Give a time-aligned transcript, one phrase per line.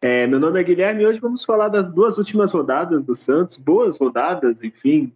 [0.00, 3.56] É, meu nome é Guilherme e hoje vamos falar das duas últimas rodadas do Santos,
[3.56, 5.12] boas rodadas, enfim,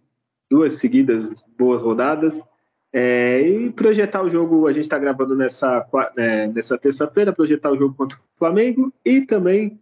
[0.49, 2.43] duas seguidas boas rodadas.
[2.91, 7.77] É, e projetar o jogo, a gente está gravando nessa, é, nessa terça-feira, projetar o
[7.77, 9.79] jogo contra o Flamengo e também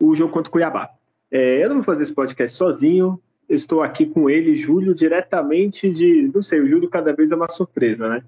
[0.00, 0.90] o jogo contra o Cuiabá.
[1.30, 6.30] É, eu não vou fazer esse podcast sozinho, estou aqui com ele, Júlio, diretamente de.
[6.32, 8.22] Não sei, o Júlio cada vez é uma surpresa, né?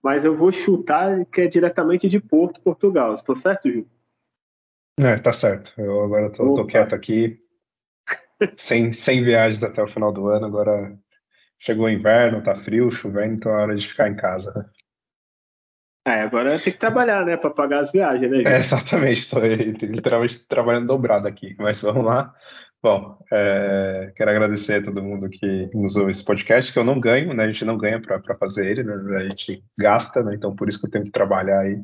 [0.00, 3.14] Mas eu vou chutar que é diretamente de Porto, Portugal.
[3.14, 3.93] Estou certo, Júlio?
[4.98, 5.72] É, tá certo.
[5.76, 7.38] Eu agora tô, tô quieto aqui,
[8.56, 10.46] sem, sem viagens até o final do ano.
[10.46, 10.96] Agora
[11.58, 14.70] chegou o inverno, tá frio, chovendo, então é hora de ficar em casa.
[16.06, 18.42] É, agora tem que trabalhar, né, para pagar as viagens, né?
[18.46, 22.32] É, exatamente, estou literalmente trabalhando dobrado aqui, mas vamos lá.
[22.82, 27.32] Bom, é, quero agradecer a todo mundo que ouve esse podcast, que eu não ganho,
[27.32, 27.44] né?
[27.44, 28.94] A gente não ganha para fazer ele, né?
[29.16, 30.34] A gente gasta, né?
[30.34, 31.82] Então por isso que eu tenho que trabalhar aí,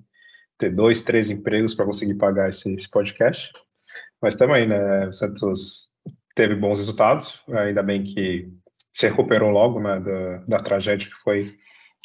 [0.60, 3.50] ter dois, três empregos para conseguir pagar esse, esse podcast.
[4.22, 5.08] Mas também, né?
[5.08, 5.90] O Santos
[6.36, 8.48] teve bons resultados, ainda bem que
[8.92, 9.98] se recuperou logo, né?
[9.98, 11.56] Da, da tragédia que foi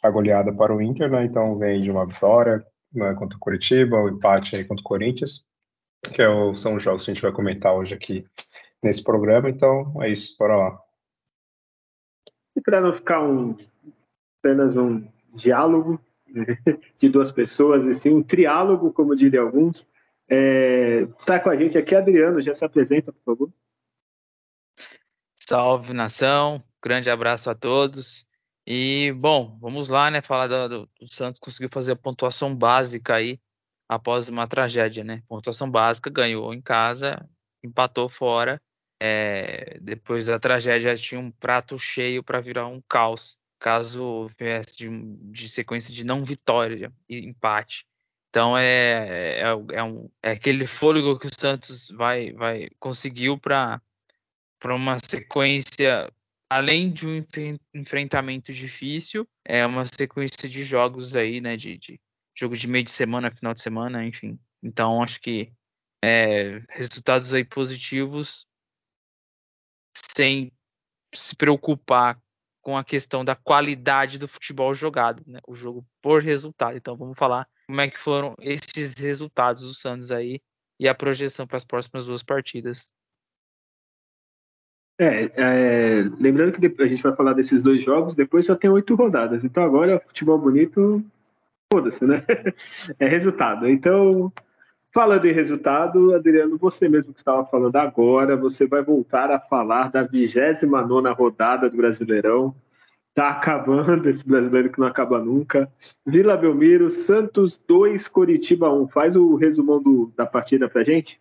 [0.02, 1.26] a goleada para o Inter, né?
[1.26, 5.46] Então vem de uma vitória né, contra o Curitiba, o empate aí contra o Corinthians,
[6.14, 8.26] que é o, são os jogos que a gente vai comentar hoje aqui
[8.82, 10.80] nesse programa, então é isso, bora lá.
[12.56, 13.58] E para não ficar um,
[14.40, 16.00] apenas um diálogo
[16.98, 19.88] de duas pessoas, e sim um triálogo, como diriam alguns,
[20.30, 23.54] é, está com a gente aqui Adriano, já se apresenta, por favor.
[25.36, 28.26] Salve nação, grande abraço a todos.
[28.68, 30.22] E bom, vamos lá, né?
[30.22, 33.40] Falar do, do Santos conseguiu fazer a pontuação básica aí
[33.88, 35.22] após uma tragédia, né?
[35.28, 37.30] Pontuação básica, ganhou em casa,
[37.64, 38.60] empatou fora
[39.00, 44.90] é, depois da tragédia tinha um prato cheio para virar um caos, caso viesse de,
[45.32, 47.84] de, sequência de não vitória e empate.
[48.30, 53.82] Então é, é, é, um, é aquele fôlego que o Santos vai, vai conseguiu para
[54.66, 56.08] uma sequência,
[56.48, 57.26] além de um
[57.74, 61.58] enfrentamento difícil, é uma sequência de jogos aí, né?
[61.58, 62.00] De, de
[62.38, 64.38] jogo de meio de semana, final de semana, enfim.
[64.62, 65.52] Então acho que
[66.04, 68.46] é, resultados aí positivos
[70.14, 70.52] sem
[71.12, 72.22] se preocupar
[72.66, 75.40] com a questão da qualidade do futebol jogado, né?
[75.48, 76.76] o jogo por resultado.
[76.76, 80.42] Então vamos falar como é que foram esses resultados do Santos aí
[80.80, 82.90] e a projeção para as próximas duas partidas.
[85.00, 88.96] É, é, lembrando que a gente vai falar desses dois jogos, depois só tem oito
[88.96, 89.46] rodadas.
[89.46, 91.06] Então agora futebol bonito,
[91.72, 92.26] foda-se, né?
[92.98, 93.70] É resultado.
[93.70, 94.34] Então
[94.96, 99.92] Falando em resultado, Adriano, você mesmo que estava falando agora, você vai voltar a falar
[99.92, 102.56] da 29 rodada do Brasileirão.
[103.10, 105.70] Está acabando esse brasileiro que não acaba nunca.
[106.06, 108.88] Vila Belmiro, Santos 2, Coritiba 1.
[108.88, 111.20] Faz o resumão do, da partida pra gente.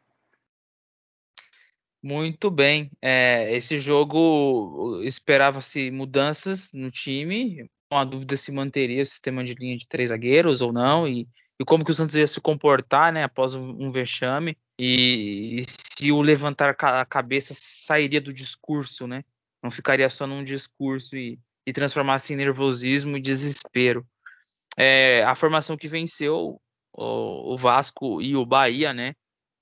[2.01, 2.93] Muito bem.
[3.03, 7.69] É, esse jogo esperava-se mudanças no time.
[7.91, 11.09] Uma dúvida se manteria o sistema de linha de três zagueiros ou não.
[11.09, 11.27] E
[11.59, 16.11] e como que o Santos ia se comportar, né, após um, vexame e, e, se
[16.11, 19.25] o levantar a cabeça sairia do discurso, né,
[19.63, 24.07] não ficaria só num discurso e, e transformasse em nervosismo e desespero.
[24.77, 26.61] É, a formação que venceu
[26.93, 29.15] o, o, Vasco e o Bahia, né,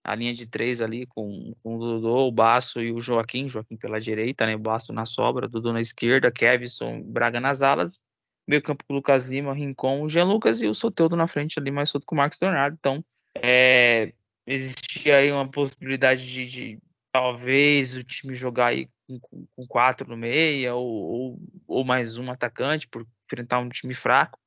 [0.03, 3.77] a linha de três ali com, com o Dodô, o Baço e o Joaquim, Joaquim
[3.77, 8.01] pela direita, né, o Baço na sobra, Dodô na esquerda, Kevson, Braga nas alas
[8.47, 11.59] meio campo com o Lucas Lima, Rincon, o Jean Lucas e o Soteudo na frente
[11.59, 12.77] ali, mais solto com o Marcos Leonardo.
[12.79, 13.05] Então,
[13.35, 14.13] é,
[14.47, 16.79] existia aí uma possibilidade de, de,
[17.13, 18.89] talvez o time jogar aí
[19.21, 23.95] com, com quatro no meia ou, ou, ou, mais um atacante por enfrentar um time
[23.95, 24.39] fraco.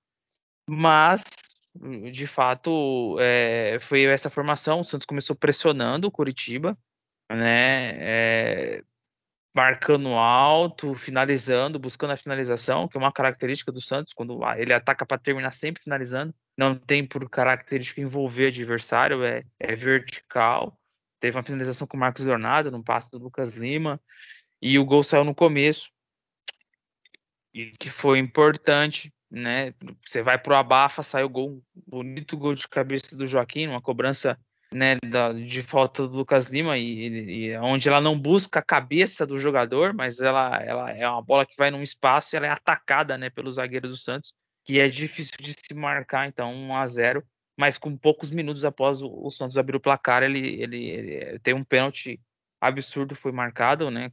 [0.68, 1.24] Mas,
[2.12, 4.80] de fato, é, foi essa formação.
[4.80, 6.78] O Santos começou pressionando o Curitiba,
[7.32, 7.92] né?
[8.00, 8.84] É,
[9.56, 15.06] marcando alto, finalizando, buscando a finalização, que é uma característica do Santos, quando ele ataca
[15.06, 16.36] para terminar sempre finalizando.
[16.58, 20.78] Não tem por característica envolver adversário, é, é vertical.
[21.22, 24.00] Teve uma finalização com o Marcos Leonardo, no passe do Lucas Lima,
[24.62, 25.90] e o gol saiu no começo,
[27.54, 29.74] e que foi importante, né?
[30.06, 34.38] Você vai pro abafa, sai o gol, bonito gol de cabeça do Joaquim, uma cobrança
[34.74, 39.26] né, da, de falta do Lucas Lima e, e, onde ela não busca a cabeça
[39.26, 42.50] do jogador, mas ela, ela é uma bola que vai num espaço e ela é
[42.50, 44.34] atacada, né, pelo zagueiro do Santos,
[44.64, 47.24] que é difícil de se marcar, então 1 a 0
[47.58, 51.54] mas com poucos minutos após o, o Santos abrir o placar, ele, ele, ele, tem
[51.54, 52.20] um pênalti
[52.60, 54.12] absurdo foi marcado, né,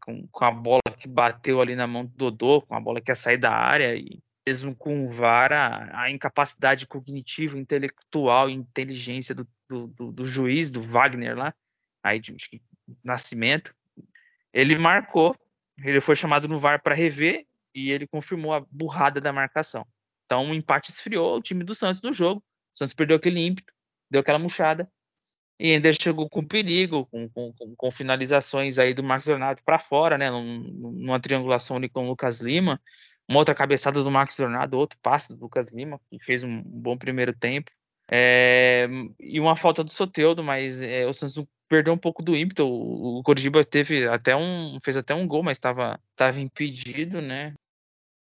[0.00, 3.10] com, com, a bola que bateu ali na mão do Dodô, com a bola que
[3.10, 4.20] ia sair da área e
[4.50, 10.68] mesmo com o VAR, a, incapacidade cognitiva, intelectual e inteligência do, do, do, do, juiz,
[10.72, 11.54] do Wagner lá,
[12.02, 12.60] aí de, de
[13.04, 13.72] Nascimento,
[14.52, 15.36] ele marcou,
[15.78, 19.86] ele foi chamado no VAR para rever e ele confirmou a burrada da marcação.
[20.26, 22.42] Então o empate esfriou o time do Santos no jogo.
[22.74, 23.72] O Santos perdeu aquele ímpeto,
[24.10, 24.90] deu aquela murchada
[25.60, 30.18] e ainda chegou com perigo, com, com, com finalizações aí do Marcos Leonardo para fora,
[30.18, 32.80] né, numa triangulação ali com o Lucas Lima
[33.30, 36.98] uma outra cabeçada do Marcos Leonardo, outro passe do Lucas Lima, que fez um bom
[36.98, 37.70] primeiro tempo.
[38.10, 38.88] É,
[39.20, 42.66] e uma falta do Soteudo, mas é, o Santos perdeu um pouco do ímpeto.
[42.66, 46.00] O, Coritiba teve até um, fez até um gol, mas estava
[46.40, 47.54] impedido, né?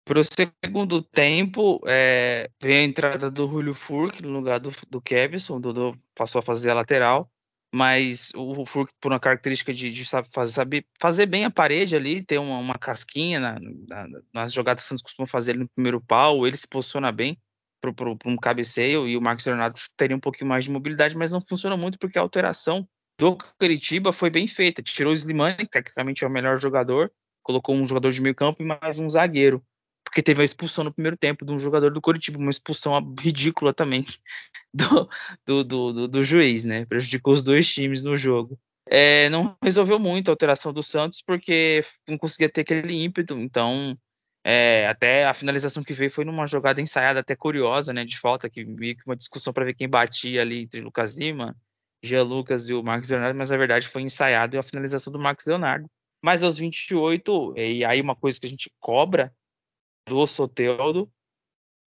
[0.06, 5.02] Para o segundo tempo, é, veio a entrada do Julio Furk no lugar do, do
[5.02, 7.28] Kevson, o Dodô passou a fazer a lateral
[7.74, 12.38] mas o Furk, por uma característica de, de saber fazer bem a parede ali, ter
[12.38, 13.58] uma, uma casquinha na,
[13.88, 17.38] na, nas jogadas que o Santos costuma fazer no primeiro pau, ele se posiciona bem
[17.80, 17.92] para
[18.26, 21.76] um cabeceio e o Marcos Leonardo teria um pouquinho mais de mobilidade, mas não funciona
[21.76, 22.88] muito porque a alteração
[23.18, 24.84] do Curitiba foi bem feita.
[24.84, 28.62] Tirou o Slimani, que tecnicamente é o melhor jogador, colocou um jogador de meio campo
[28.62, 29.64] e mais um zagueiro
[30.12, 33.74] porque teve a expulsão no primeiro tempo de um jogador do Coritiba, uma expulsão ridícula
[33.74, 34.04] também
[34.74, 35.10] do,
[35.46, 36.86] do, do, do juiz, né?
[36.86, 38.60] Prejudicou os dois times no jogo.
[38.86, 43.98] É, não resolveu muito a alteração do Santos porque não conseguia ter aquele ímpeto, então
[44.44, 48.50] é, até a finalização que veio foi numa jogada ensaiada até curiosa, né, de falta,
[48.50, 51.56] que meio que uma discussão para ver quem batia ali entre Lucas Lima,
[52.04, 55.20] Jean Lucas e o Marcos Leonardo, mas na verdade foi ensaiado e a finalização do
[55.20, 55.90] Marcos Leonardo.
[56.22, 59.34] Mas aos 28, e aí uma coisa que a gente cobra
[60.08, 61.12] do Soteldo,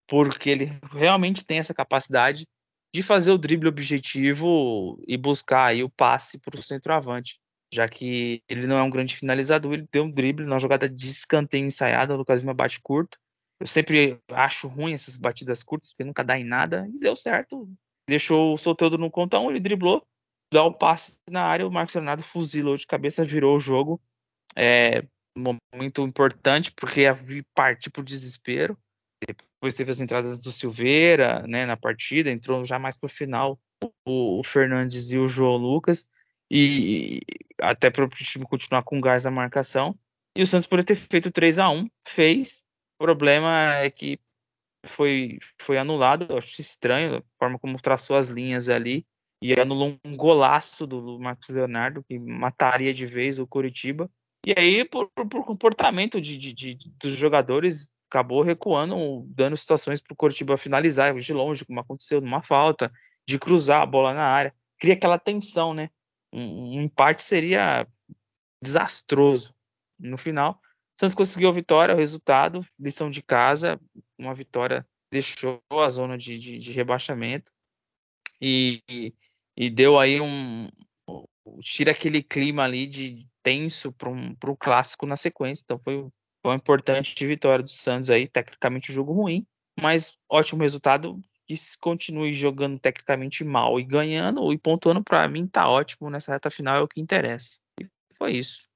[0.08, 2.46] porque ele realmente tem essa capacidade
[2.94, 7.40] de fazer o drible objetivo e buscar aí o passe para o centroavante,
[7.72, 11.08] já que ele não é um grande finalizador, ele deu um drible na jogada de
[11.08, 13.18] escanteio ensaiada, o Lucas Lima bate curto.
[13.60, 17.68] Eu sempre acho ruim essas batidas curtas, porque nunca dá em nada, e deu certo.
[18.08, 20.06] Deixou o Soteldo no conta 1, ele driblou,
[20.52, 24.00] dá o passe na área, o Marcos Leonardo fuzilou de cabeça, virou o jogo.
[24.54, 25.02] É,
[25.36, 27.02] momento importante, porque
[27.54, 28.78] partir para o desespero.
[29.26, 33.58] Depois teve as entradas do Silveira né, na partida, entrou já mais para o final
[34.06, 36.06] o, Fernandes e o João Lucas,
[36.50, 37.20] e,
[37.60, 39.98] até para o time continuar com gás na marcação.
[40.36, 42.62] E o Santos poderia ter feito 3 a 1 fez.
[43.00, 44.18] O problema é que
[44.86, 49.06] foi, foi anulado, eu acho estranho a forma como traçou as linhas ali,
[49.42, 54.10] e anulou um golaço do Marcos Leonardo, que mataria de vez o Curitiba.
[54.46, 60.12] E aí, por, por comportamento de, de, de, dos jogadores, acabou recuando, dando situações para
[60.12, 62.92] o Coritiba finalizar de longe, como aconteceu numa falta,
[63.26, 64.54] de cruzar a bola na área.
[64.78, 65.90] Cria aquela tensão, né?
[66.32, 67.86] Um, um empate seria
[68.62, 69.54] desastroso.
[69.98, 70.60] No final,
[70.98, 73.80] Santos conseguiu a vitória, o resultado, lição de casa,
[74.18, 77.52] uma vitória deixou a zona de, de, de rebaixamento
[78.40, 78.82] e,
[79.56, 80.68] e, deu aí um.
[81.62, 85.62] Tira aquele clima ali de tenso para um, um clássico na sequência.
[85.64, 86.06] Então foi,
[86.44, 89.46] uma importante vitória do Santos aí, tecnicamente jogo ruim,
[89.80, 91.20] mas ótimo resultado.
[91.46, 96.48] Que continue jogando tecnicamente mal e ganhando e pontuando para mim tá ótimo nessa reta
[96.48, 97.58] final é o que interessa.
[97.78, 97.86] E
[98.16, 98.66] foi isso.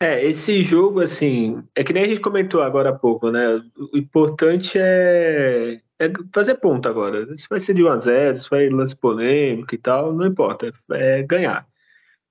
[0.00, 3.56] É, esse jogo, assim, é que nem a gente comentou agora há pouco, né?
[3.92, 7.36] O importante é, é fazer ponto agora.
[7.36, 10.72] Se vai ser de 1x0, se vai lance polêmico e tal, não importa.
[10.92, 11.66] É ganhar.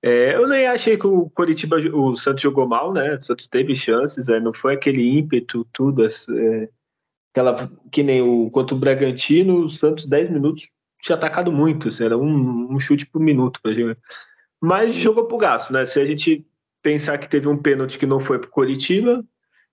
[0.02, 3.14] É, eu nem achei que o Coritiba, o Santos jogou mal, né?
[3.14, 6.68] O Santos teve chances, é, não foi aquele ímpeto, tudo, é,
[7.32, 10.68] aquela, que nem o quanto o Bragantino, o Santos 10 minutos
[11.02, 13.98] tinha atacado muito, assim, era um, um, chute por minuto pra gente.
[14.60, 15.84] Mas jogou pro gasto, né?
[15.84, 16.46] Se a gente
[16.82, 19.24] pensar que teve um pênalti que não foi pro Coritiba,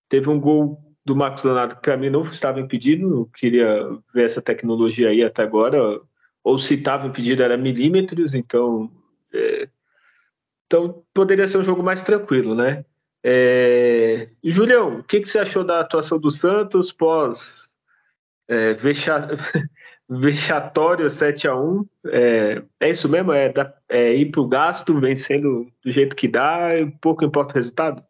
[0.09, 4.25] teve um gol do Marcos Leonardo que para mim não estava impedido, eu queria ver
[4.25, 5.99] essa tecnologia aí até agora,
[6.43, 8.89] ou se estava impedido era milímetros, então
[9.33, 9.67] é,
[10.65, 12.85] então poderia ser um jogo mais tranquilo, né?
[13.23, 14.29] É...
[14.43, 17.69] Julião, o que, que, você achou da atuação do Santos pós
[18.47, 19.27] é, vexa...
[20.09, 23.31] vexatório 7 a 1 é, é isso mesmo?
[23.31, 23.53] É,
[23.89, 26.69] é ir para o gasto, vencendo do jeito que dá,
[27.01, 28.03] pouco importa o resultado?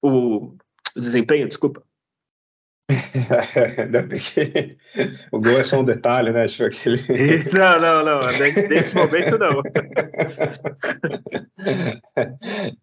[0.00, 0.56] O,
[0.96, 1.82] o desempenho, desculpa.
[3.78, 4.76] Ainda bem que
[5.32, 6.44] o gol é só um detalhe, né?
[6.44, 7.02] Acho aquele...
[7.52, 8.38] Não, não, não.
[8.68, 9.62] Nesse momento, não.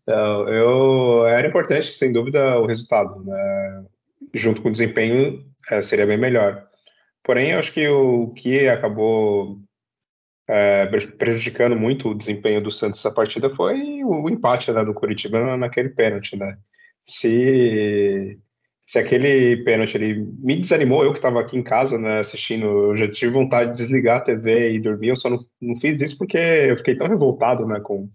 [0.08, 1.26] Não, eu...
[1.28, 3.24] Era importante, sem dúvida, o resultado.
[3.24, 3.86] Né?
[4.34, 6.66] Junto com o desempenho, é, seria bem melhor.
[7.24, 9.60] Porém, eu acho que o que acabou
[10.48, 10.86] é,
[11.18, 15.90] prejudicando muito o desempenho do Santos essa partida foi o, empate né, do Curitiba naquele
[15.90, 16.58] pênalti, né?
[17.08, 18.40] Se,
[18.92, 22.98] se aquele pênalti ele me desanimou, eu que estava aqui em casa né, assistindo, eu
[22.98, 26.18] já tive vontade de desligar a TV e dormir, eu só não, não fiz isso
[26.18, 28.10] porque eu fiquei tão revoltado né, com,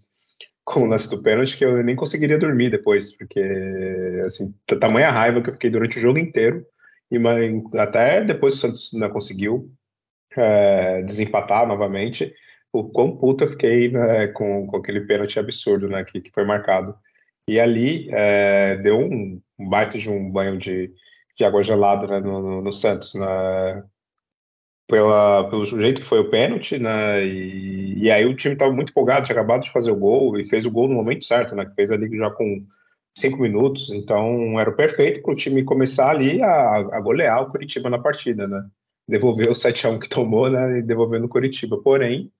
[0.63, 3.41] com o lance do pênalti que eu nem conseguiria dormir depois, porque
[4.27, 6.63] assim, tamanha raiva que eu fiquei durante o jogo inteiro,
[7.09, 7.17] e
[7.79, 9.71] até depois que o Santos não conseguiu,
[10.35, 12.31] é, desempatar novamente,
[12.71, 16.45] o quão puto eu fiquei né, com, com aquele pênalti absurdo né, que, que foi
[16.45, 16.95] marcado.
[17.47, 20.91] E ali é, deu um, baita de um banho de,
[21.37, 23.83] de água gelada né, no, no, Santos, né,
[24.87, 28.89] pela, pelo jeito que foi o pênalti, né, e, e aí o time estava muito
[28.89, 31.65] empolgado, tinha acabado de fazer o gol e fez o gol no momento certo, né,
[31.65, 32.65] que fez ali já com
[33.17, 37.49] cinco minutos, então era o perfeito para o time começar ali a, a golear o
[37.49, 38.63] Curitiba na partida, né?
[39.07, 41.81] Devolver o 7x1 que tomou, né, e devolver no Curitiba.
[41.81, 42.31] Porém,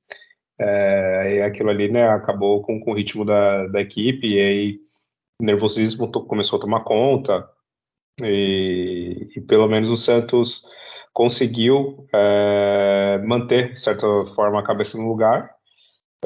[0.60, 4.80] é, aquilo ali, né, acabou com, com o ritmo da, da equipe, e aí
[5.39, 7.48] o nervosismo começou a tomar conta,
[8.22, 10.63] e, e pelo menos o Santos
[11.13, 15.51] conseguiu é, manter, de certa forma, a cabeça no lugar,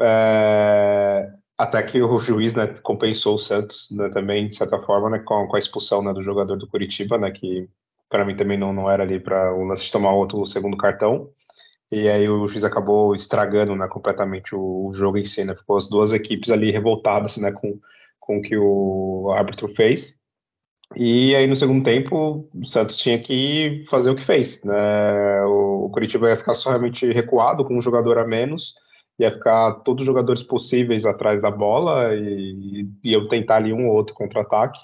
[0.00, 5.18] é, até que o juiz né, compensou o Santos né, também, de certa forma, né,
[5.18, 7.68] com, com a expulsão né, do jogador do Curitiba, né, que
[8.08, 11.30] para mim também não, não era ali para o lance tomar outro segundo cartão.
[11.90, 15.54] E aí o juiz acabou estragando né, completamente o, o, jogo em si, né?
[15.54, 17.78] Ficou as duas equipes ali revoltadas com,
[18.22, 20.14] com o que o árbitro fez.
[20.96, 24.62] E aí no segundo tempo o Santos tinha que fazer o que fez.
[24.62, 25.44] Né?
[25.44, 28.74] O, Curitiba ia ficar só realmente recuado com um jogador a menos,
[29.18, 33.88] ia ficar todos os jogadores possíveis atrás da bola e, e iam tentar ali um
[33.88, 34.80] ou outro contra-ataque.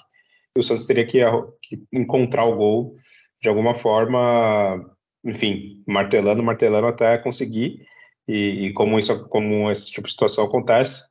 [0.55, 1.19] E o Santos teria que,
[1.63, 2.95] que encontrar o gol
[3.41, 4.85] de alguma forma,
[5.23, 7.81] enfim, martelando, martelando até conseguir.
[8.27, 11.01] E, e como isso, como esse tipo de situação acontece,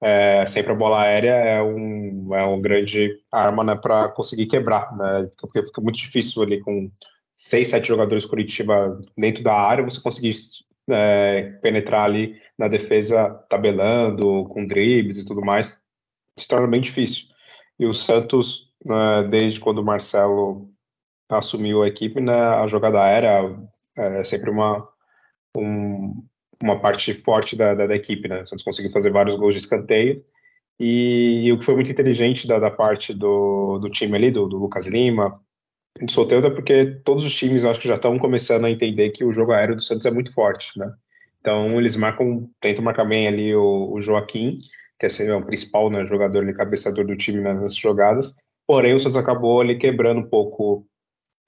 [0.00, 4.96] é, sempre a bola aérea é um, é um grande arma né, para conseguir quebrar,
[4.96, 5.28] né?
[5.40, 6.90] Porque fica muito difícil ali com
[7.36, 10.34] seis, sete jogadores Curitiba dentro da área, você conseguir
[10.88, 15.80] é, penetrar ali na defesa tabelando, com dribles e tudo mais,
[16.36, 17.24] se torna bem difícil.
[17.78, 20.68] E o Santos, né, desde quando o Marcelo
[21.28, 23.56] assumiu a equipe, né, a jogada aérea
[23.96, 24.88] é sempre uma,
[25.56, 26.24] um,
[26.62, 28.44] uma parte forte da, da, da, equipe, né?
[28.46, 30.24] Santos conseguiu fazer vários gols de escanteio.
[30.78, 34.46] E, e o que foi muito inteligente da, da parte do, do time ali, do,
[34.46, 35.40] do Lucas Lima,
[36.00, 39.24] do Soteldo, é porque todos os times acho que já estão começando a entender que
[39.24, 40.92] o jogo aéreo do Santos é muito forte, né?
[41.40, 44.58] Então eles marcam, tentam marcar bem ali o, o Joaquim,
[44.98, 48.34] que é, o principal né, jogador ali, cabeçador do time né, nessas jogadas.
[48.66, 50.86] Porém, o Santos acabou ali quebrando um pouco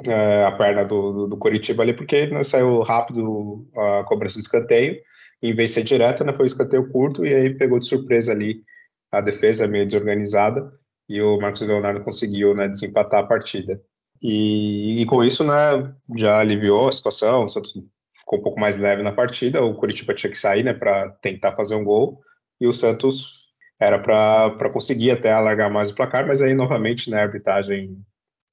[0.07, 4.41] é, a perna do, do, do Coritiba ali, porque né, saiu rápido a cobrança do
[4.41, 5.01] escanteio,
[5.43, 8.33] em vez de ser direta, né, foi um escanteio curto, e aí pegou de surpresa
[8.33, 8.63] ali
[9.11, 10.73] a defesa meio desorganizada,
[11.09, 13.81] e o Marcos Leonardo conseguiu né, desempatar a partida.
[14.23, 17.73] E, e, com isso, né, já aliviou a situação, o Santos
[18.19, 21.53] ficou um pouco mais leve na partida, o Curitiba tinha que sair né, para tentar
[21.57, 22.21] fazer um gol,
[22.61, 23.41] e o Santos
[23.81, 27.97] era para conseguir até alargar mais o placar, mas aí novamente né, a arbitragem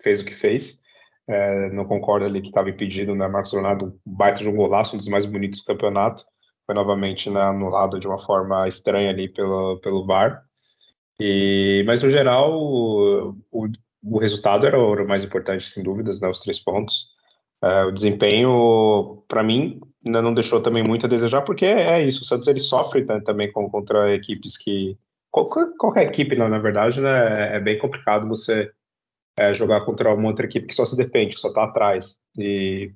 [0.01, 0.79] fez o que fez,
[1.27, 3.27] é, não concordo ali que estava impedido, né?
[3.27, 6.23] Marcos Leonardo, um baita de um golaço, um dos mais bonitos do campeonato,
[6.65, 10.43] foi novamente né, anulado de uma forma estranha ali pelo, pelo VAR.
[11.19, 13.67] E, mas no geral, o, o,
[14.03, 17.07] o resultado era o, mais importante, sem dúvidas, né, os três pontos.
[17.63, 22.21] É, o desempenho, para mim, ainda não deixou também muito a desejar, porque é, isso,
[22.21, 24.97] o Santos ele sofre né, também com, contra equipes que.
[25.31, 28.71] Qualquer, qualquer equipe, na, na verdade, né, é bem complicado você
[29.37, 32.15] é, jogar contra uma outra equipe que só se defende, que só está atrás.
[32.37, 32.91] E,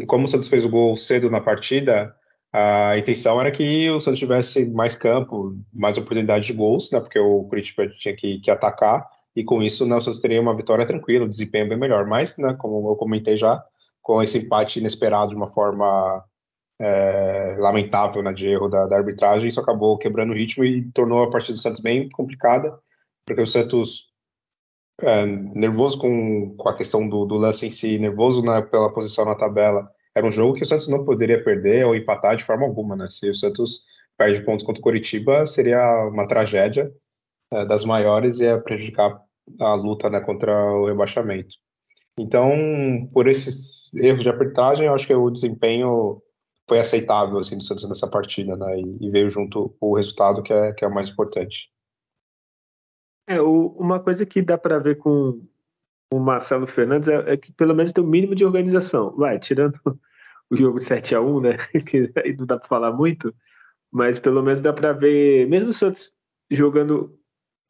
[0.00, 2.14] e, como o Santos fez o gol cedo na partida,
[2.52, 7.18] a intenção era que o Santos tivesse mais campo, mais oportunidade de gols, né, porque
[7.18, 10.86] o Curitiba tinha que, que atacar, e com isso né, o Santos teria uma vitória
[10.86, 12.06] tranquila, um desempenho bem melhor.
[12.06, 13.62] Mas, né, como eu comentei já,
[14.02, 16.24] com esse empate inesperado de uma forma
[16.80, 21.22] é, lamentável né, de erro da, da, arbitragem, isso acabou quebrando o ritmo e tornou
[21.22, 22.78] a partida do Santos bem complicada,
[23.26, 24.07] porque o Santos
[25.02, 29.24] é, nervoso com, com a questão do, do lance em si, nervoso na, pela posição
[29.24, 29.88] na tabela.
[30.14, 33.08] Era um jogo que o Santos não poderia perder ou empatar de forma alguma, né?
[33.10, 33.82] Se o Santos
[34.16, 36.90] perde pontos contra o Coritiba, seria uma tragédia
[37.52, 39.20] é, das maiores e ia prejudicar
[39.60, 41.56] a luta né, contra o rebaixamento.
[42.18, 46.20] Então, por esses erros de arbitragem, eu acho que o desempenho
[46.68, 48.80] foi aceitável assim do Santos nessa partida, né?
[48.80, 51.70] E, e, veio junto o resultado que é que é o mais importante.
[53.28, 55.46] É, o, uma coisa que dá para ver com
[56.10, 59.14] o Marcelo Fernandes é, é, que pelo menos tem um mínimo de organização.
[59.16, 59.78] Vai, tirando
[60.50, 61.58] o jogo 7 a 1 né?
[61.86, 63.34] Que aí não dá para falar muito,
[63.92, 66.10] mas pelo menos dá para ver, mesmo o Santos
[66.50, 67.14] jogando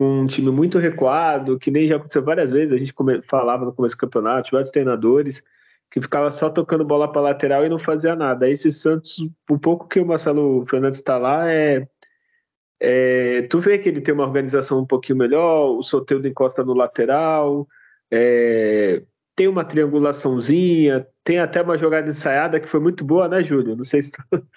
[0.01, 2.95] um time muito recuado, que nem já aconteceu várias vezes, a gente
[3.29, 5.43] falava no começo do campeonato, vários treinadores
[5.91, 8.47] que ficava só tocando bola para lateral e não fazia nada.
[8.47, 9.19] Aí esse Santos,
[9.51, 11.89] o pouco que o Marcelo Fernandes está lá é,
[12.81, 16.75] é, tu vê que ele tem uma organização um pouquinho melhor, o Soteldo encosta no
[16.75, 17.67] lateral,
[18.11, 19.03] é,
[19.35, 23.77] tem uma triangulaçãozinha, tem até uma jogada ensaiada que foi muito boa, né, Júlio?
[23.77, 24.23] Não sei se tu,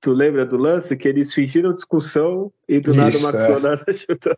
[0.00, 3.48] tu lembra do lance, que eles fingiram discussão e do Isso, nada o Max é.
[3.48, 4.34] Leonardo chutou.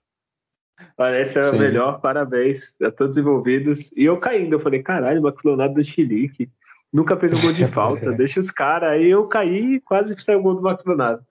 [0.98, 3.90] É o melhor, parabéns a todos envolvidos.
[3.96, 6.50] E eu caindo, eu falei, caralho, o Max Leonardo do Chilique.
[6.92, 8.90] Nunca fez um gol de falta, deixa os caras.
[8.90, 11.24] Aí eu caí e quase saiu o gol do Max Leonardo.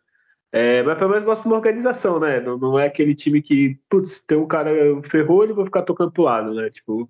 [0.51, 2.41] É, mas pelo menos de uma organização, né?
[2.41, 4.71] Não, não, é aquele time que, putz, tem um cara
[5.03, 6.69] ferrou, ele vai ficar tocando pro lado, né?
[6.69, 7.09] Tipo,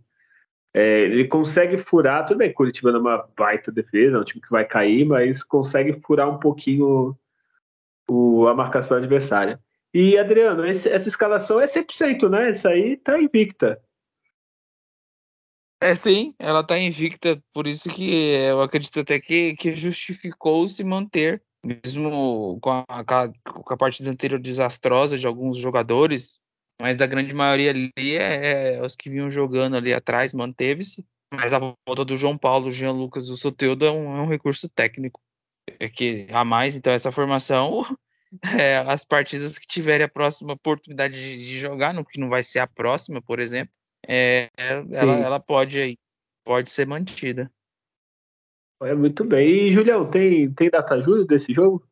[0.74, 4.52] é, ele consegue furar, tudo bem, Curitiba é uma baita defesa, é um time que
[4.52, 7.18] vai cair, mas consegue furar um pouquinho
[8.10, 9.60] o, a marcação adversária.
[9.94, 12.50] E, Adriano, esse, essa escalação é 100%, né?
[12.50, 13.82] Essa aí tá invicta.
[15.82, 20.84] É sim, ela tá invicta, por isso que eu acredito até que, que justificou se
[20.84, 23.04] manter, mesmo com a,
[23.44, 26.40] com a partida anterior desastrosa de alguns jogadores,
[26.82, 31.06] mas da grande maioria ali é, é os que vinham jogando ali atrás, manteve-se.
[31.34, 34.28] Mas a volta do João Paulo, Jean Lucas e o Soteldo é um, é um
[34.28, 35.22] recurso técnico
[35.80, 37.82] é que a mais, então essa formação
[38.60, 42.44] é, as partidas que tiverem a próxima oportunidade de, de, jogar, no que não vai
[42.44, 43.74] ser a próxima, por exemplo,
[44.08, 45.98] é, ela, ela, pode
[46.44, 47.52] pode ser mantida.
[48.82, 49.48] É muito bem.
[49.48, 51.84] E Julião, tem, tem data julho desse jogo?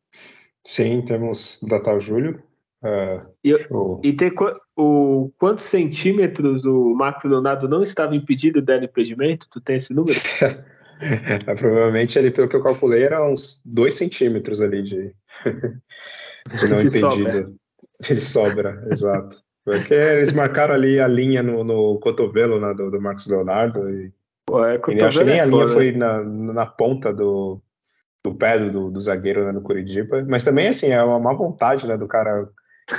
[0.64, 2.42] Sim, temos data julho.
[2.82, 3.54] Uh, e,
[4.02, 4.32] e tem
[4.74, 9.46] o, quantos centímetros o Marco Leonardo não estava impedido de impedimento?
[9.50, 10.18] Tu tem esse número?
[11.00, 16.76] é, provavelmente ali, pelo que eu calculei, era uns 2 centímetros ali de, de não
[16.76, 16.98] impedido.
[16.98, 17.52] Sobra.
[18.08, 19.36] Ele sobra, exato.
[19.64, 24.10] Porque eles marcaram ali a linha no, no cotovelo né, do, do Marcos Leonardo e,
[24.50, 25.74] Pô, é, e acho que nem é a linha foda.
[25.74, 27.60] foi na, na ponta do,
[28.24, 30.24] do pé do, do zagueiro né, no Curitiba.
[30.28, 32.48] Mas também, assim, é uma má vontade né, do cara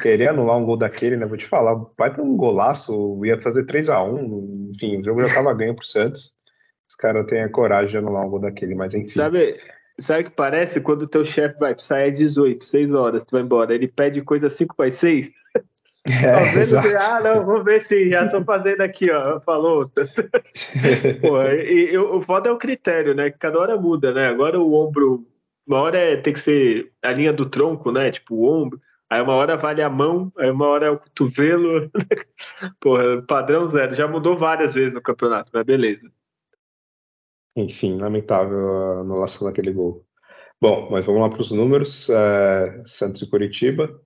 [0.02, 1.26] querer anular um gol daquele, né?
[1.26, 5.22] Vou te falar, vai ter um golaço, ia fazer 3 a 1 enfim, o jogo
[5.22, 6.32] já tava ganho pro Santos.
[6.88, 9.08] Os caras têm a coragem de anular um gol daquele, mas enfim.
[9.08, 9.58] Sabe,
[10.02, 10.82] Sabe o que parece?
[10.82, 14.22] Quando o teu chefe vai sair às 18, 6 horas, tu vai embora, ele pede
[14.22, 15.30] coisa 5 para 6.
[16.08, 19.40] É, ah, não, vamos ver se já tô fazendo aqui, ó.
[19.42, 19.90] Falou.
[21.22, 23.30] Pô, e, e, o foda é o critério, né?
[23.30, 24.28] Cada hora muda, né?
[24.28, 25.28] Agora o ombro,
[25.68, 28.10] uma hora é, tem que ser a linha do tronco, né?
[28.10, 28.82] Tipo o ombro.
[29.10, 31.92] Aí uma hora vale a mão, aí uma hora é o cotovelo.
[32.80, 33.94] Porra, padrão zero.
[33.94, 36.10] Já mudou várias vezes no campeonato, mas beleza.
[37.56, 40.06] Enfim, lamentável a anulação daquele gol.
[40.60, 42.10] Bom, mas vamos lá para os números.
[42.10, 44.02] É, Santos e Curitiba.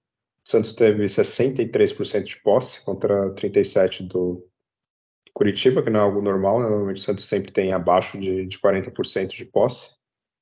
[0.45, 4.47] Santos teve 63% de posse contra 37% do
[5.33, 6.59] Curitiba, que não é algo normal.
[6.59, 6.69] Né?
[6.69, 9.95] Normalmente o Santos sempre tem abaixo de, de 40% de posse.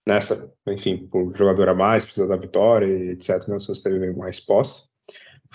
[0.06, 3.48] Nessa, enfim, por jogador a mais, precisa da vitória, etc.
[3.48, 3.56] Né?
[3.56, 4.90] O Santos teve mais posse.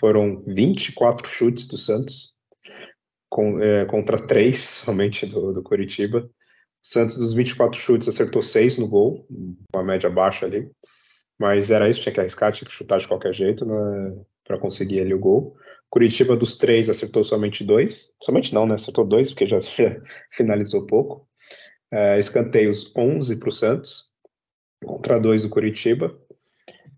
[0.01, 2.33] Foram 24 chutes do Santos,
[3.29, 6.29] com, é, contra 3 somente do, do Curitiba.
[6.81, 9.27] Santos, dos 24 chutes, acertou 6 no gol,
[9.75, 10.71] uma média baixa ali.
[11.39, 15.01] Mas era isso, tinha que arriscar, tinha que chutar de qualquer jeito né, para conseguir
[15.01, 15.55] ali o gol.
[15.91, 18.13] Curitiba, dos três, acertou somente dois.
[18.23, 18.75] Somente não, né?
[18.75, 20.01] Acertou dois, porque já, já
[20.33, 21.29] finalizou pouco.
[21.93, 24.05] É, escanteios 11 para o Santos,
[24.85, 26.19] contra dois do Curitiba.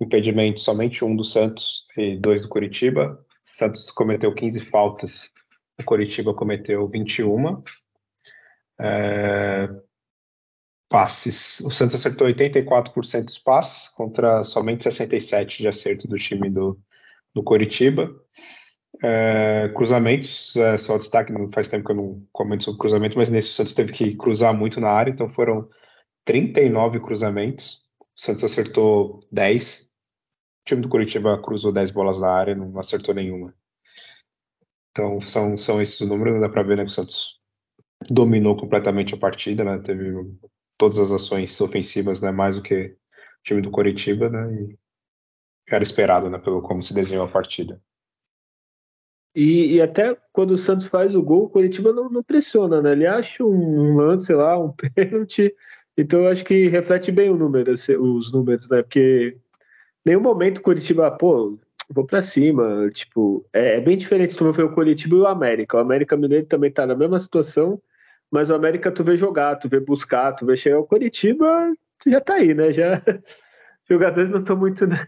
[0.01, 3.23] Impedimento somente um do Santos e dois do Curitiba.
[3.43, 5.31] Santos cometeu 15 faltas,
[5.79, 7.63] o Curitiba cometeu 21.
[8.81, 9.69] É,
[10.89, 11.61] passes.
[11.61, 16.79] O Santos acertou 84% dos passes contra somente 67% de acerto do time do,
[17.35, 18.15] do Coritiba.
[19.03, 23.29] É, cruzamentos, é, só destaque, não faz tempo que eu não comento sobre cruzamento, mas
[23.29, 25.69] nesse o Santos teve que cruzar muito na área, então foram
[26.25, 27.89] 39 cruzamentos.
[28.01, 29.83] O Santos acertou 10.
[29.83, 33.55] O time do Curitiba cruzou 10 bolas na área, não acertou nenhuma.
[34.91, 37.41] Então são, são esses os números, dá para ver né, que o Santos
[38.09, 39.79] dominou completamente a partida, né?
[39.79, 40.13] Teve
[40.77, 42.31] todas as ações ofensivas, né?
[42.31, 42.97] Mais do que o
[43.45, 44.53] time do Coritiba, né?
[44.55, 44.79] E
[45.75, 46.39] era esperado, né?
[46.39, 47.81] Pelo como se desenhou a partida.
[49.35, 52.93] E, e, até quando o Santos faz o gol, o Curitiba não, não pressiona, né?
[52.93, 55.55] Ele acha um, lance lá, um pênalti.
[55.97, 58.83] Então eu acho que reflete bem o número, os números, né?
[58.83, 59.37] Porque
[60.05, 62.89] nenhum momento o Curitiba, pô, vou para cima.
[62.91, 65.77] Tipo, é, é, bem diferente tu ver o Curitiba e o América.
[65.77, 67.81] O América Mineiro também tá na mesma situação,
[68.31, 70.79] mas o América tu vê jogar, tu vê buscar, tu vê chegar.
[70.81, 71.73] O Curitiba
[72.07, 72.73] já tá aí, né?
[72.73, 73.03] Já
[73.89, 75.07] jogadores não estão muito né?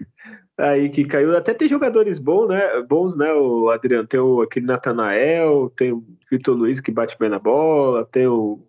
[0.62, 1.36] Aí que caiu.
[1.36, 2.82] Até tem jogadores bons, né?
[2.82, 3.32] Bons, né?
[3.32, 8.06] O Adriano tem o, aquele Natanael, tem o Vitor Luiz que bate bem na bola,
[8.06, 8.66] tem o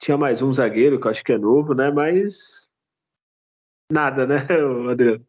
[0.00, 1.90] tinha mais um zagueiro que eu acho que é novo, né?
[1.90, 2.68] Mas
[3.90, 4.38] nada, né,
[4.90, 5.24] Adriano?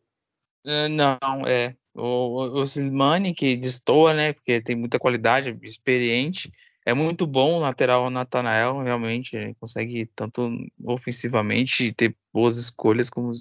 [0.65, 1.75] É, não, é.
[1.93, 4.33] O, o Slimani, que destoa, né?
[4.33, 6.51] Porque tem muita qualidade, experiente.
[6.85, 9.55] É muito bom o lateral Natanael, realmente.
[9.59, 10.49] Consegue tanto
[10.83, 13.31] ofensivamente ter boas escolhas, como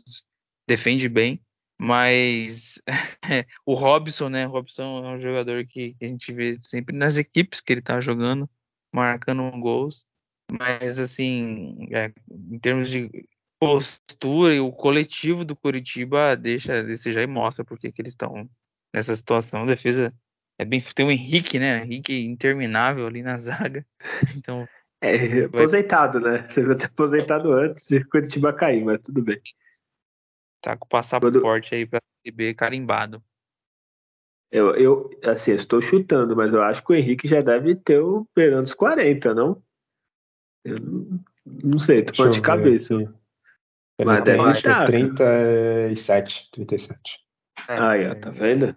[0.68, 1.40] defende bem.
[1.82, 2.80] Mas
[3.66, 4.46] o Robson, né?
[4.46, 7.82] O Robson é um jogador que, que a gente vê sempre nas equipes que ele
[7.82, 8.48] tá jogando,
[8.94, 10.06] marcando gols.
[10.56, 13.10] Mas, assim, é, em termos de
[13.58, 18.48] postura e o coletivo do Curitiba deixa a desejar e mostra porque que eles estão
[18.94, 19.64] nessa situação.
[19.64, 20.14] A defesa
[20.60, 20.80] é bem.
[20.94, 21.82] Tem o Henrique, né?
[21.82, 23.84] Henrique interminável ali na zaga.
[24.36, 24.68] Então.
[25.00, 26.46] É, aposentado, né?
[26.46, 29.40] Você vai ter aposentado antes de Curitiba cair, mas tudo bem.
[30.62, 31.74] Tá com o passaporte Quando...
[31.74, 33.22] aí pra CB carimbado.
[34.50, 38.26] Eu, eu, assim, estou chutando, mas eu acho que o Henrique já deve ter o
[38.36, 39.62] beirando os 40, não?
[40.64, 40.76] Eu
[41.46, 42.94] não sei, tu pode de cabeça.
[42.94, 43.08] Aqui.
[44.04, 44.86] Mas deve estar.
[44.86, 46.98] 37, 37.
[47.68, 48.76] É, Aí, ó, tá vendo?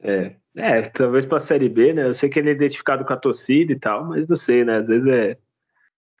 [0.00, 2.04] É, é, talvez pra Série B, né?
[2.04, 4.76] Eu sei que ele é identificado com a torcida e tal, mas não sei, né?
[4.76, 5.38] Às vezes é.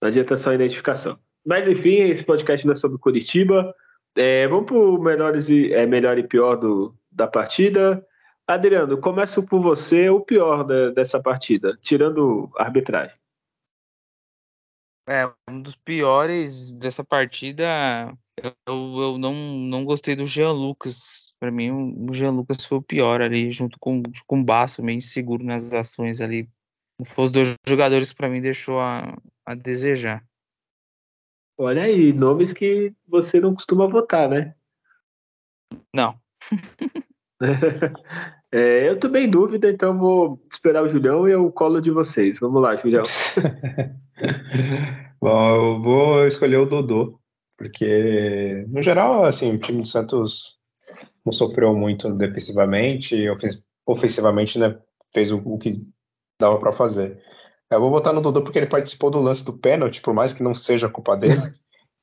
[0.00, 1.18] Não adianta só identificação.
[1.44, 3.74] Mas enfim, esse podcast não é sobre Curitiba.
[4.16, 8.06] É, vamos melhores e, é, melhor e pior do, da partida.
[8.46, 13.16] Adriano, começo por você, o pior da, dessa partida, tirando a arbitragem.
[15.08, 17.66] É, um dos piores dessa partida,
[18.36, 21.32] eu, eu não, não gostei do Jean Lucas.
[21.40, 21.70] Para mim,
[22.08, 25.72] o Jean Lucas foi o pior ali, junto com, com o Baço, meio inseguro nas
[25.74, 26.48] ações ali.
[27.16, 30.24] Os dois jogadores, para mim, deixou a, a desejar.
[31.58, 34.54] Olha aí, nomes que você não costuma votar, né?
[35.94, 36.14] Não.
[38.50, 41.90] é, eu tô bem em dúvida, então vou esperar o Julião e eu colo de
[41.90, 42.38] vocês.
[42.40, 43.04] Vamos lá, Julião.
[45.20, 47.20] Bom, eu vou escolher o Dodô,
[47.56, 50.58] porque, no geral, assim, o time do Santos
[51.24, 53.16] não sofreu muito defensivamente,
[53.86, 54.78] ofensivamente, né,
[55.14, 55.76] fez o, o que
[56.40, 57.22] dava para fazer.
[57.76, 60.42] Eu vou botar no Dodô porque ele participou do lance do pênalti, por mais que
[60.42, 61.52] não seja culpa dele,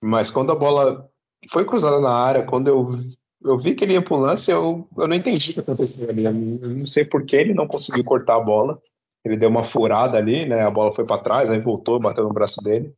[0.01, 1.09] mas quando a bola
[1.51, 2.99] foi cruzada na área, quando eu,
[3.43, 6.25] eu vi que ele ia pro lance, eu, eu não entendi o que aconteceu ali.
[6.25, 8.81] Eu não sei por que ele não conseguiu cortar a bola
[9.23, 10.61] ele deu uma furada ali, né?
[10.61, 12.93] A bola foi para trás, aí voltou, bateu no braço dele.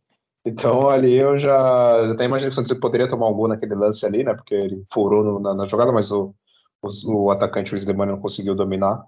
[0.45, 4.05] Então ali eu já, já até imagino que você poderia tomar um gol naquele lance
[4.05, 4.33] ali, né?
[4.33, 6.33] Porque ele furou no, na, na, jogada, mas o,
[6.81, 9.03] o, o atacante Demani não conseguiu dominar.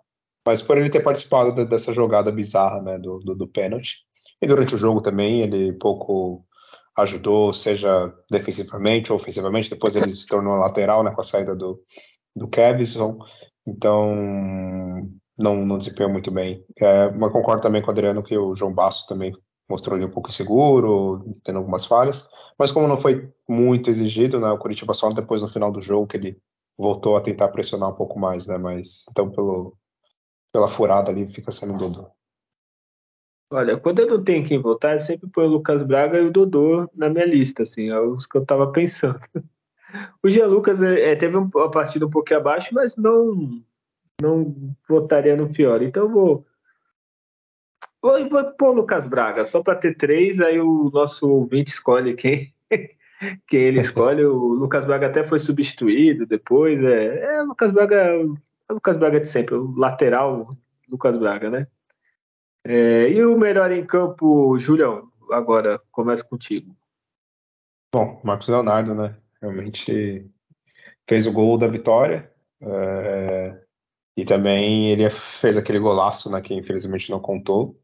[0.46, 2.98] Mas por ele ter participado dessa jogada bizarra, né?
[2.98, 3.98] Do, do, do pênalti.
[4.42, 6.46] E durante o jogo também ele pouco
[6.98, 9.70] ajudou, seja defensivamente ou ofensivamente.
[9.70, 11.12] Depois ele se tornou lateral, né?
[11.12, 11.82] Com a saída do,
[12.36, 13.18] do Kevson.
[13.66, 14.14] Então
[15.38, 16.64] não, não desempenhou muito bem.
[16.80, 19.34] É, mas concordo também com o Adriano que o João Bastos também
[19.70, 22.28] mostrou ele um pouco inseguro, tendo algumas falhas.
[22.58, 26.08] Mas como não foi muito exigido, né, o Curitiba só depois no final do jogo
[26.08, 26.38] que ele
[26.78, 28.58] voltou a tentar pressionar um pouco mais, né?
[28.58, 29.76] Mas então pelo,
[30.54, 32.08] pela furada ali fica sendo o Dodô.
[33.52, 36.32] Olha, quando eu não tenho quem votar, eu sempre põe o Lucas Braga e o
[36.32, 39.20] Dodô na minha lista, assim, é os que eu tava pensando.
[40.24, 43.62] O Jean Lucas é, é teve uma partida um pouquinho abaixo, mas não
[44.20, 45.84] não votaria no pior.
[45.84, 46.46] Então vou.
[48.02, 52.16] Vou, vou pôr o Lucas Braga, só para ter três, aí o nosso ouvinte escolhe
[52.16, 52.54] quem,
[53.48, 54.26] quem ele escolhe.
[54.26, 56.84] O Lucas Braga até foi substituído depois.
[56.84, 58.18] É, é Lucas Braga,
[58.70, 60.56] é Lucas Braga de sempre, o lateral
[60.90, 61.68] Lucas Braga, né?
[62.66, 66.76] É, e o melhor em campo, Julião, agora começa contigo.
[67.94, 69.16] Bom, Marcos Leonardo, né?
[69.42, 70.30] Realmente
[71.08, 72.32] fez o gol da vitória.
[72.62, 73.64] É,
[74.16, 77.80] e também ele fez aquele golaço, né, que infelizmente não contou.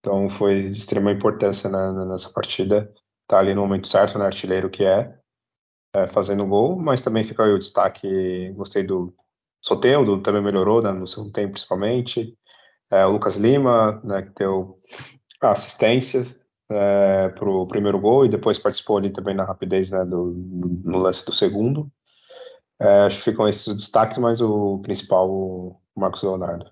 [0.00, 2.92] Então foi de extrema importância né, nessa partida.
[3.26, 5.16] Tá ali no momento certo, né, artilheiro que é,
[5.94, 9.14] é fazendo gol, mas também fica aí o destaque, gostei do
[9.60, 12.34] Soteldo, também melhorou né, no segundo tempo principalmente.
[12.90, 14.78] É, o Lucas Lima, né, que deu
[15.40, 16.24] assistência
[16.70, 20.34] é, para o primeiro gol e depois participou ali também na rapidez né, do,
[20.84, 21.90] no lance do segundo.
[22.80, 26.66] É, acho que ficam esses destaques, mas o principal, o Marcos Leonardo.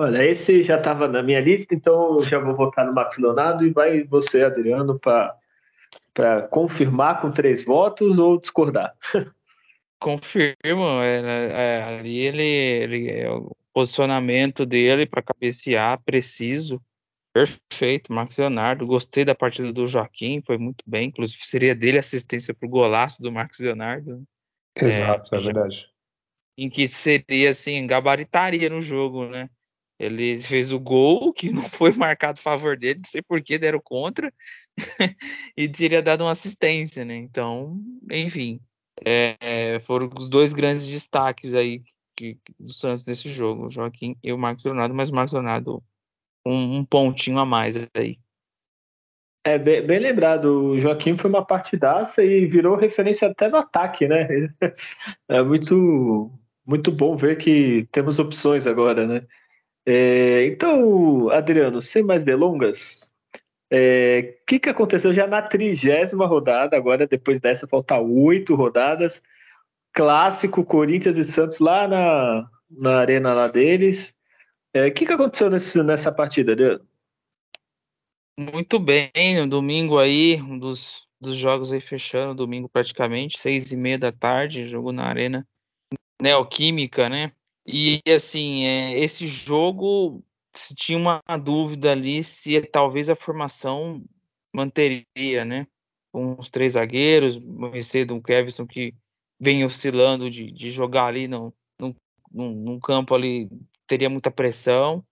[0.00, 3.66] Olha, esse já estava na minha lista, então eu já vou votar no Marcos Leonardo
[3.66, 8.94] e vai você, Adriano, para confirmar com três votos ou discordar.
[10.02, 16.82] Confirmo, é, é, ali ele, ele é o posicionamento dele para cabecear preciso,
[17.32, 18.84] perfeito, Marcos Leonardo.
[18.84, 23.22] Gostei da partida do Joaquim, foi muito bem, inclusive seria dele assistência para o golaço
[23.22, 24.24] do Marcos Leonardo.
[24.76, 25.86] Exato, é, é verdade.
[26.58, 29.48] Em que seria assim, gabaritaria no jogo, né?
[30.00, 33.56] Ele fez o gol que não foi marcado a favor dele, não sei por que
[33.56, 34.34] deram contra,
[35.56, 37.14] e teria dado uma assistência, né?
[37.14, 38.60] Então, enfim,
[39.04, 41.82] é, foram os dois grandes destaques aí
[42.16, 45.82] que, do Santos nesse jogo, o Joaquim e o Marcos Leonardo, mas o Marcos Leonardo
[46.46, 48.18] um, um pontinho a mais aí.
[49.44, 54.06] É bem, bem, lembrado, o Joaquim foi uma partidaça e virou referência até no ataque,
[54.06, 54.28] né?
[55.28, 56.30] É muito,
[56.64, 59.26] muito bom ver que temos opções agora, né?
[59.84, 63.11] É, então, Adriano, sem mais delongas,
[63.72, 66.76] o é, que, que aconteceu já na trigésima rodada?
[66.76, 69.22] Agora, depois dessa, falta oito rodadas.
[69.94, 74.14] Clássico Corinthians e Santos lá na, na arena lá deles.
[74.74, 76.86] O é, que, que aconteceu nesse, nessa partida, Adriano?
[78.38, 83.76] Muito bem, no domingo aí, um dos, dos jogos aí fechando, domingo praticamente, seis e
[83.76, 85.46] meia da tarde, jogo na arena
[86.20, 87.32] Neoquímica, né?
[87.66, 90.22] E assim, é, esse jogo
[90.74, 94.04] tinha uma dúvida ali se talvez a formação
[94.52, 95.66] manteria, né?
[96.12, 98.94] Com os três zagueiros, o Recedo, o Kevson que
[99.40, 101.94] vem oscilando de, de jogar ali no, no,
[102.32, 103.48] num campo ali,
[103.86, 105.04] teria muita pressão,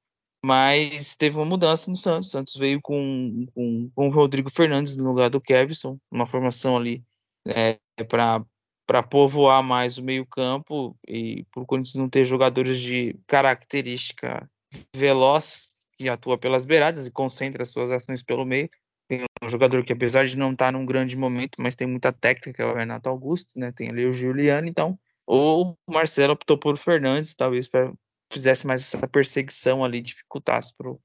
[0.45, 2.29] mas teve uma mudança no Santos.
[2.29, 6.77] O Santos veio com, com, com o Rodrigo Fernandes no lugar do Kevson, uma formação
[6.77, 7.03] ali
[7.47, 8.45] é, para
[8.87, 14.51] para povoar mais o meio-campo e por Corinthians não ter jogadores de característica
[14.95, 18.71] veloz que atua pelas beiradas e concentra suas ações pelo meio.
[19.09, 22.63] Tem um jogador que, apesar de não estar num grande momento, mas tem muita técnica,
[22.63, 23.73] é o Renato Augusto, né?
[23.73, 24.99] Tem ali o Juliano, então.
[25.27, 27.93] Ou o Marcelo optou por Fernandes, talvez para
[28.33, 31.01] fizesse mais essa perseguição ali, dificultasse para o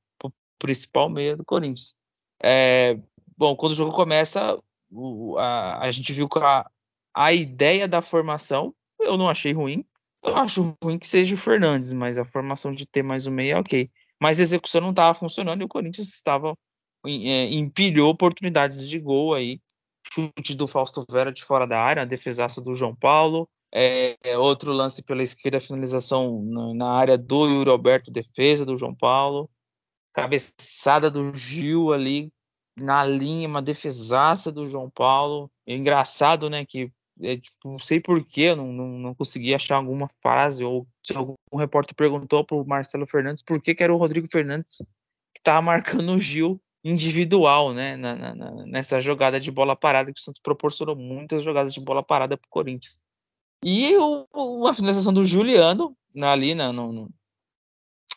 [0.59, 1.95] principal meio do Corinthians.
[2.41, 2.97] É,
[3.35, 4.57] bom, quando o jogo começa,
[4.91, 6.69] o, a, a gente viu que a,
[7.13, 9.83] a ideia da formação eu não achei ruim.
[10.25, 13.55] Eu acho ruim que seja o Fernandes, mas a formação de ter mais um meio
[13.55, 13.89] é ok.
[14.19, 16.57] Mas a execução não estava funcionando e o Corinthians estava
[17.05, 19.59] é, empilhou oportunidades de gol aí.
[20.11, 23.47] Chute do Fausto Vera de fora da área, a defesaça do João Paulo.
[23.73, 26.41] É, é outro lance pela esquerda, finalização
[26.73, 29.49] na, área do Yuri Alberto, defesa do João Paulo.
[30.13, 32.31] Cabeçada do Gil ali
[32.77, 35.51] na linha, uma defesaça do João Paulo.
[35.67, 40.63] Engraçado, né, que é, tipo, não sei porquê, não, não, não consegui achar alguma frase,
[40.63, 44.27] ou se algum repórter perguntou para o Marcelo Fernandes por que, que era o Rodrigo
[44.29, 44.77] Fernandes
[45.33, 50.19] que estava marcando o Gil individual, né, na, na, nessa jogada de bola parada, que
[50.19, 52.99] o Santos proporcionou muitas jogadas de bola parada para o Corinthians.
[53.63, 57.09] E o, a finalização do Juliano, ali na, no, no,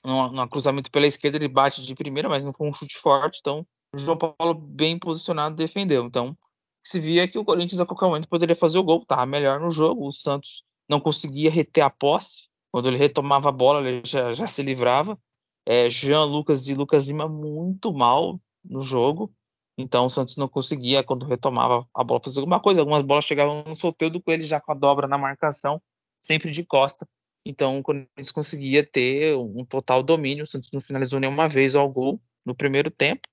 [0.05, 3.39] no, no, cruzamento pela esquerda, ele bate de primeira, mas não foi um chute forte,
[3.41, 6.05] então o João Paulo bem posicionado defendeu.
[6.05, 6.37] Então,
[6.83, 9.71] se via que o Corinthians a qualquer momento poderia fazer o gol, estava melhor no
[9.71, 10.07] jogo.
[10.07, 12.49] O Santos não conseguia reter a posse.
[12.73, 15.19] Quando ele retomava a bola, ele já, já se livrava.
[15.67, 19.33] É, Jean Lucas e Lucas Lima muito mal no jogo.
[19.77, 22.81] Então o Santos não conseguia, quando retomava a bola, fazer alguma coisa.
[22.81, 25.81] Algumas bolas chegavam no solteiro com ele já com a dobra na marcação,
[26.21, 27.07] sempre de costa.
[27.45, 30.45] Então o Corinthians conseguia ter um total domínio.
[30.45, 33.29] O Santos não finalizou nenhuma vez ao gol no primeiro tempo.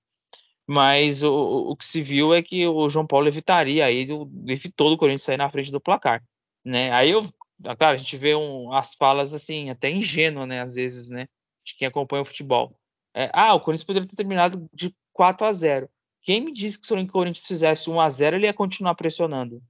[0.66, 1.32] Mas o,
[1.70, 4.06] o que se viu é que o João Paulo evitaria aí,
[4.48, 6.24] evitou do Corinthians sair na frente do placar,
[6.64, 6.90] né?
[6.92, 7.20] Aí eu,
[7.78, 10.60] claro, a gente vê um, as falas assim, até ingênuas, né?
[10.62, 11.28] Às vezes, né?
[11.64, 12.76] De quem acompanha o futebol.
[13.14, 15.88] É, ah, o Corinthians poderia ter terminado de 4 a 0
[16.22, 19.62] Quem me disse que se o Corinthians fizesse 1 a 0 ele ia continuar pressionando?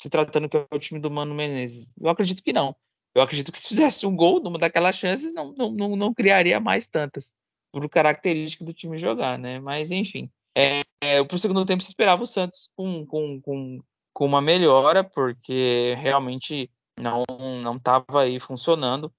[0.00, 1.92] Se tratando que é o time do Mano Menezes.
[1.98, 2.76] Eu acredito que não.
[3.14, 6.60] Eu acredito que se fizesse um gol numa daquelas chances, não, não, não, não criaria
[6.60, 7.34] mais tantas
[7.76, 9.60] por característica do time jogar, né?
[9.60, 13.82] Mas enfim, é, é, pro segundo tempo se esperava o Santos com, com, com,
[14.14, 17.22] com uma melhora, porque realmente não
[17.62, 19.12] não estava aí funcionando.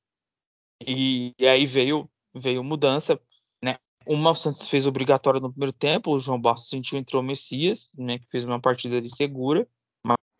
[0.81, 3.21] E, e, aí veio veio mudança,
[3.63, 3.77] né?
[4.07, 7.91] Uma o Santos fez obrigatório no primeiro tempo, o João Bastos sentiu entrou o Messias,
[7.95, 8.17] né?
[8.17, 9.67] Que fez uma partida de segura,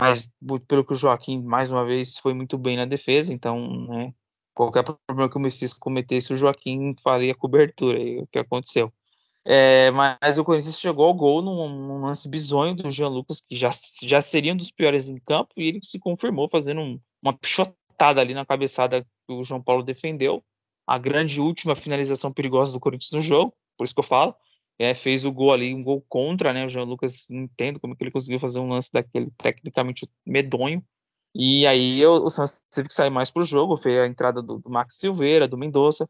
[0.02, 0.28] mas
[0.68, 4.12] pelo que o Joaquim mais uma vez foi muito bem na defesa, então, né?
[4.58, 8.92] Qualquer problema que o Messias cometesse, o Joaquim faria cobertura, e o que aconteceu.
[9.46, 13.56] É, mas o Corinthians chegou ao gol num, num, lance bizonho do Jean Lucas, que
[13.56, 13.70] já,
[14.04, 18.20] já seria um dos piores em campo, e ele se confirmou fazendo um, uma pichotada
[18.20, 20.44] ali na cabeçada que o João Paulo defendeu.
[20.86, 24.36] a grande última finalização perigosa do Corinthians no jogo, por isso que eu falo.
[24.80, 26.66] É, fez o gol ali, um gol contra, né?
[26.66, 30.84] O João Lucas não entendo como que ele conseguiu fazer um lance daquele tecnicamente medonho.
[31.36, 34.42] E aí eu, o Santos teve que sair mais para o jogo, fez a entrada
[34.42, 36.10] do, do Max Silveira, do Mendonça.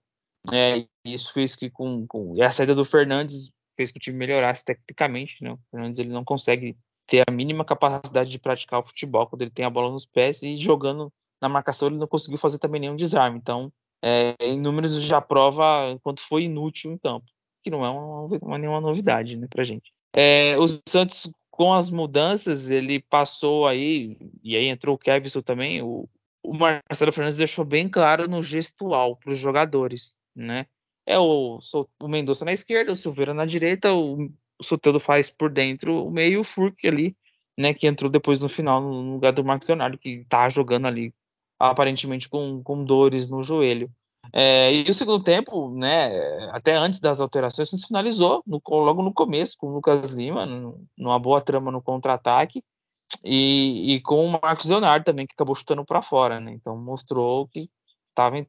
[0.51, 4.17] É, isso fez que com, com e a saída do Fernandes fez que o time
[4.17, 5.51] melhorasse tecnicamente, né?
[5.51, 9.51] O Fernandes ele não consegue ter a mínima capacidade de praticar o futebol quando ele
[9.51, 12.95] tem a bola nos pés e jogando na marcação ele não conseguiu fazer também nenhum
[12.95, 13.37] desarme.
[13.37, 13.71] Então,
[14.03, 17.25] é, em números já prova quanto foi inútil em campo,
[17.63, 19.91] que não é uma, uma nenhuma novidade, né, pra gente.
[20.15, 25.81] É, o Santos com as mudanças, ele passou aí, e aí entrou o Kevson também,
[25.81, 26.07] o,
[26.43, 30.67] o Marcelo Fernandes deixou bem claro no gestual para os jogadores, né?
[31.03, 31.57] É o,
[31.99, 34.25] o Mendonça na esquerda, o Silveira na direita, o,
[34.59, 37.17] o Soteldo faz por dentro o meio, o Furk ali,
[37.57, 41.11] né, que entrou depois no final no lugar do Marcos Leonardo, que tá jogando ali
[41.57, 43.91] aparentemente com, com dores no joelho.
[44.33, 49.13] É, e o segundo tempo, né, até antes das alterações, se finalizou no, logo no
[49.13, 50.45] começo com o Lucas Lima,
[50.97, 52.63] numa boa trama no contra-ataque,
[53.23, 56.39] e, e, com o Marcos Leonardo também, que acabou chutando para fora.
[56.39, 56.51] Né?
[56.51, 57.69] Então mostrou que
[58.09, 58.45] estava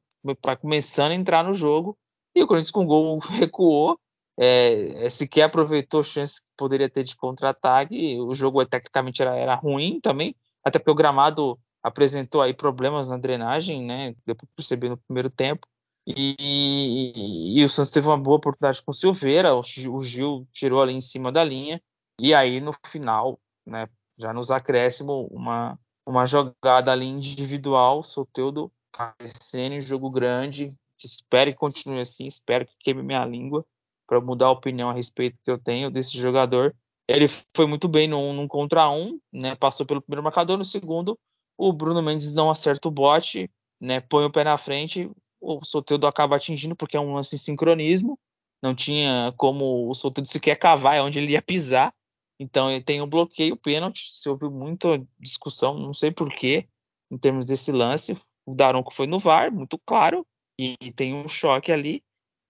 [0.60, 1.96] começando a entrar no jogo,
[2.34, 3.98] e o Corinthians com o gol recuou,
[4.38, 8.18] é, é, sequer aproveitou chances que poderia ter de contra-ataque.
[8.20, 11.58] O jogo tecnicamente era, era ruim também, até porque o gramado
[11.88, 14.14] apresentou aí problemas na drenagem, né?
[14.26, 15.66] Deu para perceber no primeiro tempo.
[16.06, 20.48] E, e, e, o Santos teve uma boa oportunidade com o Silveira, o, o Gil
[20.52, 21.82] tirou ali em cima da linha,
[22.18, 29.74] e aí no final, né, já nos acréscimo, uma, uma jogada ali individual, Soteudo aparecendo
[29.74, 33.64] em jogo grande, espero que continue assim, espero que queime minha língua
[34.06, 36.74] para mudar a opinião a respeito que eu tenho desse jogador.
[37.06, 41.18] Ele foi muito bem num, num contra um, né, passou pelo primeiro marcador, no segundo
[41.58, 46.06] o Bruno Mendes não acerta o bote, né, põe o pé na frente, o Soteldo
[46.06, 48.18] acaba atingindo porque é um lance em sincronismo,
[48.62, 51.92] não tinha como o Soteldo sequer cavar é onde ele ia pisar,
[52.38, 56.68] então ele tem um bloqueio, pênalti, se ouviu muita discussão, não sei porquê,
[57.10, 58.16] em termos desse lance,
[58.46, 60.24] o Daronco foi no VAR, muito claro,
[60.58, 62.02] e tem um choque ali,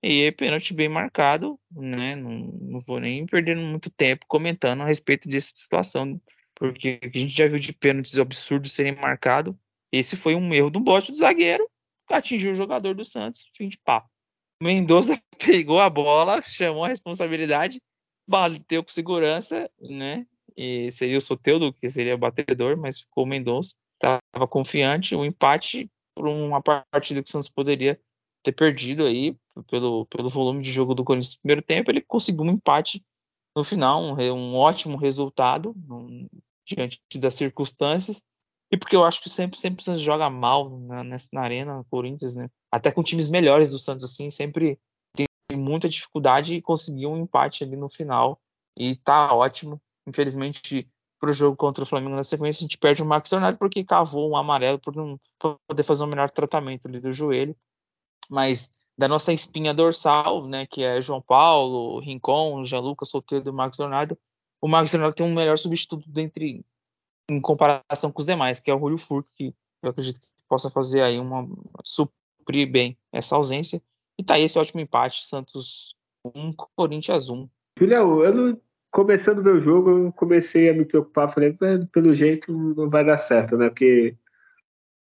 [0.02, 4.86] e é pênalti bem marcado, né, não, não vou nem perder muito tempo comentando a
[4.86, 6.20] respeito dessa situação
[6.58, 9.54] porque a gente já viu de pênaltis absurdos serem marcados.
[9.92, 11.66] Esse foi um erro do bote do zagueiro,
[12.08, 14.10] atingiu o jogador do Santos, fim de papo.
[14.60, 17.80] Mendoza pegou a bola, chamou a responsabilidade,
[18.28, 20.26] bateu com segurança, né?
[20.56, 23.76] E seria o Soteudo que seria batedor, mas ficou o Mendonça.
[23.94, 28.00] Estava confiante, o um empate por uma partida que o Santos poderia
[28.42, 29.36] ter perdido aí
[29.70, 31.90] pelo, pelo volume de jogo do Corinthians no primeiro tempo.
[31.90, 33.04] Ele conseguiu um empate
[33.56, 36.28] no final, um, um ótimo resultado, um,
[36.68, 38.22] diante das circunstâncias
[38.70, 41.84] e porque eu acho que sempre sempre o Santos joga mal na, nessa, na arena,
[41.90, 42.50] Corinthians, né?
[42.70, 44.78] Até com times melhores do Santos assim, sempre
[45.16, 45.26] tem
[45.56, 48.38] muita dificuldade e conseguiu um empate ali no final
[48.76, 49.80] e tá ótimo.
[50.06, 50.88] Infelizmente
[51.20, 53.82] para o jogo contra o Flamengo na sequência a gente perde o Marcos Leonardo porque
[53.82, 55.18] cavou um amarelo por não
[55.66, 57.56] poder fazer um melhor tratamento ali do joelho,
[58.28, 63.52] mas da nossa espinha dorsal, né, que é João Paulo, Rincon, Jean Lucas, Solteiro e
[63.52, 64.18] Marcos Leonardo,
[64.60, 66.64] o Marcos Leonardo tem um melhor substituto dentre,
[67.30, 70.70] em comparação com os demais, que é o Julio Furco, que eu acredito que possa
[70.70, 71.48] fazer aí uma
[71.84, 73.82] suprir bem essa ausência.
[74.18, 75.94] E tá aí esse ótimo empate, Santos
[76.24, 77.48] 1, Corinthians 1.
[77.78, 81.56] Julião, eu não, começando o meu jogo, eu comecei a me preocupar, falei,
[81.92, 83.68] pelo jeito não vai dar certo, né?
[83.68, 84.16] Porque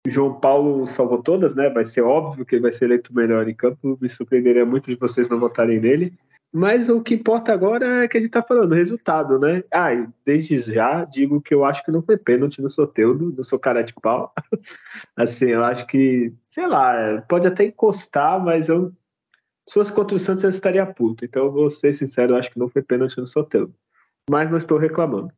[0.07, 1.69] João Paulo salvou todas, né?
[1.69, 3.97] Vai ser óbvio que ele vai ser eleito melhor em campo.
[3.99, 6.17] Me surpreenderia muito de vocês não votarem nele.
[6.51, 9.63] Mas o que importa agora é que a gente tá falando, resultado, né?
[9.71, 13.43] Ah, e desde já digo que eu acho que não foi pênalti no Soteudo, não
[13.43, 14.33] sou cara de pau.
[15.15, 18.91] assim, eu acho que, sei lá, pode até encostar, mas eu,
[19.67, 21.25] se fosse contra o Santos, eu estaria puto.
[21.25, 23.75] Então, eu vou ser sincero, eu acho que não foi pênalti no Soteudo.
[24.29, 25.31] Mas não estou reclamando.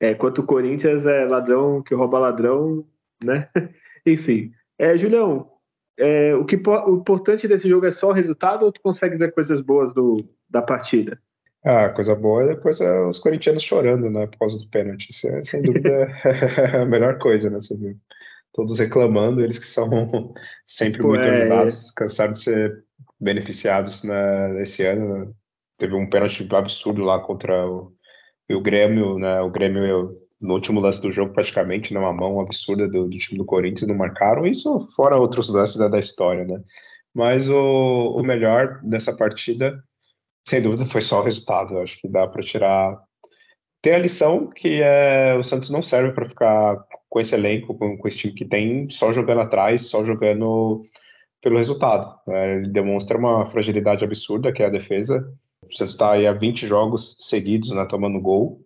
[0.00, 2.86] É, quanto o Corinthians é ladrão que rouba ladrão,
[3.22, 3.48] né?
[4.04, 4.52] Enfim.
[4.78, 5.50] É, Julião,
[5.96, 9.32] é, o, que, o importante desse jogo é só o resultado ou tu consegue ver
[9.32, 10.16] coisas boas do,
[10.54, 11.18] da partida?
[11.64, 15.10] Ah, coisa boa é depois é os corintianos chorando, né, por causa do pênalti.
[15.10, 15.88] Isso é, sem dúvida,
[16.72, 17.96] é a melhor coisa, né, você viu?
[18.52, 19.90] Todos reclamando, eles que são
[20.66, 21.66] sempre Pô, muito é...
[21.96, 22.84] cansados de ser
[23.20, 25.26] beneficiados né, esse ano.
[25.26, 25.32] Né?
[25.76, 27.92] Teve um pênalti absurdo lá contra o,
[28.48, 33.08] o Grêmio, né, o Grêmio no último lance do jogo, praticamente, numa mão absurda do,
[33.08, 34.46] do, time do Corinthians, não marcaram.
[34.46, 36.62] Isso fora outros lances da, da história, né?
[37.14, 39.82] Mas o, o, melhor dessa partida,
[40.46, 41.74] sem dúvida, foi só o resultado.
[41.74, 42.98] Eu acho que dá para tirar.
[43.82, 47.96] Tem a lição que é, o Santos não serve para ficar com esse elenco, com,
[47.96, 50.82] com esse time que tem, só jogando atrás, só jogando
[51.40, 52.18] pelo resultado.
[52.26, 52.56] Né?
[52.56, 55.24] Ele demonstra uma fragilidade absurda, que é a defesa.
[55.70, 58.60] Você está aí há 20 jogos seguidos, né, tomando gol.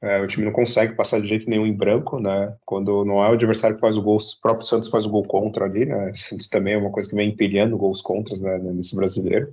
[0.00, 2.54] É, o time não consegue passar de jeito nenhum em branco, né?
[2.64, 5.24] Quando não é o adversário que faz o gol, o próprio Santos faz o gol
[5.24, 6.12] contra ali, né?
[6.12, 9.52] Isso também é uma coisa que vem empilhando gols contras né, nesse brasileiro.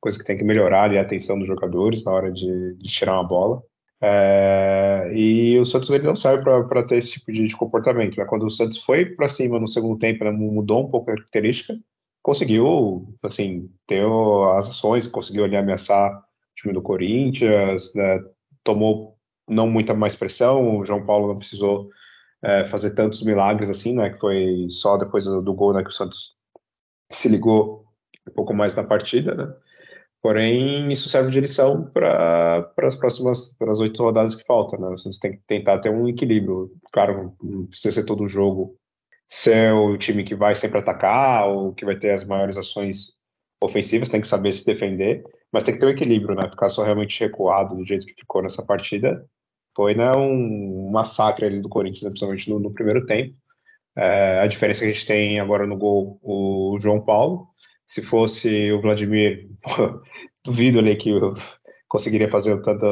[0.00, 3.14] Coisa que tem que melhorar ali a atenção dos jogadores na hora de, de tirar
[3.14, 3.62] uma bola.
[4.00, 8.16] É, e o Santos ele não serve para ter esse tipo de, de, comportamento.
[8.16, 8.24] Né?
[8.24, 11.74] Quando o Santos foi para cima no segundo tempo, né, mudou um pouco a característica,
[12.22, 14.04] conseguiu assim ter
[14.56, 16.22] as ações, conseguiu ali ameaçar o
[16.54, 18.20] time do Corinthians, né?
[18.62, 19.16] tomou
[19.48, 20.78] não muita mais pressão.
[20.78, 21.88] O João Paulo não precisou
[22.42, 24.10] é, fazer tantos milagres assim, né?
[24.10, 26.36] Que foi só depois do, do gol né, que o Santos
[27.10, 27.86] se ligou
[28.28, 29.54] um pouco mais na partida, né?
[30.22, 34.96] Porém, isso serve de lição para as próximas, para as oito rodadas que faltam, né?
[34.96, 36.70] Você tem que tentar ter um equilíbrio.
[36.92, 38.76] Claro, não precisa ser todo jogo
[39.28, 43.18] ser o time que vai sempre atacar ou que vai ter as maiores ações
[43.62, 46.48] ofensivas, tem que saber se defender, mas tem que ter um equilíbrio, né?
[46.48, 49.24] Ficar só realmente recuado do jeito que ficou nessa partida
[49.76, 53.34] foi né, um massacre ali do Corinthians, né, principalmente no, no primeiro tempo.
[53.96, 57.48] É, a diferença que a gente tem agora no gol, o João Paulo,
[57.88, 59.48] se fosse o Vladimir,
[60.44, 61.10] duvido ali que
[61.88, 62.84] conseguiria fazer o tanto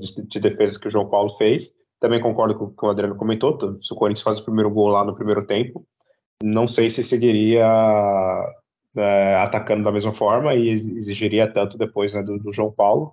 [0.00, 1.74] de, de defesas que o João Paulo fez.
[2.00, 4.88] Também concordo com o que o Adriano comentou, se o Corinthians faz o primeiro gol
[4.88, 5.84] lá no primeiro tempo,
[6.42, 7.66] não sei se seguiria
[8.96, 13.12] é, atacando da mesma forma e exigiria tanto depois né, do, do, João Paulo.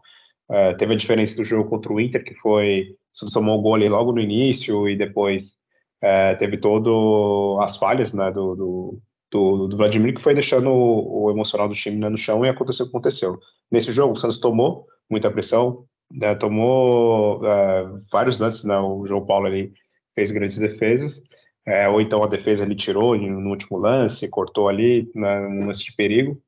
[0.49, 3.75] É, teve a diferença do jogo contra o Inter, que foi, se tomou o gol
[3.75, 5.57] ali logo no início e depois
[6.01, 9.01] é, teve todo as falhas né, do, do
[9.33, 12.49] do, do, Vladimir, que foi deixando o, o emocional do time né, no chão e
[12.49, 13.39] aconteceu o que aconteceu.
[13.71, 19.25] Nesse jogo, o Santos tomou muita pressão, né, tomou é, vários lances, né, o João
[19.25, 19.73] Paulo ali
[20.13, 21.19] fez grandes defesas,
[21.65, 25.83] é, ou então a defesa ele tirou no último lance, cortou ali, né, num lance
[25.83, 26.39] de perigo,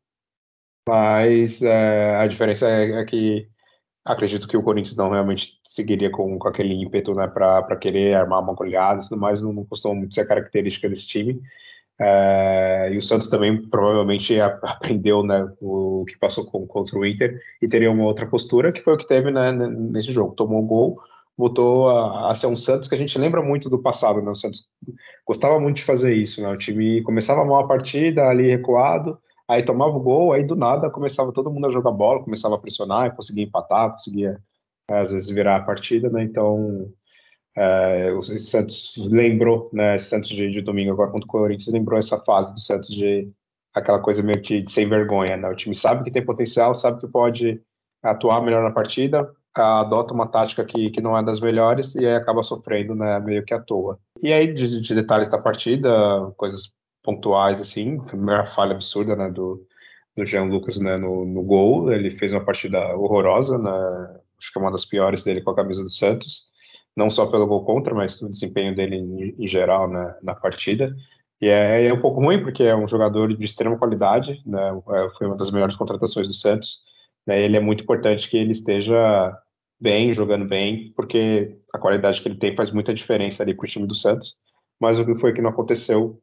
[0.88, 3.48] mas é, a diferença é, é, que
[4.06, 8.42] acredito que o Corinthians não realmente seguiria com, com aquele ímpeto né, para querer armar
[8.42, 11.42] uma goleada e tudo mais, não, não costuma muito ser a característica desse time,
[12.00, 17.40] é, e o Santos também provavelmente aprendeu né, o que passou com, contra o Inter
[17.62, 20.36] e teria uma outra postura, que foi o que teve né, nesse jogo.
[20.36, 21.00] Tomou um gol,
[21.38, 24.22] voltou a, a, ser um Santos que a gente lembra muito do passado.
[24.22, 24.30] Né?
[24.30, 24.68] O Santos
[25.26, 26.42] gostava muito de fazer isso.
[26.42, 26.50] Né?
[26.50, 29.18] O time começava mal a partida, ali recuado,
[29.48, 32.60] aí tomava o gol, aí do nada começava todo mundo a jogar bola, começava a
[32.60, 34.38] pressionar, conseguia empatar, conseguia
[34.92, 36.10] às vezes virar a partida.
[36.10, 36.24] Né?
[36.24, 36.90] Então
[37.56, 42.18] é, o Santos lembrou, né, Santos de, de, domingo agora contra o Corinthians, lembrou essa
[42.20, 43.32] fase do Santos de
[43.74, 45.50] aquela coisa meio que de sem vergonha, né?
[45.50, 47.62] O time sabe que tem potencial, sabe que pode
[48.04, 52.16] atuar melhor na partida, adota uma tática que, que não é das melhores e aí
[52.16, 54.00] acaba sofrendo, né, meio que à toa.
[54.22, 55.90] E aí, de, de detalhes da partida,
[56.38, 59.66] coisas pontuais, assim, primeira falha absurda, né, do,
[60.16, 63.72] do Jean Lucas, né, no, no gol, ele fez uma partida horrorosa, né,
[64.38, 66.44] acho que é uma das piores dele com a camisa do Santos,
[66.96, 70.96] não só pelo gol contra, mas o desempenho dele em, em geral na, na partida.
[71.42, 74.70] E é, é, um pouco ruim, porque é um jogador de extrema qualidade, né?
[74.70, 76.80] É, foi uma das melhores contratações do Santos.
[77.28, 77.42] Né?
[77.42, 79.38] Ele é muito importante que ele esteja
[79.80, 83.68] bem, jogando bem, porque a qualidade que ele tem faz muita diferença ali para o
[83.68, 84.36] time do Santos.
[84.80, 86.22] Mas o que foi que não aconteceu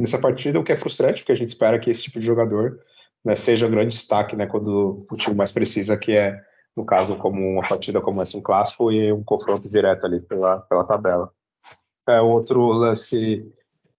[0.00, 2.78] nessa partida, o que é frustrante, porque a gente espera que esse tipo de jogador
[3.24, 6.40] né, seja um grande destaque né, quando o time mais precisa, que é
[6.78, 10.60] no caso, como uma partida como essa, um clássico e um confronto direto ali pela,
[10.60, 11.30] pela tabela.
[12.08, 13.44] É, outro lance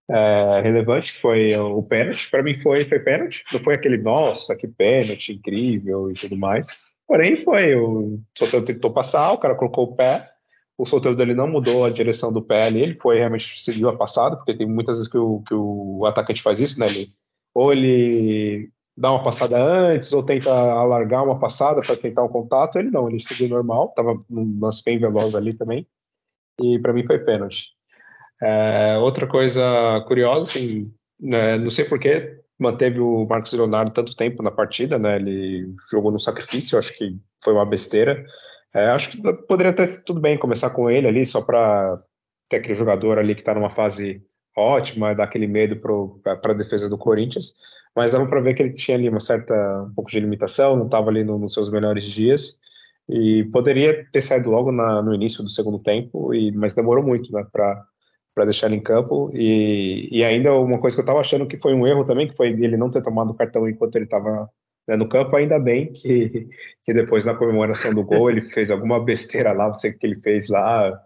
[0.09, 2.31] é, relevante foi o pênalti.
[2.31, 6.67] Para mim foi, foi pênalti, não foi aquele, nossa, que pênalti incrível e tudo mais.
[7.05, 7.75] Porém, foi.
[7.75, 10.29] O Soteldo tentou passar, o cara colocou o pé,
[10.77, 13.97] o Soteldo dele não mudou a direção do pé ali, ele foi realmente seguiu a
[13.97, 16.85] passada, porque tem muitas vezes que o, que o atacante faz isso, né?
[16.85, 17.11] Ele,
[17.53, 22.77] ou ele dar uma passada antes ou tenta alargar uma passada para tentar um contato.
[22.77, 25.87] Ele não, ele seguiu normal, estava num lance bem veloz ali também.
[26.61, 27.69] E para mim foi pênalti.
[28.41, 29.63] É, outra coisa
[30.05, 34.99] curiosa, assim, né, não sei por que manteve o Marcos Leonardo tanto tempo na partida,
[34.99, 35.15] né?
[35.15, 38.25] Ele jogou no sacrifício, acho que foi uma besteira.
[38.73, 42.01] É, acho que poderia ter tudo bem começar com ele ali, só para
[42.49, 44.21] ter aquele jogador ali que está numa fase
[44.57, 45.77] ótima, dar aquele medo
[46.21, 47.53] para a defesa do Corinthians
[47.95, 50.85] mas dava para ver que ele tinha ali uma certa um pouco de limitação, não
[50.85, 52.57] estava ali no, nos seus melhores dias.
[53.07, 57.31] E poderia ter saído logo na, no início do segundo tempo, e, mas demorou muito
[57.33, 57.83] né, para
[58.39, 59.29] para deixar ele em campo.
[59.33, 62.37] E, e ainda uma coisa que eu estava achando que foi um erro também, que
[62.37, 64.49] foi ele não ter tomado o cartão enquanto ele estava
[64.87, 66.47] né, no campo, ainda bem que,
[66.85, 70.05] que depois na comemoração do gol ele fez alguma besteira lá, não sei o que
[70.05, 70.97] ele fez lá,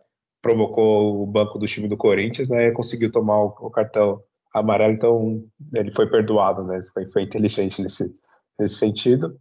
[0.41, 4.21] provocou o banco do time do Corinthians, né, conseguiu tomar o, o cartão
[4.53, 5.43] amarelo, então
[5.73, 6.83] ele foi perdoado, né?
[6.93, 8.13] Foi, foi inteligente nesse,
[8.59, 9.35] nesse sentido.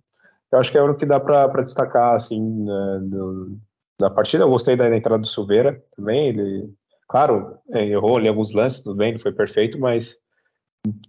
[0.50, 3.58] Eu acho que é o que dá para destacar, assim, né, do,
[3.98, 4.44] da partida.
[4.44, 6.28] Eu gostei da entrada do Silveira também.
[6.28, 6.70] Ele,
[7.08, 10.18] claro, é, errou ali alguns lances, tudo bem, não foi perfeito, mas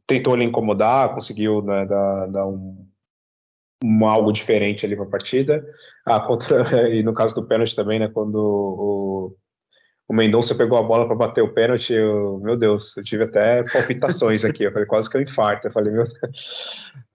[0.07, 2.87] tentou ele incomodar, conseguiu né, dar, dar um,
[3.83, 5.65] um, algo diferente ali para a partida.
[6.05, 9.35] Ah, contra, e no caso do pênalti também, né, quando o,
[10.07, 13.63] o Mendonça pegou a bola para bater o pênalti, eu, meu Deus, eu tive até
[13.63, 16.05] palpitações aqui, eu falei quase que eu infarto, eu falei, meu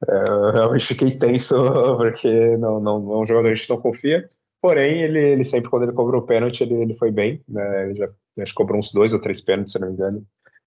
[0.09, 1.55] eu realmente fiquei tenso,
[1.97, 4.29] porque não, não, não é um jogador que a gente não confia,
[4.61, 7.99] porém, ele, ele sempre, quando ele cobrou o pênalti, ele, ele foi bem, né, ele
[7.99, 8.09] já
[8.41, 10.25] acho que cobrou uns dois ou três pênaltis, se não me engano,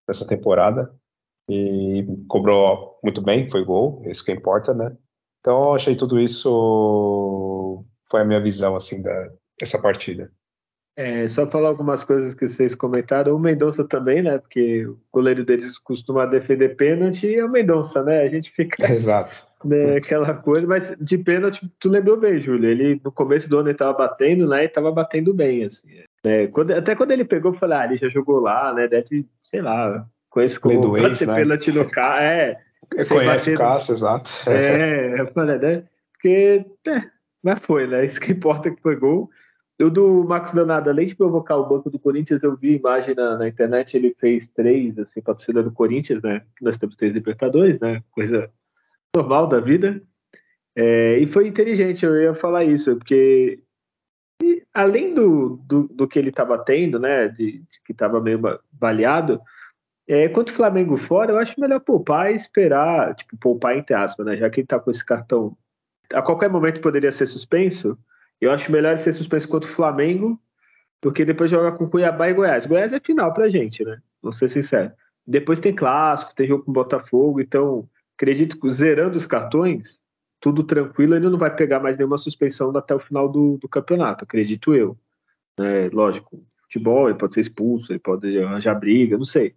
[0.07, 0.93] nessa temporada,
[1.49, 4.95] e cobrou muito bem, foi gol, isso que importa, né,
[5.39, 10.31] então achei tudo isso, foi a minha visão, assim, da, dessa partida.
[10.95, 13.35] É, só falar algumas coisas que vocês comentaram.
[13.35, 14.37] O Mendonça também, né?
[14.37, 18.21] Porque o goleiro deles costuma defender pênalti e é o Mendonça, né?
[18.21, 19.49] A gente fica Exato.
[19.63, 22.69] Né, aquela coisa, mas de pênalti, tu lembrou bem, Júlio.
[22.69, 24.65] Ele no começo do ano ele tava batendo, né?
[24.65, 25.87] E tava batendo bem, assim.
[26.25, 26.47] Né?
[26.47, 28.87] Quando, até quando ele pegou, eu falei, ah, ele já jogou lá, né?
[28.87, 31.35] Deve, sei lá, conheço como bater né?
[31.35, 32.21] pênalti no carro.
[32.21, 32.59] É,
[33.07, 34.31] conhece o Cássio, exato.
[34.47, 35.83] É, eu falei, né?
[36.13, 37.03] Porque, é,
[37.43, 38.03] mas foi, né?
[38.03, 39.29] Isso que importa que foi gol.
[39.83, 43.37] O do Max Danado, além de provocar o banco do Corinthians, eu vi imagem na,
[43.37, 46.43] na internet, ele fez três, assim, para a torcida do Corinthians, né?
[46.61, 48.03] Nós temos três Libertadores, né?
[48.11, 48.49] Coisa
[49.15, 50.01] normal da vida.
[50.75, 53.61] É, e foi inteligente, eu ia falar isso, porque
[54.41, 57.27] e, além do, do, do, que ele estava tendo, né?
[57.27, 58.39] De, de que estava meio
[58.71, 59.39] baleado,
[60.07, 64.25] é, quanto o Flamengo fora, eu acho melhor poupar e esperar, tipo, poupar entre aspas,
[64.25, 64.37] né?
[64.37, 65.55] Já que ele está com esse cartão,
[66.13, 67.97] a qualquer momento poderia ser suspenso
[68.41, 70.41] eu acho melhor ser suspenso contra o Flamengo
[71.01, 72.65] do que depois jogar com Cuiabá e Goiás.
[72.65, 73.99] Goiás é final pra gente, né?
[74.21, 74.91] Vou ser sincero.
[75.25, 77.87] Depois tem clássico, tem jogo com Botafogo, então
[78.17, 80.01] acredito que zerando os cartões,
[80.39, 84.23] tudo tranquilo, ele não vai pegar mais nenhuma suspensão até o final do, do campeonato,
[84.23, 84.97] acredito eu.
[85.59, 89.55] É, lógico, futebol, ele pode ser expulso, ele pode arranjar briga, não sei.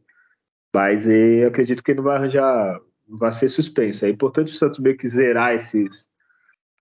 [0.75, 4.05] Mas eu acredito que ele não vai arranjar, não vai ser suspenso.
[4.05, 6.09] É importante o Santos meio que zerar esses,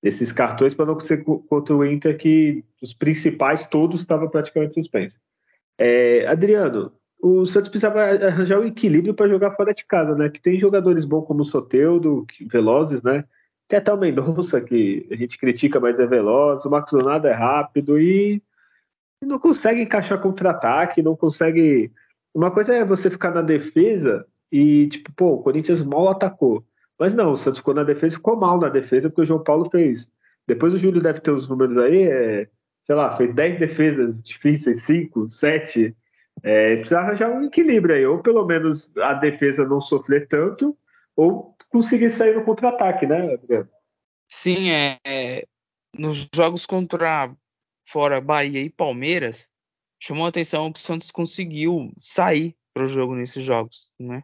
[0.03, 5.17] esses cartões para não ser contra o Inter que os principais todos estavam praticamente suspensos.
[5.77, 6.91] É, Adriano,
[7.21, 10.29] o Santos precisava arranjar um equilíbrio para jogar fora de casa, né?
[10.29, 13.23] Que tem jogadores bons como o Soteudo, velozes, né?
[13.65, 16.65] Tem até o Mendonça, que a gente critica, mas é veloz.
[16.65, 18.43] O Marcos Leonardo é rápido e
[19.21, 21.89] não consegue encaixar contra-ataque, não consegue.
[22.35, 26.61] Uma coisa é você ficar na defesa e, tipo, pô, o Corinthians mal atacou.
[27.03, 29.69] Mas não, o Santos ficou na defesa, ficou mal na defesa, porque o João Paulo
[29.69, 30.09] fez.
[30.47, 32.47] Depois o Júlio deve ter os números aí, é,
[32.85, 35.93] sei lá, fez 10 defesas difíceis, 5, 7.
[36.41, 40.77] É, precisa arranjar um equilíbrio aí, ou pelo menos a defesa não sofrer tanto,
[41.13, 43.67] ou conseguir sair no contra-ataque, né, Adriano?
[44.29, 45.45] Sim, é, é,
[45.93, 47.35] nos jogos contra
[47.85, 49.49] fora Bahia e Palmeiras,
[49.99, 54.23] chamou a atenção que o Santos conseguiu sair para o jogo nesses jogos, né?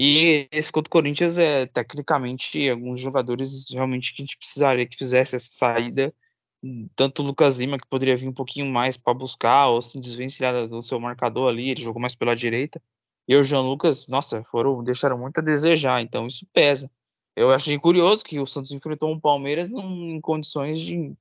[0.00, 4.96] E esse contra o Corinthians é tecnicamente alguns jogadores realmente que a gente precisaria que
[4.96, 6.14] fizesse essa saída.
[6.94, 10.68] Tanto o Lucas Lima, que poderia vir um pouquinho mais para buscar ou se desvencilhar
[10.68, 12.80] do seu marcador ali, ele jogou mais pela direita.
[13.26, 16.88] E o João Lucas, nossa, foram, deixaram muito a desejar, então isso pesa.
[17.34, 21.12] Eu achei curioso que o Santos enfrentou um Palmeiras em condições de,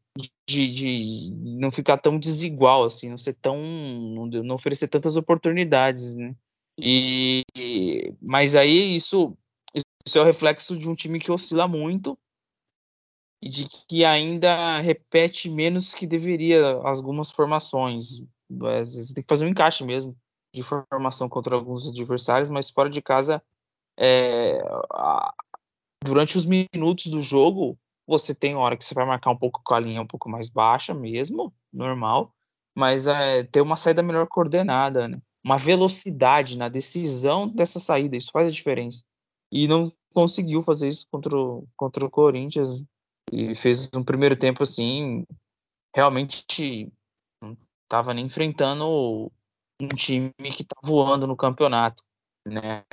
[0.48, 3.58] de, de não ficar tão desigual, assim, não ser tão.
[3.60, 6.36] não oferecer tantas oportunidades, né?
[6.80, 7.44] E,
[8.22, 9.36] mas aí isso,
[10.06, 12.18] isso é o reflexo de um time que oscila muito
[13.42, 18.22] e de que ainda repete menos que deveria algumas formações.
[18.50, 20.16] Vezes tem que fazer um encaixe mesmo
[20.54, 23.44] de formação contra alguns adversários, mas fora de casa,
[24.00, 24.64] é,
[26.04, 29.74] durante os minutos do jogo, você tem hora que você vai marcar um pouco com
[29.74, 32.34] a linha um pouco mais baixa mesmo, normal,
[32.76, 35.22] mas é, ter uma saída melhor coordenada, né?
[35.48, 38.18] Uma velocidade na decisão dessa saída.
[38.18, 39.02] Isso faz a diferença.
[39.50, 42.84] E não conseguiu fazer isso contra o, contra o Corinthians.
[43.32, 45.26] E fez um primeiro tempo assim,
[45.96, 46.92] realmente
[47.42, 49.32] não estava nem enfrentando
[49.80, 52.04] um time que está voando no campeonato,
[52.46, 52.84] né?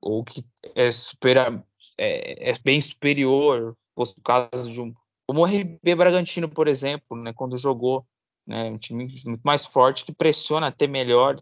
[0.00, 0.42] Ou que
[0.74, 1.62] é, supera,
[1.98, 4.94] é, é bem superior, fosse o caso de um.
[5.28, 8.06] Como o RB Bragantino, por exemplo, né, quando jogou,
[8.46, 11.36] né, um time muito mais forte que pressiona até melhor,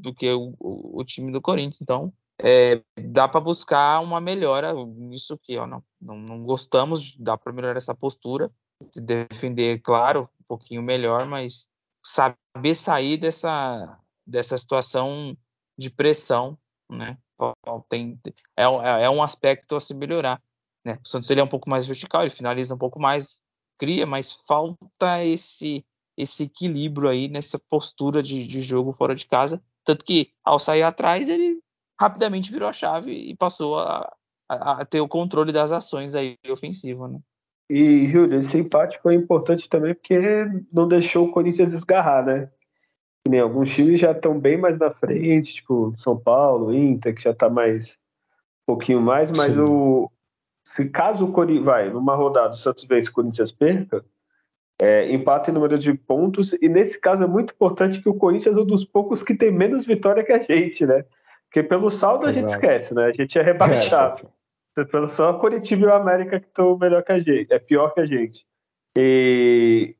[0.00, 1.80] do que o, o, o time do Corinthians.
[1.80, 7.36] Então, é, dá para buscar uma melhora nisso que ó, não, não, não gostamos, dá
[7.36, 8.50] para melhorar essa postura,
[8.90, 11.66] se defender, claro, um pouquinho melhor, mas
[12.02, 15.36] saber sair dessa, dessa situação
[15.78, 16.58] de pressão
[16.90, 17.16] né?
[17.88, 18.18] Tem,
[18.56, 20.42] é, é, é um aspecto a se melhorar.
[20.84, 20.98] Né?
[21.04, 23.40] O Santos ele é um pouco mais vertical, ele finaliza um pouco mais,
[23.78, 25.84] cria, mas falta esse
[26.16, 29.62] esse equilíbrio aí nessa postura de, de jogo fora de casa.
[29.84, 31.60] Tanto que ao sair atrás ele
[31.98, 34.12] rapidamente virou a chave e passou a,
[34.48, 37.18] a, a ter o controle das ações aí ofensivo, né?
[37.68, 40.18] E, Júlio, esse empate foi importante também porque
[40.72, 42.50] não deixou o Corinthians esgarrar, né?
[43.28, 47.30] nem alguns times já estão bem mais na frente, tipo São Paulo, Inter, que já
[47.30, 49.60] está mais um pouquinho mais, mas Sim.
[49.60, 50.10] o
[50.64, 54.04] se caso o Corinthians vai numa rodada o Santos vence o Corinthians perca,
[54.80, 58.56] é, empata em número de pontos e nesse caso é muito importante que o Corinthians
[58.56, 61.04] é um dos poucos que tem menos vitória que a gente, né?
[61.44, 63.04] Porque pelo saldo a gente esquece, né?
[63.06, 64.30] A gente é rebaixado.
[64.78, 67.58] É, pelo só o Coritiba e o América que estão melhor que a gente, é
[67.58, 68.46] pior que a gente.
[68.96, 69.94] E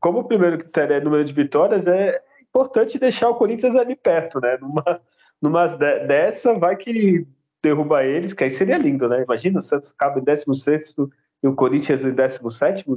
[0.00, 4.40] como o primeiro critério é número de vitórias, é importante deixar o Corinthians ali perto,
[4.40, 4.56] né?
[4.60, 5.00] Numa,
[5.40, 7.26] numa dessa, vai que
[7.62, 9.22] derruba eles, que aí seria lindo, né?
[9.22, 10.94] Imagina o Santos cabe em 16
[11.42, 12.90] e o Corinthians em 17, que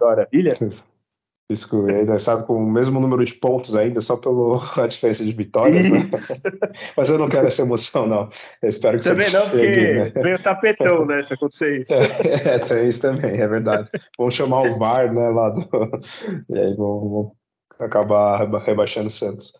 [0.00, 0.56] maravilha.
[1.48, 4.58] Isso, ainda sabe com o mesmo número de pontos ainda, só pela
[4.90, 5.84] diferença de vitórias.
[5.84, 6.08] Né?
[6.96, 8.28] Mas eu não quero essa emoção, não.
[8.60, 10.10] Eu espero que também você não, porque né?
[10.10, 11.22] vem o tapetão, né?
[11.22, 11.94] Se acontecer isso.
[11.94, 13.88] É, tem isso também, é verdade.
[14.18, 15.28] Vamos chamar o VAR, né?
[15.28, 15.60] Lá do...
[16.50, 17.30] E aí vamos,
[17.78, 19.52] acabar rebaixando o Santos.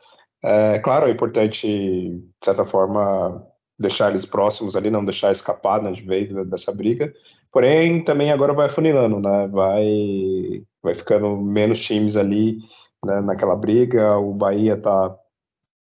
[0.43, 3.47] É, claro, é importante, de certa forma,
[3.79, 7.13] deixar eles próximos ali, não deixar escapar né, de vez dessa briga.
[7.57, 9.49] Porém, também agora vai afunilando, né?
[9.49, 12.59] Vai, vai ficando menos times ali
[13.03, 14.19] né, naquela briga.
[14.19, 15.17] O Bahia tá,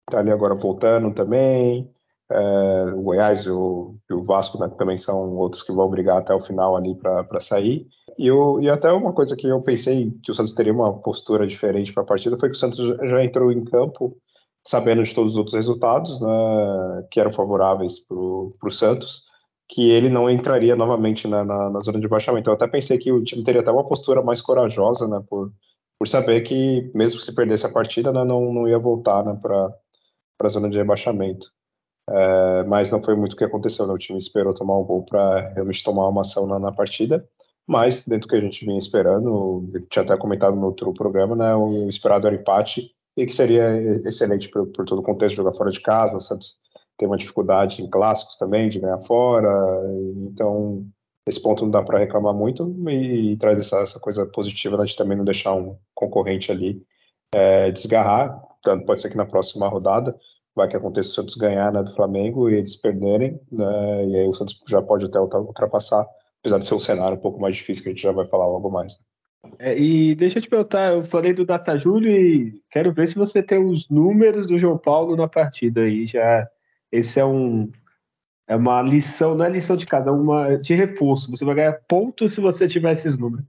[0.09, 1.88] tá ali agora voltando também.
[2.28, 6.17] É, o Goiás e o, e o Vasco né, também são outros que vão brigar
[6.17, 7.86] até o final ali para sair.
[8.17, 11.45] E, eu, e até uma coisa que eu pensei que o Santos teria uma postura
[11.45, 14.17] diferente para a partida foi que o Santos já entrou em campo
[14.65, 19.28] sabendo de todos os outros resultados né, que eram favoráveis para o Santos,
[19.70, 22.49] que ele não entraria novamente na, na, na, zona de baixamento.
[22.49, 25.53] Eu até pensei que o time teria até uma postura mais corajosa, né, por,
[25.97, 29.72] por saber que, mesmo se perdesse a partida, né, não, não ia voltar né, para
[30.41, 31.47] a zona de rebaixamento.
[32.09, 33.93] É, mas não foi muito o que aconteceu, né?
[33.93, 37.24] o time esperou tomar um gol para realmente tomar uma ação na, na, partida,
[37.67, 41.53] mas dentro do que a gente vinha esperando, tinha até comentado no outro programa, né,
[41.55, 45.80] o esperado era empate, e que seria excelente por todo o contexto, jogar fora de
[45.82, 46.57] casa, o Santos
[47.00, 49.50] tem uma dificuldade em clássicos também, de ganhar fora,
[50.18, 50.86] então
[51.26, 54.86] esse ponto não dá para reclamar muito e, e traz essa, essa, coisa positiva né,
[54.86, 56.82] de também não deixar um concorrente ali
[57.34, 60.16] é, desgarrar, tanto pode ser que na próxima rodada
[60.54, 64.28] vai que aconteça o Santos ganhar né, do Flamengo e eles perderem, né, e aí
[64.28, 66.06] o Santos já pode até ultrapassar,
[66.41, 68.47] apesar de ser um cenário um pouco mais difícil que a gente já vai falar
[68.47, 68.93] logo mais.
[69.58, 73.16] É, e deixa eu te perguntar, eu falei do Data Júlio e quero ver se
[73.16, 76.06] você tem os números do João Paulo na partida aí.
[76.06, 76.45] Já
[76.91, 77.71] esse é um
[78.47, 81.29] é uma lição, não é lição de casa, é uma de reforço.
[81.29, 83.45] Você vai ganhar pontos se você tiver esses números.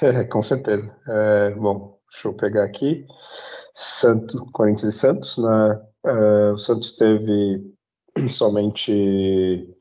[0.00, 0.90] É, com certeza.
[1.06, 3.06] É, bom, deixa eu pegar aqui.
[3.74, 5.82] Santos, Corinthians e Santos, né?
[6.06, 7.62] Uh, o Santos teve
[8.30, 9.75] somente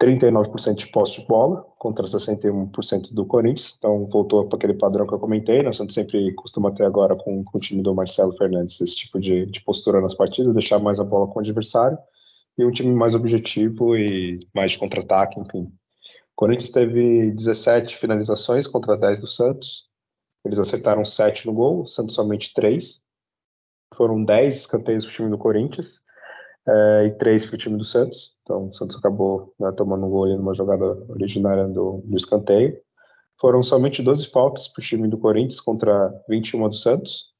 [0.00, 5.12] 39% de posse de bola contra 61% do Corinthians, então voltou para aquele padrão que
[5.12, 5.72] eu comentei, né?
[5.74, 9.44] Santos sempre costuma ter agora com, com, o time do Marcelo Fernandes esse tipo de,
[9.44, 11.98] de, postura nas partidas, deixar mais a bola com o adversário
[12.56, 15.64] e um time mais objetivo e mais de contra-ataque, enfim.
[15.64, 19.84] O Corinthians teve 17 finalizações contra 10 do Santos,
[20.46, 23.02] eles acertaram 7 no gol, o Santos somente 3,
[23.94, 26.00] foram 10 escanteios para o time do Corinthians,
[26.66, 28.32] é, e três para o time do Santos.
[28.42, 32.78] Então o Santos acabou né, tomando um gol ali numa jogada originária do, do escanteio.
[33.40, 37.30] Foram somente 12 faltas para o time do Corinthians contra 21 do Santos.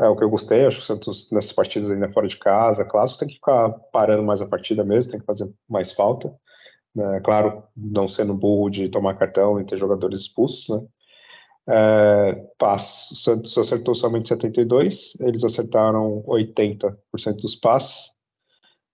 [0.00, 2.84] É o que eu gostei, acho que o Santos nessas partidas ainda fora de casa,
[2.84, 6.32] clássico, tem que ficar parando mais a partida mesmo, tem que fazer mais falta.
[6.94, 7.20] Né?
[7.20, 10.86] Claro, não sendo burro de tomar cartão e ter jogadores expulsos, né?
[11.68, 12.46] É.
[12.60, 12.78] O
[13.14, 16.96] Santos acertou somente 72, eles acertaram 80%
[17.40, 18.11] dos passes.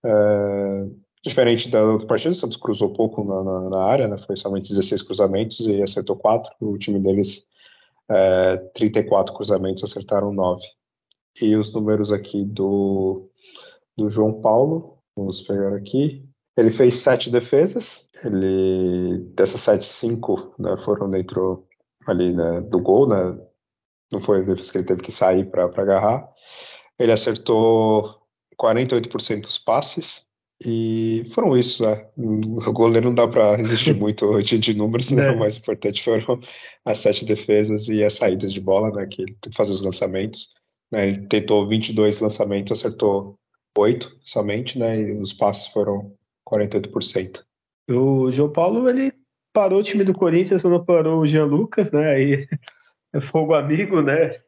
[0.05, 0.85] É,
[1.23, 4.17] diferente da outra partida, o Santos cruzou pouco na, na, na, área, né?
[4.25, 6.51] foi somente 16 cruzamentos e acertou 4.
[6.61, 7.45] O time deles,
[8.09, 10.61] é, 34 cruzamentos, acertaram 9.
[11.41, 13.29] E os números aqui do,
[13.97, 16.25] do João Paulo, vamos pegar aqui.
[16.57, 21.65] Ele fez 7 defesas, ele, dessas 7, 5 né, foram dentro
[22.05, 23.37] ali né, do gol, né?
[24.11, 26.29] não foi a defesa que ele teve que sair para agarrar.
[26.97, 28.18] Ele acertou
[28.59, 30.27] 48% dos passes.
[30.61, 32.05] E foram isso, né?
[32.17, 35.29] O goleiro não dá para resistir muito de, de números, né?
[35.29, 35.31] É.
[35.31, 36.39] O mais importante foram
[36.83, 39.07] as sete defesas e as saídas de bola, né?
[39.07, 40.53] Que ele fazer os lançamentos.
[40.91, 41.07] Né?
[41.07, 43.39] Ele tentou 22 lançamentos, acertou
[43.77, 44.99] 8 somente, né?
[44.99, 46.13] E os passes foram
[46.47, 47.41] 48%.
[47.89, 49.13] O João Paulo, ele
[49.53, 52.11] parou o time do Corinthians, não parou o Jean Lucas, né?
[52.11, 52.47] Aí
[53.15, 54.41] é fogo amigo, né?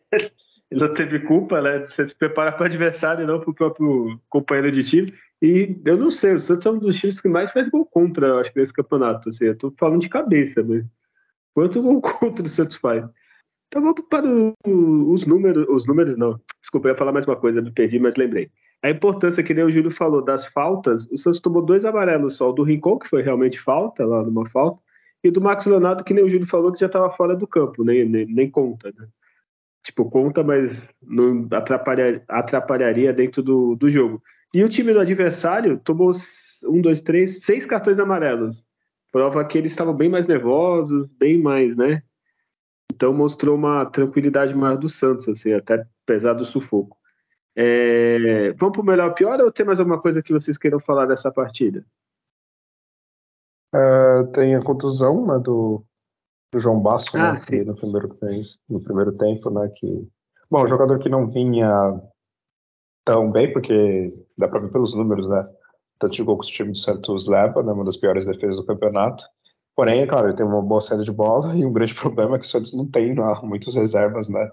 [0.72, 1.80] Não teve culpa, né?
[1.80, 5.14] Você se prepara para o adversário, não para o próprio companheiro de time.
[5.42, 8.28] E eu não sei, o Santos é um dos times que mais faz gol contra,
[8.28, 9.30] eu acho, nesse campeonato.
[9.30, 10.86] Assim, eu tô falando de cabeça, mas
[11.54, 13.04] quanto gol contra o Santos faz?
[13.68, 16.40] Então vamos para o, os números, os números não.
[16.62, 18.50] Desculpa, eu ia falar mais uma coisa, me perdi, mas lembrei.
[18.84, 22.50] A importância que nem o Júlio falou das faltas, o Santos tomou dois amarelos só,
[22.50, 24.82] o do Rincon, que foi realmente falta, lá numa falta,
[25.24, 27.84] e do Marcos Leonardo, que nem o Júlio falou, que já estava fora do campo,
[27.84, 29.08] nem, nem, nem conta, né?
[29.84, 34.22] Tipo, conta, mas não atrapalha, atrapalharia dentro do, do jogo.
[34.54, 36.12] E o time do adversário tomou
[36.66, 38.64] um, dois, três, seis cartões amarelos.
[39.12, 42.04] Prova que eles estavam bem mais nervosos, bem mais, né?
[42.94, 46.98] Então mostrou uma tranquilidade maior do Santos, assim, até apesar do sufoco.
[47.56, 48.54] É...
[48.54, 51.32] Vamos para o melhor pior ou tem mais alguma coisa que vocês queiram falar dessa
[51.32, 51.86] partida?
[53.74, 55.84] Uh, tem a contusão né, do,
[56.52, 58.18] do João Basso né, ah, né, no, primeiro,
[58.70, 59.72] no primeiro tempo, né?
[59.76, 60.08] Que,
[60.50, 62.00] bom, jogador que não vinha
[63.06, 65.48] tão bem, porque dá para ver pelos números, né?
[66.00, 68.66] Tanto de gol que o time do Santos leva, né, uma das piores defesas do
[68.66, 69.24] campeonato.
[69.76, 72.40] Porém, é claro, ele tem uma boa saída de bola e um grande problema é
[72.40, 74.50] que o Santos não tem lá, muitas reservas né,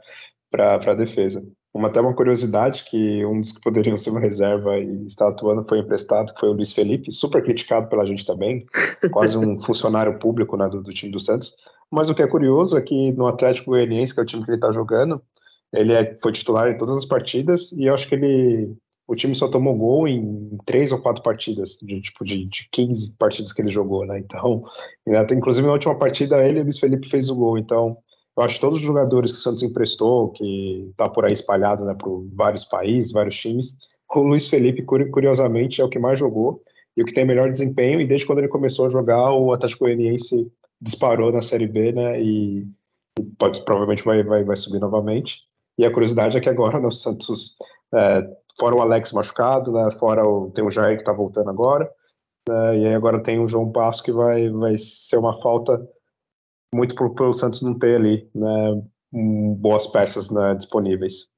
[0.51, 1.43] para a defesa.
[1.75, 5.67] Uma, até uma curiosidade que um dos que poderiam ser uma reserva e está atuando
[5.69, 8.65] foi emprestado, que foi o Luiz Felipe, super criticado pela gente também,
[9.13, 11.55] quase um funcionário público né, do, do, time do Santos.
[11.91, 14.51] Mas o que é curioso é que no Atlético Goianiense, que é o time que
[14.51, 15.23] ele está jogando,
[15.73, 18.77] ele é, foi titular em todas as partidas e eu acho que ele
[19.07, 23.17] o time só tomou gol em três ou quatro partidas, de tipo de, de 15
[23.17, 24.19] partidas que ele jogou, né?
[24.19, 24.65] Então,
[25.31, 27.57] inclusive na última partida ele Luiz Felipe fez o gol.
[27.57, 27.97] Então,
[28.37, 31.87] eu acho que todos os jogadores que o Santos emprestou, que tá por aí espalhado,
[31.87, 33.75] né, por vários países, vários times,
[34.15, 36.63] o Luiz Felipe, curiosamente, é o que mais jogou
[36.97, 38.01] e o que tem melhor desempenho.
[38.01, 40.51] E desde quando ele começou a jogar, o Atlético Goianiense
[40.81, 42.21] disparou na Série B, né?
[42.21, 42.67] E,
[43.19, 45.41] e pode, provavelmente vai, vai, vai subir novamente.
[45.77, 47.57] E a curiosidade é que agora né, o Santos
[47.95, 49.91] é, fora o Alex machucado, né?
[49.93, 51.91] Fora o, tem o Jair que está voltando agora,
[52.49, 52.79] né?
[52.79, 55.81] E aí agora tem o João Passo que vai, vai ser uma falta
[56.75, 58.83] muito para o Santos não ter ali, né?
[59.11, 61.29] Boas peças né, disponíveis.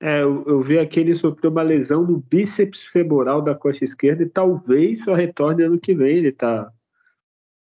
[0.00, 4.22] É, eu, eu vi aqui ele sofreu uma lesão no bíceps femoral da coxa esquerda
[4.22, 6.16] e talvez só retorne ano que vem.
[6.16, 6.70] Ele está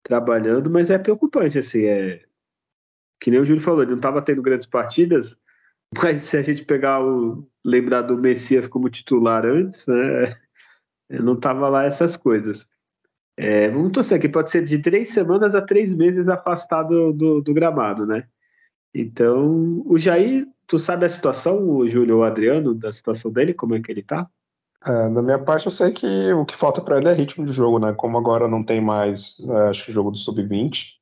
[0.03, 2.25] trabalhando, mas é preocupante, assim, é
[3.21, 5.37] que nem o Júlio falou, ele não estava tendo grandes partidas,
[6.03, 10.37] mas se a gente pegar o lembrar do Messias como titular antes, né?
[11.11, 12.65] Não tava lá essas coisas.
[13.37, 17.53] É, vamos torcer aqui, pode ser de três semanas a três meses afastado do, do
[17.53, 18.29] gramado, né?
[18.95, 23.75] Então, o Jair, tu sabe a situação, o Júlio o Adriano, da situação dele, como
[23.75, 24.31] é que ele tá?
[24.85, 27.53] É, da minha parte, eu sei que o que falta para ele é ritmo de
[27.53, 27.93] jogo, né?
[27.93, 31.01] Como agora não tem mais, é, acho que jogo do sub-20,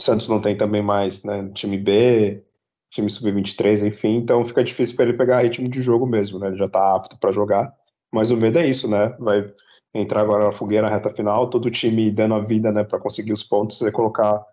[0.00, 1.50] Santos não tem também mais, né?
[1.54, 2.44] Time B,
[2.90, 6.48] time sub-23, enfim, então fica difícil para ele pegar ritmo de jogo mesmo, né?
[6.48, 7.74] Ele já está apto para jogar,
[8.12, 9.08] mas o medo é isso, né?
[9.18, 9.52] Vai
[9.94, 12.98] entrar agora na fogueira na reta final, todo o time dando a vida, né, para
[12.98, 14.44] conseguir os pontos e colocar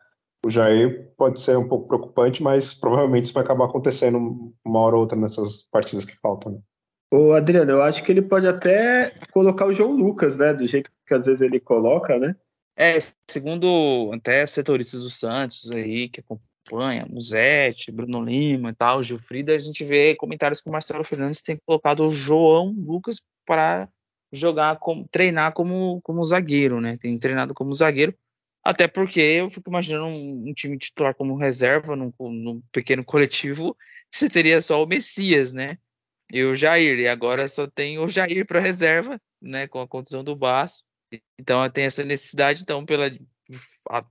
[0.46, 4.96] o Jair pode ser um pouco preocupante, mas provavelmente isso vai acabar acontecendo uma hora
[4.96, 6.54] ou outra nessas partidas que faltam.
[6.54, 6.60] Né?
[7.12, 10.54] Ô Adriano, eu acho que ele pode até colocar o João Lucas, né?
[10.54, 12.36] Do jeito que às vezes ele coloca, né?
[12.76, 12.98] É,
[13.30, 19.58] segundo até setoristas do Santos aí, que acompanha, Musete, Bruno Lima e tal, Gilfrida, a
[19.58, 23.88] gente vê comentários que o Marcelo Fernandes tem colocado o João Lucas para
[24.34, 26.98] jogar, como, treinar como, como zagueiro, né?
[26.98, 28.14] Tem treinado como zagueiro,
[28.64, 33.78] até porque eu fico imaginando um, um time titular como reserva num, num, pequeno coletivo,
[34.12, 35.78] você teria só o Messias, né?
[36.36, 39.70] E o Jair, e agora só tem o Jair para reserva, né?
[39.70, 40.84] Com a condição do Baço.
[41.40, 43.10] Então tem essa necessidade, então, pela,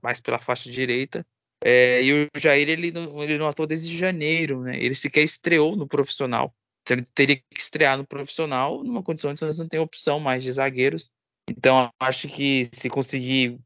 [0.01, 1.23] mais pela faixa direita,
[1.63, 4.75] é, e o Jair ele não, ele não atuou desde janeiro, né?
[4.75, 6.51] Ele sequer estreou no profissional.
[6.81, 10.43] Então ele teria que estrear no profissional numa condição onde nós não tem opção mais
[10.43, 11.11] de zagueiros.
[11.47, 13.59] Então acho que se conseguir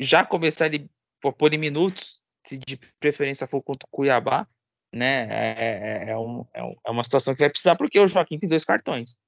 [0.00, 0.88] já começar ele
[1.20, 4.48] pôr em minutos, se de preferência for contra o Cuiabá,
[4.92, 5.28] né?
[5.30, 8.48] É, é, é, um, é, é uma situação que vai precisar, porque o Joaquim tem
[8.48, 9.18] dois cartões.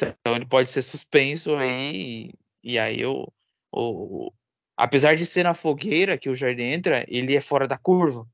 [0.00, 2.32] Então ele pode ser suspenso aí,
[2.62, 3.26] e, aí o,
[3.72, 4.30] o,
[4.76, 8.26] apesar de ser na fogueira que o Jardim entra, ele é fora da curva,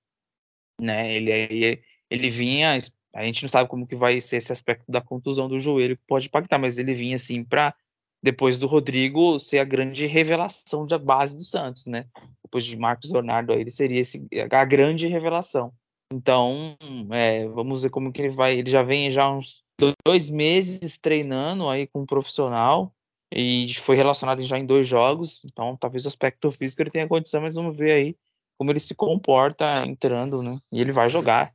[0.80, 1.14] né?
[1.14, 2.78] Ele, ele, ele vinha,
[3.14, 6.04] a gente não sabe como que vai ser esse aspecto da contusão do joelho que
[6.06, 7.74] pode impactar, mas ele vinha assim para
[8.22, 12.06] depois do Rodrigo ser a grande revelação da base do Santos, né?
[12.44, 15.72] Depois de Marcos Leonardo, ele seria esse, a grande revelação.
[16.12, 16.76] Então,
[17.10, 18.58] é, vamos ver como que ele vai.
[18.58, 19.64] Ele já vem já uns
[20.06, 22.94] dois meses treinando aí com um profissional
[23.34, 27.40] e foi relacionado já em dois jogos, então talvez o aspecto físico ele tenha condição,
[27.40, 28.16] mas vamos ver aí
[28.58, 30.58] como ele se comporta entrando, né?
[30.70, 31.52] E ele vai jogar.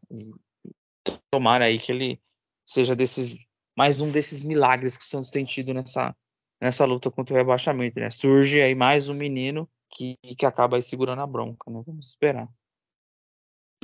[1.31, 2.19] Tomara aí que ele
[2.65, 3.37] seja desses
[3.77, 6.15] mais um desses milagres que o Santos tem tido nessa
[6.59, 8.09] nessa luta contra o rebaixamento, né?
[8.09, 11.83] Surge aí mais um menino que, que acaba segurando a bronca, né?
[11.85, 12.49] Vamos esperar.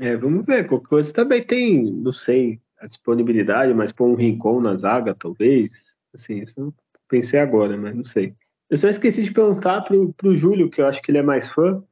[0.02, 0.68] É, vamos ver.
[0.68, 5.72] Qualquer coisa também tem, não sei, a disponibilidade, mas pôr um rincão na zaga, talvez.
[6.14, 6.74] Assim, isso eu
[7.08, 8.34] pensei agora, mas não sei.
[8.70, 11.48] Eu só esqueci de perguntar pro, pro Júlio, que eu acho que ele é mais
[11.50, 11.84] fã.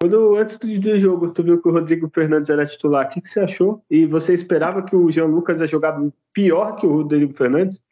[0.00, 3.28] Quando antes do jogo tu viu que o Rodrigo Fernandes era titular, o que, que
[3.28, 3.84] você achou?
[3.90, 6.00] E você esperava que o Jean Lucas ia jogar
[6.32, 7.82] pior que o Rodrigo Fernandes?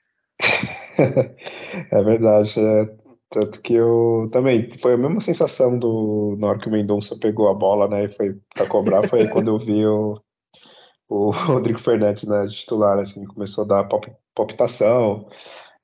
[0.99, 2.59] é verdade.
[2.59, 2.89] É,
[3.31, 7.49] tanto que eu também foi a mesma sensação do na hora que o Mendonça pegou
[7.49, 10.21] a bola, né, e foi para cobrar, foi quando eu vi o,
[11.09, 15.29] o Rodrigo Fernandes, né, titular, assim, começou a dar pop, palpitação,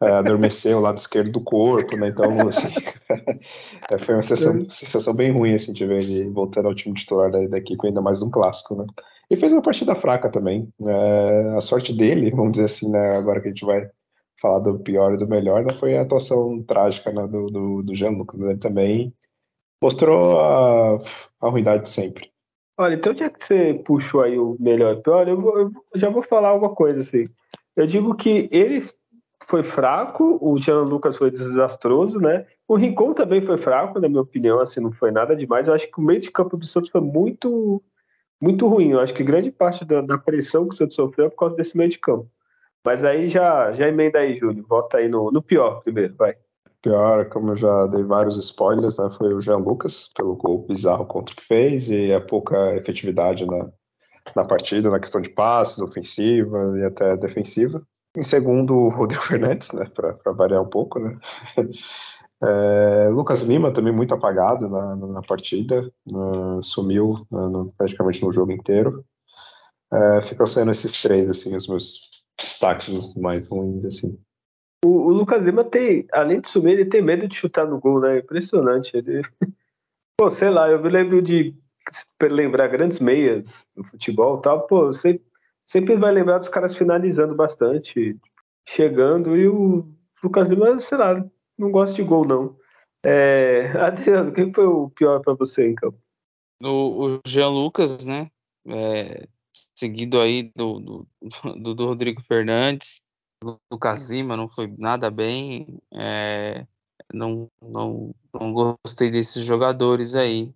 [0.00, 2.68] é, adormeceu o lado esquerdo do corpo, né, então, assim,
[3.90, 7.30] é, foi uma sensação, sensação, bem ruim, assim, de ver ele voltando ao time titular
[7.30, 8.86] da, da equipe, ainda mais um clássico, né.
[9.30, 13.40] E fez uma partida fraca também, é, a sorte dele, vamos dizer assim, né, agora
[13.40, 13.88] que a gente vai
[14.44, 17.96] falar do pior e do melhor, né, foi a atuação trágica né, do, do, do
[17.96, 18.38] Jean Lucas.
[18.38, 19.14] Ele também
[19.80, 20.98] mostrou a,
[21.40, 22.30] a ruindade de sempre.
[22.76, 26.10] Olha, então já que você puxou aí o melhor e pior, eu, vou, eu já
[26.10, 27.26] vou falar uma coisa assim.
[27.74, 28.84] Eu digo que ele
[29.46, 32.46] foi fraco, o Jean Lucas foi desastroso, né?
[32.68, 35.68] O Rincon também foi fraco, na minha opinião, assim, não foi nada demais.
[35.68, 37.82] Eu acho que o meio de campo do Santos foi muito,
[38.38, 38.90] muito ruim.
[38.90, 41.56] Eu acho que grande parte da, da pressão que o Santos sofreu é por causa
[41.56, 42.28] desse meio de campo.
[42.84, 44.64] Mas aí já, já emenda aí, Júlio.
[44.68, 46.34] Volta aí no, no pior primeiro, vai.
[46.82, 51.06] Pior, como eu já dei vários spoilers, né, foi o Jean Lucas, pelo gol bizarro
[51.06, 53.70] contra que fez e a pouca efetividade na,
[54.36, 57.82] na partida, na questão de passes, ofensiva e até defensiva.
[58.14, 61.18] Em segundo, o Rodrigo Fernandes, né, para variar um pouco, né.
[62.42, 68.32] É, Lucas Lima também muito apagado na, na partida, uh, sumiu uh, no, praticamente no
[68.32, 69.02] jogo inteiro.
[69.90, 72.00] É, ficam sendo esses três, assim, os meus
[72.64, 74.18] destaques mais ruins, assim.
[74.84, 78.00] O, o, Lucas Lima tem, além de sumir, ele tem medo de chutar no gol,
[78.00, 78.18] né?
[78.18, 78.96] Impressionante.
[78.96, 79.22] Ele...
[80.18, 81.54] Pô, sei lá, eu me lembro de
[82.22, 84.66] lembrar grandes meias no futebol tal.
[84.66, 85.24] Pô, sempre,
[85.66, 88.18] sempre vai lembrar dos caras finalizando bastante,
[88.66, 89.86] chegando, e o
[90.22, 91.24] Lucas Lima, sei lá,
[91.58, 92.56] não gosta de gol, não.
[93.04, 95.98] É, Adriano, quem foi o pior para você em campo?
[96.62, 98.30] O, o Jean Lucas, né?
[98.66, 99.26] É,
[99.74, 101.08] seguido aí do, do,
[101.60, 103.00] do, do Rodrigo Fernandes,
[103.42, 105.78] do Lucas Lima, não foi nada bem.
[105.92, 106.66] É,
[107.12, 110.52] não, não, não gostei desses jogadores aí.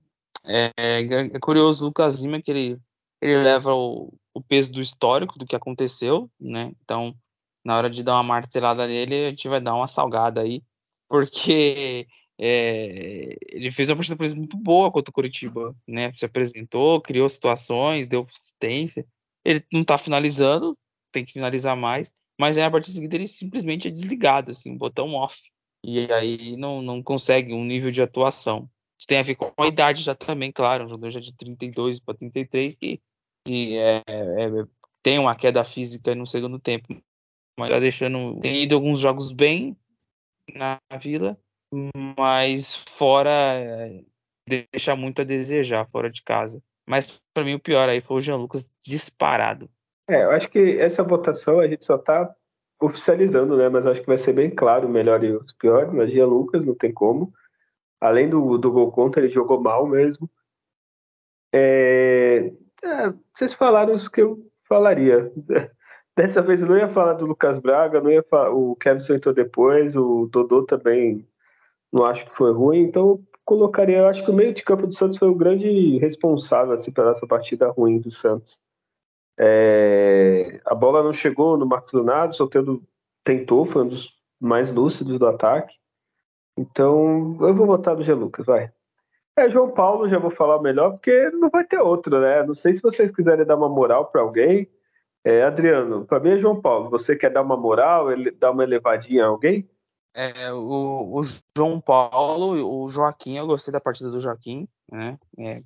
[0.47, 2.79] É, é curioso o Lucas Lima que ele,
[3.21, 6.73] ele leva o, o, peso do histórico do que aconteceu, né?
[6.83, 7.15] Então,
[7.65, 10.63] na hora de dar uma martelada nele, a gente vai dar uma salgada aí,
[11.09, 12.07] porque
[12.41, 16.13] é, ele fez uma partida muito boa contra o Curitiba, né?
[16.17, 19.05] Se apresentou, criou situações, deu assistência.
[19.45, 20.79] Ele não tá finalizando,
[21.11, 25.15] tem que finalizar mais, mas aí a partir seguida ele simplesmente é desligado, assim, botão
[25.15, 25.41] off.
[25.85, 28.71] E aí não, não consegue um nível de atuação.
[28.99, 32.01] Isso tem a ver com a idade já também, claro, um jogador já de 32
[32.01, 33.01] para 33 que,
[33.45, 34.49] que é, é,
[35.03, 37.01] tem uma queda física no segundo tempo.
[37.59, 38.41] Mas tá deixando.
[38.41, 39.77] Tem ido alguns jogos bem
[40.55, 41.39] na vila,
[42.19, 44.03] mas fora é,
[44.73, 46.63] deixa muito a desejar fora de casa.
[46.87, 49.69] Mas para mim o pior aí foi o Jean Lucas disparado.
[50.09, 52.35] É, eu acho que essa votação a gente só está
[52.81, 53.69] oficializando, né?
[53.69, 55.93] Mas acho que vai ser bem claro o melhor e os piores.
[55.93, 57.33] Mas Jean Lucas não tem como.
[58.01, 60.31] Além do, do gol contra, ele jogou mal mesmo.
[61.53, 62.53] É,
[62.83, 65.31] é, vocês falaram os que eu falaria.
[66.17, 69.33] Dessa vez eu não ia falar do Lucas Braga, não ia falar, o Kevin entrou
[69.33, 71.25] depois, o Dodô também
[71.93, 75.19] não acho que foi ruim, então colocaria, acho que o meio de campo do Santos
[75.19, 78.59] foi o grande responsável assim, pela essa partida ruim do Santos.
[79.39, 82.83] É, a bola não chegou no Marcos Leonardo, o Soteldo
[83.25, 85.75] tentou, foi um dos mais lúcidos do ataque.
[86.59, 88.13] Então, eu vou votar no G.
[88.13, 88.71] Lucas, vai.
[89.37, 92.43] É, João Paulo, já vou falar melhor, porque não vai ter outro, né?
[92.43, 94.69] Não sei se vocês quiserem dar uma moral para alguém.
[95.25, 96.91] É, Adriano, para mim é João Paulo.
[96.91, 99.69] Você quer dar uma moral, ele, dar uma elevadinha a alguém?
[100.15, 101.21] É, o, o,
[101.57, 105.19] João Paulo, o Joaquim, eu gostei da partida do Joaquim, né?
[105.39, 105.63] É,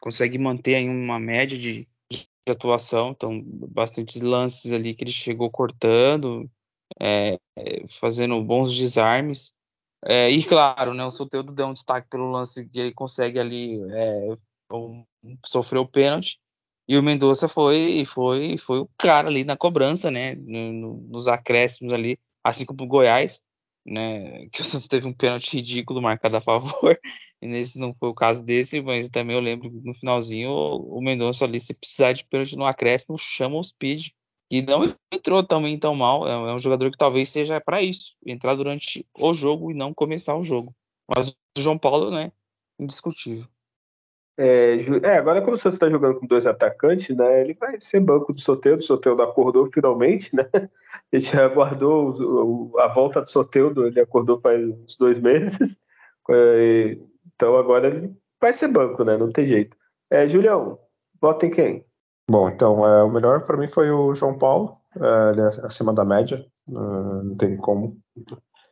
[0.00, 5.50] consegue manter aí uma média de, de, atuação, então bastantes lances ali que ele chegou
[5.50, 6.50] cortando,
[7.00, 7.38] é,
[7.98, 9.54] fazendo bons desarmes.
[10.04, 13.80] É, e claro, né, o Soteldo deu um destaque pelo lance que ele consegue ali
[13.90, 14.36] é,
[14.70, 15.04] um,
[15.46, 16.38] sofrer o pênalti.
[16.86, 20.34] E o Mendonça foi, foi, foi o cara ali na cobrança, né?
[20.34, 23.40] No, no, nos acréscimos ali, assim como o Goiás,
[23.84, 24.48] né?
[24.52, 26.98] Que o Santos teve um pênalti ridículo marcado a favor.
[27.42, 31.02] E nesse não foi o caso desse, mas também eu lembro no finalzinho o, o
[31.02, 34.12] Mendonça ali, se precisar de pênalti no acréscimo, chama o Speed.
[34.50, 36.26] E não entrou também tão mal.
[36.26, 39.92] É, é um jogador que talvez seja para isso, entrar durante o jogo e não
[39.92, 40.74] começar o jogo.
[41.06, 42.32] Mas o João Paulo, né?
[42.78, 43.46] Indiscutível.
[44.36, 47.40] É, é, agora como você está jogando com dois atacantes, né?
[47.40, 50.48] Ele vai ser banco do Soteudo, o Soteudo acordou finalmente, né?
[51.12, 55.78] Ele já aguardou a volta do Soteudo, ele acordou faz uns dois meses.
[56.30, 56.96] É,
[57.34, 59.14] então agora ele vai ser banco, né?
[59.14, 59.76] Não tem jeito.
[60.10, 60.78] É, Julião,
[61.20, 61.84] vota em quem?
[62.30, 65.92] Bom, então, é, o melhor para mim foi o João Paulo, é, ele é acima
[65.92, 67.98] da média, uh, não tem como.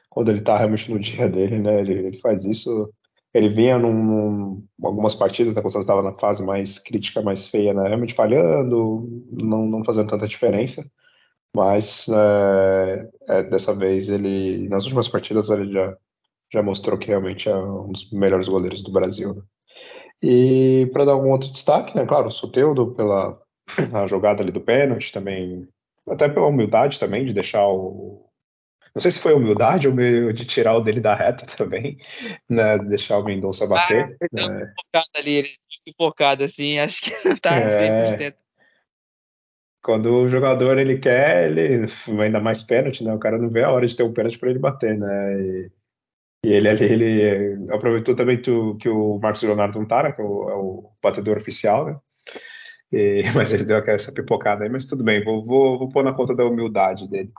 [0.08, 1.80] Quando ele tá realmente no dia dele, né?
[1.80, 2.90] Ele, ele faz isso
[3.34, 7.88] ele vinha num, algumas partidas, né, quando estava na fase mais crítica, mais feia, né,
[7.88, 10.84] realmente falhando, não, não fazendo tanta diferença.
[11.54, 15.96] Mas é, é, dessa vez ele, nas últimas partidas, ele já,
[16.52, 19.34] já mostrou que realmente é um dos melhores goleiros do Brasil.
[19.34, 19.42] Né?
[20.22, 23.38] E para dar algum outro destaque, né, claro, o Soteudo pela
[24.08, 25.68] jogada ali do pênalti também,
[26.08, 28.26] até pela humildade também de deixar o,
[28.94, 31.98] não sei se foi humildade ou meio de tirar o dele da reta também,
[32.48, 32.78] né?
[32.78, 34.16] Deixar o Mendonça bater.
[34.20, 34.66] Ah, ele né?
[34.66, 35.48] pipocada ali, ele
[35.84, 38.16] pipocada assim, acho que não tá é...
[38.16, 38.34] 100%.
[39.82, 41.86] Quando o jogador ele quer, ele
[42.22, 43.12] ainda mais pênalti, né?
[43.12, 45.40] O cara não vê a hora de ter um pênalti para ele bater, né?
[45.40, 45.70] E,
[46.44, 50.12] e, ele ali, ele aproveitou também tu, que o Marcos Leonardo não tá, né?
[50.12, 51.96] Que é o, é o batedor oficial, né?
[52.92, 56.12] E, mas ele deu essa pipocada aí, mas tudo bem, vou, vou, vou pôr na
[56.12, 57.32] conta da humildade dele.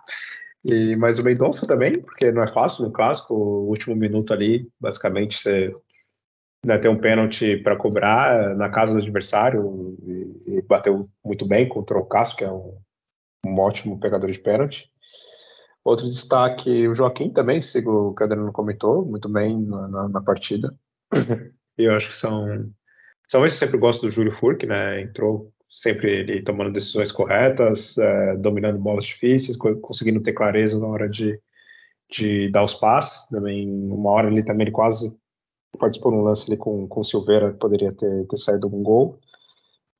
[0.65, 4.69] E, mas o Mendonça também, porque não é fácil no clássico, o último minuto ali,
[4.79, 5.75] basicamente, você
[6.65, 11.67] né, tem um pênalti para cobrar na casa do adversário e, e, bateu muito bem
[11.67, 12.77] contra o Cássio, que é um,
[13.45, 14.89] um ótimo pegador de pênalti.
[15.83, 20.73] Outro destaque, o Joaquim também, sigo o não comentou, muito bem na, na, na partida.
[21.77, 22.71] eu acho que são.
[23.29, 25.01] São esses sempre gosto do Júlio Furk, né?
[25.01, 31.09] Entrou sempre ele tomando decisões corretas, é, dominando bolas difíceis, conseguindo ter clareza na hora
[31.09, 31.39] de,
[32.11, 33.27] de dar os passes.
[33.29, 35.11] Também, uma hora ele também ele quase
[35.79, 39.19] participou num lance ali com, com o Silveira, poderia ter, ter saído um gol.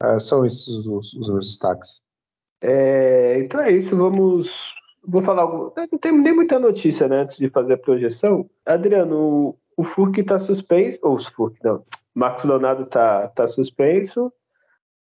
[0.04, 2.04] É, são esses os, os meus destaques.
[2.62, 4.54] É, então é isso, vamos.
[5.04, 5.74] Vou falar algo.
[5.76, 8.48] Não tem nem muita notícia né, antes de fazer a projeção.
[8.64, 11.00] Adriano, o, o Furk está suspenso.
[11.02, 11.84] Ou o Furk, não.
[12.14, 14.32] Marcos Leonardo está tá suspenso.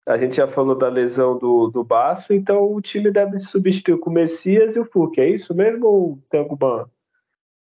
[0.06, 4.10] A gente já falou da lesão do, do Baço, então o time deve substituir com
[4.10, 6.90] o Messias e o Furk, é isso mesmo ou tem alguma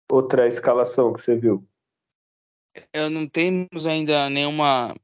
[0.09, 1.67] outra escalação que você viu?
[2.93, 4.95] Eu não temos ainda nenhuma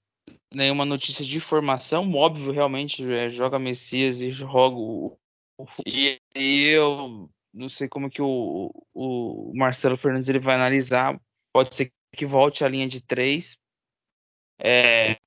[0.53, 5.17] nenhuma notícia de formação, óbvio realmente é, joga Messias e joga o,
[5.57, 11.19] o e, eu não sei como que o, o Marcelo Fernandes ele vai analisar,
[11.53, 13.57] pode ser que volte a linha de três.
[14.57, 15.17] É,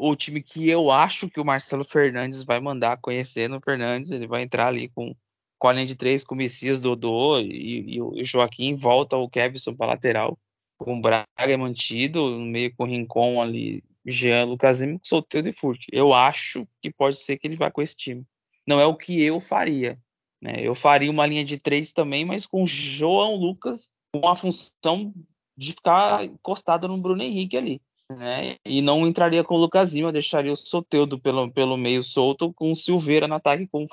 [0.00, 4.10] o time que eu acho que o Marcelo Fernandes vai mandar conhecer no Fernandes.
[4.10, 5.14] Ele vai entrar ali com,
[5.58, 8.74] com a linha de três, com o Messias, Dodô e, e o Joaquim.
[8.74, 10.38] Volta o Kevson para lateral,
[10.78, 15.52] com o Braga mantido, no meio com o Rincon ali, Jean, Lucas Lima, Solteiro e
[15.52, 15.84] Furt.
[15.92, 18.24] Eu acho que pode ser que ele vá com esse time.
[18.66, 19.98] Não é o que eu faria.
[20.40, 20.66] Né?
[20.66, 25.12] Eu faria uma linha de três também, mas com João Lucas com a função
[25.54, 27.82] de ficar encostado no Bruno Henrique ali
[28.16, 28.56] né?
[28.64, 32.70] E não entraria com o Lucas Lima, deixaria o Soteudo pelo, pelo meio solto, com
[32.72, 33.86] o Silveira no ataque, com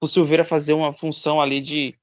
[0.00, 1.94] o Silveira fazer uma função ali de,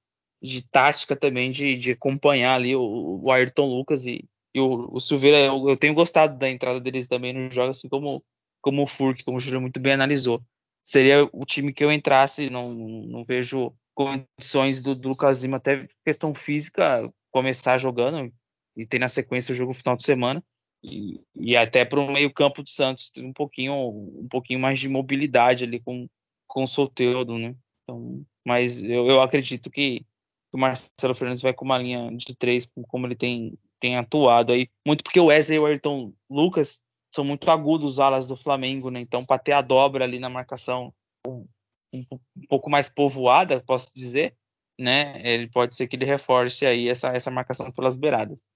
[0.42, 5.00] de tática também, de, de acompanhar ali o, o Ayrton Lucas e, e o, o,
[5.00, 8.24] Silveira, eu, eu, tenho gostado da entrada deles também no jogo, assim como,
[8.62, 10.42] como o Furk, como o Júlio muito bem analisou.
[10.84, 15.88] Seria o time que eu entrasse, não, não vejo condições do, do Lucas Lima, até
[16.04, 18.32] questão física, começar jogando
[18.76, 20.44] e ter na sequência o jogo no final de semana
[20.84, 25.64] e, até para o meio campo do Santos um pouquinho um pouquinho mais de mobilidade
[25.64, 26.08] ali com,
[26.48, 27.56] com o Soteldo, né?
[27.84, 30.06] Então, mas eu, eu acredito que
[30.52, 34.70] o Marcelo Fernandes vai com uma linha de três, como ele tem, tem atuado aí,
[34.86, 36.82] muito porque o Wesley e o Ayrton Lucas
[37.14, 39.00] são muito agudos os alas do Flamengo, né?
[39.00, 40.94] Então, para ter a dobra ali na marcação
[41.28, 41.46] um,
[41.94, 44.36] um, um, pouco mais povoada, posso dizer,
[44.80, 45.22] né?
[45.26, 48.50] Ele pode ser que ele reforce aí essa, essa marcação pelas beiradas.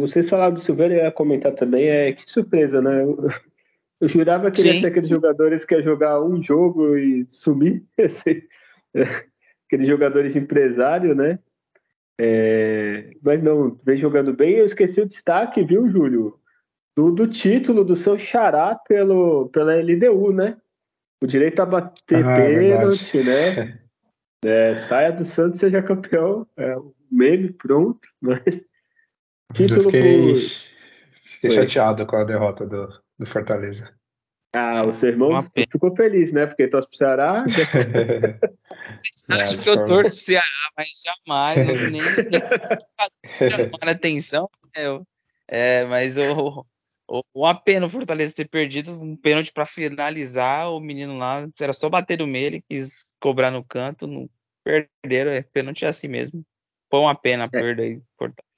[0.00, 3.02] Vocês falaram do Silveira, eu ia comentar também, é que surpresa, né?
[3.02, 3.28] Eu,
[4.00, 7.84] eu jurava que ele ia ser aqueles jogadores que ia jogar um jogo e sumir,
[9.66, 11.38] aqueles jogadores de empresário, né?
[12.20, 14.56] É, mas não, vem jogando bem.
[14.56, 16.38] Eu esqueci o destaque, viu, Júlio?
[16.98, 20.56] do, do título do seu xará pelo, pela LDU, né?
[21.22, 23.78] O direito a bater ah, é pênalti, né?
[24.44, 26.46] É, saia do Santos seja campeão.
[26.56, 28.64] É um meme pronto, mas.
[29.52, 30.40] Título fiquei, por...
[31.24, 32.88] fiquei chateado com a derrota do,
[33.18, 33.92] do Fortaleza.
[34.54, 36.46] Ah, o seu irmão ficou feliz, né?
[36.46, 37.44] Porque torce pro Ceará.
[39.30, 42.02] Acho que eu torço pro Ceará, mas jamais, nem, nem
[43.50, 44.48] chamar atenção.
[44.74, 45.04] Né?
[45.48, 46.64] É, mas o,
[47.34, 50.70] uma pena o Fortaleza ter perdido um pênalti para finalizar.
[50.70, 54.28] O menino lá era só bater no meio, ele quis cobrar no canto, não
[54.64, 55.30] perderam.
[55.30, 56.44] É, pênalti é assim mesmo.
[56.90, 57.48] Foi uma pena a é.
[57.48, 58.00] perda aí.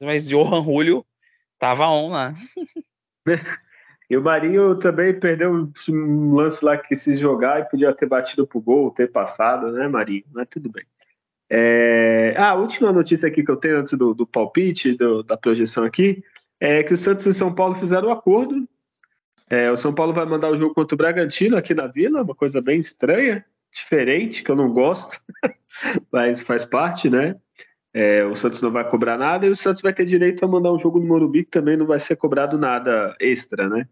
[0.00, 1.04] Mas Johan Julio
[1.58, 2.34] tava on lá.
[4.10, 8.44] E o Marinho também perdeu um lance lá que se jogar e podia ter batido
[8.44, 10.24] pro gol, ter passado, né, Marinho?
[10.32, 10.84] Mas tudo bem.
[11.48, 12.34] É...
[12.36, 15.84] Ah, a última notícia aqui que eu tenho antes do, do palpite, do, da projeção
[15.84, 16.24] aqui,
[16.58, 18.68] é que o Santos e São Paulo fizeram um acordo.
[19.48, 22.34] É, o São Paulo vai mandar o jogo contra o Bragantino aqui na Vila, uma
[22.34, 25.20] coisa bem estranha, diferente, que eu não gosto,
[26.12, 27.36] mas faz parte, né?
[27.92, 30.72] É, o Santos não vai cobrar nada e o Santos vai ter direito a mandar
[30.72, 33.88] um jogo no Morumbi que também não vai ser cobrado nada extra, né?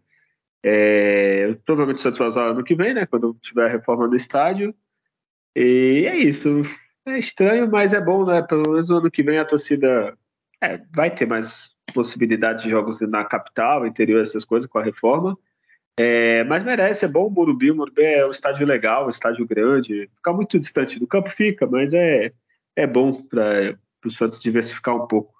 [0.63, 3.05] É, provavelmente o Santos vai usar ano que vem, né?
[3.05, 4.73] Quando tiver a reforma do estádio.
[5.55, 6.61] E é isso.
[7.05, 8.41] É estranho, mas é bom, né?
[8.41, 10.17] Pelo menos no ano que vem a torcida
[10.61, 15.37] é, vai ter mais possibilidades de jogos na capital, interior, essas coisas com a reforma.
[15.97, 17.71] É, mas merece, é bom o Morumbi.
[17.71, 20.09] O Morumbi é um estádio legal, um estádio grande.
[20.15, 22.31] Fica muito distante do campo, fica, mas é,
[22.75, 23.77] é bom para
[24.07, 25.33] o Santos diversificar um pouco.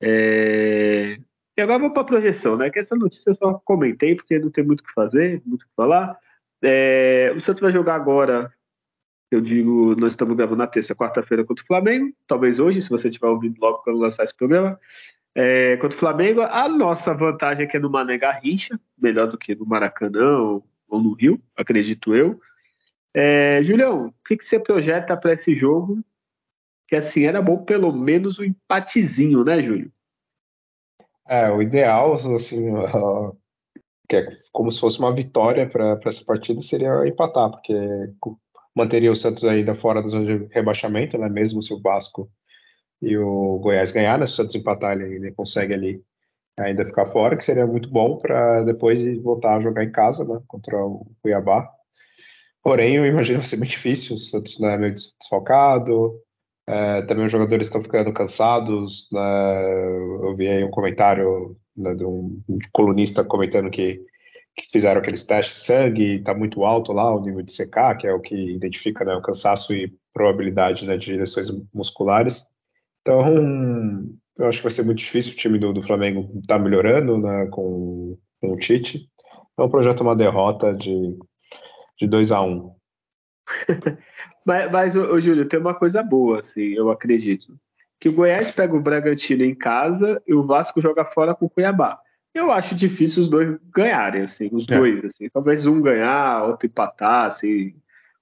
[0.00, 1.18] É,
[1.56, 2.70] e agora vamos para a projeção, né?
[2.70, 5.66] Que essa notícia eu só comentei, porque não tem muito o que fazer, muito o
[5.66, 6.18] que falar.
[6.62, 8.52] É, o Santos vai jogar agora,
[9.30, 13.08] eu digo, nós estamos gravando na terça, quarta-feira contra o Flamengo, talvez hoje, se você
[13.08, 14.78] estiver ouvindo logo quando lançar esse programa.
[15.34, 19.38] É, contra o Flamengo, a nossa vantagem é que é no Mané Garrincha, melhor do
[19.38, 22.40] que no Maracanã ou, ou no Rio, acredito eu.
[23.14, 26.02] É, Julião, o que, que você projeta para esse jogo?
[26.90, 29.92] Que assim, era bom pelo menos um empatezinho, né, Júlio?
[31.28, 32.72] É, o ideal, assim,
[34.08, 37.72] que é como se fosse uma vitória para essa partida, seria empatar, porque
[38.74, 41.28] manteria o Santos ainda fora da zona de rebaixamento, né?
[41.28, 42.28] Mesmo se o Vasco
[43.00, 44.26] e o Goiás ganhar, né?
[44.26, 46.02] Se o Santos empatar, ele, ele consegue ali
[46.58, 50.40] ainda ficar fora, que seria muito bom para depois voltar a jogar em casa, né?
[50.48, 51.70] Contra o Cuiabá.
[52.64, 56.20] Porém, eu imagino ser muito difícil, o Santos né, meio desfalcado,
[56.70, 59.08] é, também os jogadores estão ficando cansados.
[59.10, 59.64] Né?
[60.22, 62.40] Eu vi aí um comentário né, de um,
[62.72, 64.00] colunista comentando que,
[64.56, 68.06] que, fizeram aqueles testes de sangue está muito alto lá o nível de CK, que
[68.06, 72.44] é o que identifica né, o cansaço e probabilidade né, de lesões musculares.
[73.00, 74.06] Então,
[74.38, 77.18] eu acho que vai ser muito difícil o time do, do Flamengo estar tá melhorando
[77.18, 79.08] né, com, com o Tite.
[79.54, 81.18] Então, projeto uma derrota de,
[81.98, 82.79] de 2 a 1 um.
[84.44, 87.58] Mas, mas ô, Júlio, tem uma coisa boa, assim, eu acredito.
[88.00, 91.50] Que o Goiás pega o Bragantino em casa e o Vasco joga fora com o
[91.50, 92.00] Cuiabá.
[92.34, 94.78] Eu acho difícil os dois ganharem, assim, os é.
[94.78, 95.28] dois, assim.
[95.28, 97.74] Talvez um ganhar, outro empatar, assim.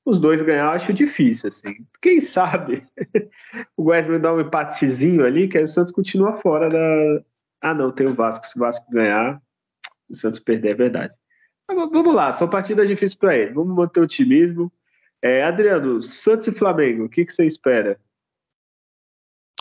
[0.05, 1.87] Os dois ganhar eu acho difícil, assim.
[2.01, 2.85] Quem sabe
[3.77, 7.23] o Goiás vai dar um empatezinho ali, que aí o Santos continua fora da.
[7.61, 8.47] Ah, não, tem o Vasco.
[8.47, 9.41] Se o Vasco ganhar,
[10.09, 11.15] o Santos perder, é verdade.
[11.69, 13.53] Mas, vamos lá, são partidas difíceis para ele.
[13.53, 14.73] Vamos manter o otimismo.
[15.23, 18.01] É, Adriano, Santos e Flamengo, o que, que você espera?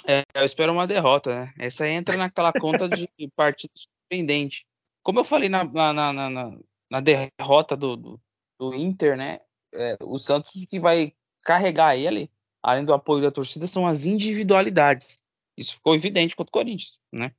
[0.07, 1.53] É, eu espero uma derrota, né?
[1.57, 4.65] Essa entra naquela conta de partida surpreendente.
[5.03, 8.21] Como eu falei na, na, na, na, na derrota do, do,
[8.59, 9.39] do, Inter, né?
[9.73, 12.31] É, o Santos que vai carregar ele,
[12.63, 15.21] além do apoio da torcida, são as individualidades.
[15.57, 17.33] Isso ficou evidente contra o Corinthians, né?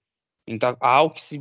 [0.47, 1.39] Então, há o que se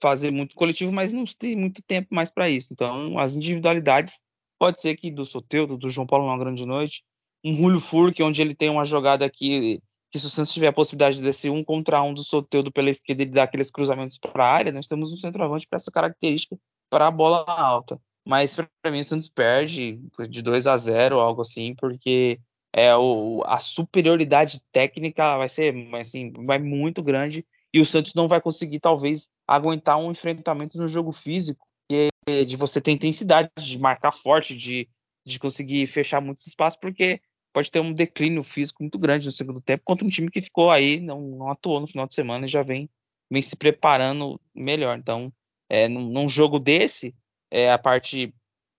[0.00, 2.72] fazer muito coletivo, mas não tem muito tempo mais para isso.
[2.72, 4.20] Então, as individualidades
[4.58, 7.02] Pode ser que do Soteudo, do João Paulo uma grande noite,
[7.44, 9.80] um Julio Furque, onde ele tem uma jogada que,
[10.10, 12.90] que se o Santos tiver a possibilidade de descer um contra um do Soteudo pela
[12.90, 16.58] esquerda e dar aqueles cruzamentos para a área, nós temos um centroavante para essa característica
[16.90, 18.00] para a bola alta.
[18.26, 22.40] Mas para mim o Santos perde de 2 a 0, algo assim, porque
[22.72, 28.26] é o, a superioridade técnica vai ser assim, vai muito grande e o Santos não
[28.26, 31.66] vai conseguir talvez aguentar um enfrentamento no jogo físico
[32.28, 34.88] de você ter intensidade, de marcar forte, de,
[35.24, 37.20] de conseguir fechar muitos espaços, porque
[37.52, 40.70] pode ter um declínio físico muito grande no segundo tempo contra um time que ficou
[40.70, 42.90] aí, não, não atuou no final de semana e já vem,
[43.30, 44.98] vem se preparando melhor.
[44.98, 45.32] Então,
[45.68, 47.14] é, num, num jogo desse,
[47.50, 48.34] é, a parte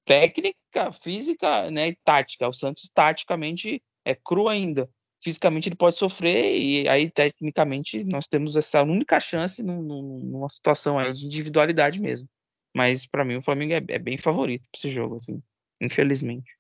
[0.05, 2.47] técnica, física né, e tática.
[2.47, 4.89] O Santos, taticamente, é cru ainda.
[5.23, 11.11] Fisicamente, ele pode sofrer e aí, tecnicamente, nós temos essa única chance numa situação aí
[11.13, 12.27] de individualidade mesmo.
[12.75, 15.41] Mas para mim o Flamengo é, é bem favorito para esse jogo, assim,
[15.81, 16.57] infelizmente.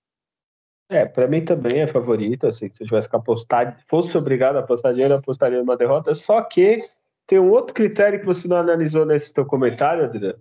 [0.89, 4.59] É, para mim também é favorito, assim, se eu tivesse que apostar, fosse obrigado a
[4.59, 6.81] apostar dinheiro, eu apostaria numa derrota, só que
[7.27, 10.39] tem um outro critério que você não analisou nesse teu comentário, Adriano,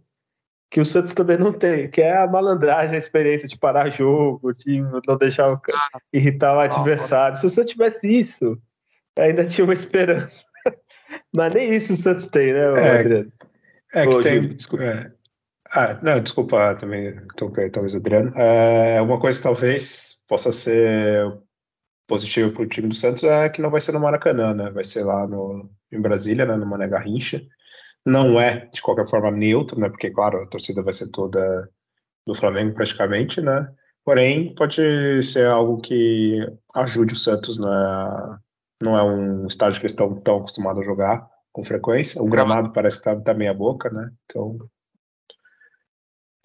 [0.71, 4.55] que o Santos também não tem, que é a malandragem, a experiência de parar jogo,
[4.55, 7.37] de não deixar o, ah, irritar o adversário.
[7.37, 8.57] Se o Santos tivesse isso,
[9.19, 10.45] ainda tinha uma esperança.
[11.35, 13.33] Mas nem isso o Santos tem, né, é, Adriano?
[13.93, 14.49] É que Ô, tem.
[14.55, 14.85] desculpa.
[14.85, 15.13] É.
[15.79, 17.15] Ah, não, desculpa também,
[17.71, 18.33] talvez, Adriano.
[18.35, 21.39] É, uma coisa talvez possa ser
[22.07, 24.71] positivo para o time do Santos é que não vai ser no Maracanã, né?
[24.71, 27.43] Vai ser lá no, em Brasília, né, no Mané Garrincha.
[28.07, 29.91] Não é, de qualquer forma, neutro, né?
[29.91, 31.69] Porque, claro, a torcida vai ser toda
[32.27, 33.69] do Flamengo praticamente, né?
[34.03, 36.39] Porém, pode ser algo que
[36.75, 37.69] ajude o Santos, né?
[38.81, 42.23] Não é um estádio que eles estão tão acostumados a jogar com frequência.
[42.23, 44.11] O gramado parece que tá, tá meia boca, né?
[44.25, 44.59] Então,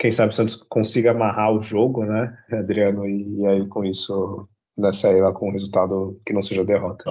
[0.02, 3.08] quem sabe o Santos consiga amarrar o jogo, né, Adriano?
[3.08, 7.04] E, e aí, com isso, né, sair lá com um resultado que não seja derrota.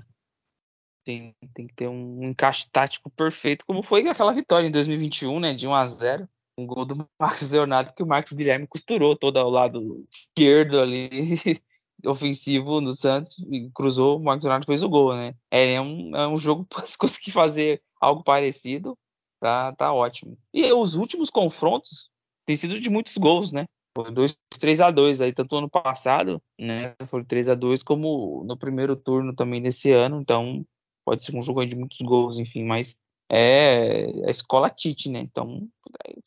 [1.05, 5.55] Tem, tem que ter um encaixe tático perfeito, como foi aquela vitória em 2021, né,
[5.55, 9.37] de 1 a 0 um gol do Marcos Leonardo, que o Marcos Guilherme costurou todo
[9.37, 11.39] ao lado esquerdo ali,
[12.05, 15.33] ofensivo do Santos, e cruzou, o Marcos Leonardo fez o gol, né?
[15.49, 18.99] É, é um, é um jogo para conseguir fazer algo parecido,
[19.39, 20.37] tá, tá ótimo.
[20.53, 22.11] E os últimos confrontos
[22.47, 23.67] têm sido de muitos gols, né?
[23.97, 26.95] Foi 2 3 a 2 aí, tanto ano passado, né?
[27.09, 30.65] Foi 3 a 2 como no primeiro turno também desse ano, então
[31.05, 32.97] pode ser um jogo de muitos gols, enfim, mas
[33.31, 35.21] é a escola Tite, né?
[35.21, 35.69] Então,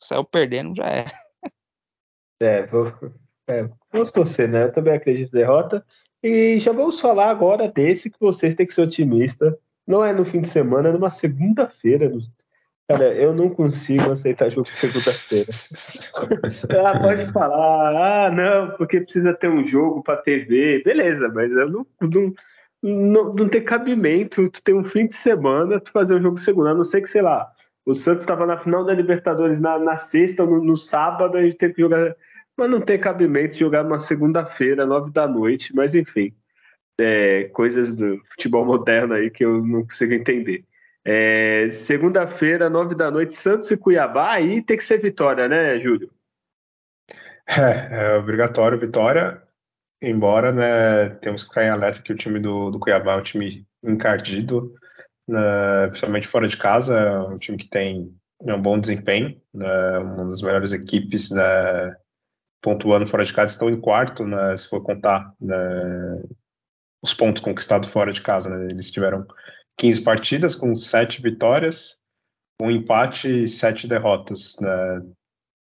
[0.00, 1.12] saiu perdendo, já era.
[2.42, 2.92] É, vou,
[3.48, 4.64] é, vamos torcer, né?
[4.64, 5.84] Eu também acredito em derrota.
[6.22, 9.54] E já vamos falar agora desse que vocês têm que ser otimistas.
[9.86, 12.10] Não é no fim de semana, é numa segunda-feira.
[12.88, 15.50] Cara, eu não consigo aceitar jogo segunda-feira.
[16.86, 20.82] ah, pode falar, ah, não, porque precisa ter um jogo para TV.
[20.84, 22.34] Beleza, mas eu não, não
[22.84, 26.70] não, não tem cabimento tu ter um fim de semana tu fazer um jogo segunda,
[26.70, 27.50] a não ser que, sei lá,
[27.86, 31.56] o Santos estava na final da Libertadores na, na sexta, no, no sábado, a gente
[31.56, 32.14] tem que jogar.
[32.56, 36.32] Mas não tem cabimento jogar numa segunda-feira, nove da noite, mas enfim.
[37.00, 40.64] É, coisas do futebol moderno aí que eu não consigo entender.
[41.04, 46.10] É, Segunda-feira, nove da noite, Santos e Cuiabá, aí tem que ser vitória, né, Júlio?
[47.46, 49.44] É, é obrigatório vitória
[50.08, 53.22] embora né, temos que ficar em alerta que o time do, do Cuiabá é um
[53.22, 54.74] time encardido,
[55.26, 60.28] né, principalmente fora de casa, é um time que tem um bom desempenho, né, uma
[60.28, 61.96] das melhores equipes né,
[62.62, 66.22] pontuando fora de casa, estão em quarto, né, se for contar né,
[67.02, 68.48] os pontos conquistados fora de casa.
[68.48, 69.26] Né, eles tiveram
[69.78, 71.98] 15 partidas com 7 vitórias,
[72.60, 74.56] um empate e 7 derrotas.
[74.60, 75.02] Né,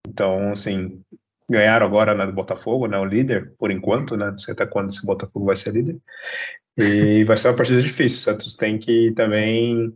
[0.09, 1.01] então, assim,
[1.49, 4.91] ganharam agora né, do Botafogo, né, o líder, por enquanto, né, não sei até quando
[4.91, 5.99] esse Botafogo vai ser líder.
[6.77, 8.19] E vai ser uma partida difícil.
[8.19, 9.93] O Santos tem que também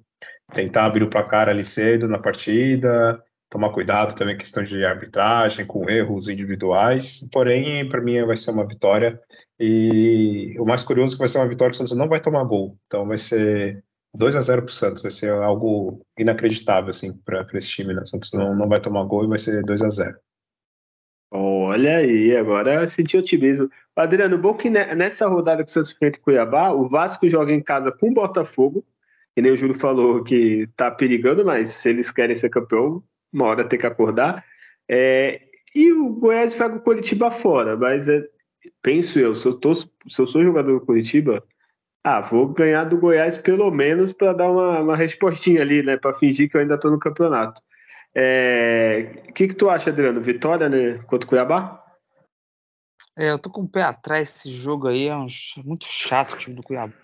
[0.52, 5.90] tentar abrir o placar ali cedo na partida, tomar cuidado também questão de arbitragem, com
[5.90, 7.20] erros individuais.
[7.30, 9.20] Porém, para mim, vai ser uma vitória.
[9.58, 12.20] E o mais curioso é que vai ser uma vitória que o Santos não vai
[12.20, 12.78] tomar gol.
[12.86, 13.84] Então vai ser
[14.14, 15.02] 2 a 0 para o Santos.
[15.02, 17.94] Vai ser algo inacreditável assim, para esse time.
[17.94, 18.02] Né?
[18.02, 20.16] O Santos não, não vai tomar gol e vai ser 2 a 0
[21.32, 23.70] Olha aí, agora senti otimismo.
[23.94, 27.92] Adriano, bom que nessa rodada que o Santos enfrenta Cuiabá, o Vasco joga em casa
[27.92, 28.84] com o Botafogo,
[29.34, 33.46] que nem o Júlio falou que tá perigando, mas se eles querem ser campeão, uma
[33.46, 34.44] hora tem que acordar.
[34.88, 35.40] É,
[35.74, 38.26] e o Goiás pega o Curitiba fora, mas é,
[38.82, 39.88] penso eu, se eu, tô, se
[40.18, 41.44] eu sou jogador do Curitiba,
[42.02, 46.14] ah, vou ganhar do Goiás pelo menos para dar uma, uma respostinha ali, né, para
[46.14, 47.62] fingir que eu ainda tô no campeonato.
[48.14, 49.24] É...
[49.28, 50.20] O que, que tu acha, Adriano?
[50.20, 51.84] Vitória né, contra o Cuiabá?
[53.16, 55.26] É, eu tô com o pé atrás esse jogo aí, é um,
[55.64, 56.94] muito chato o time do Cuiabá.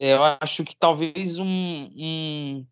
[0.00, 2.66] É, eu acho que talvez um, um,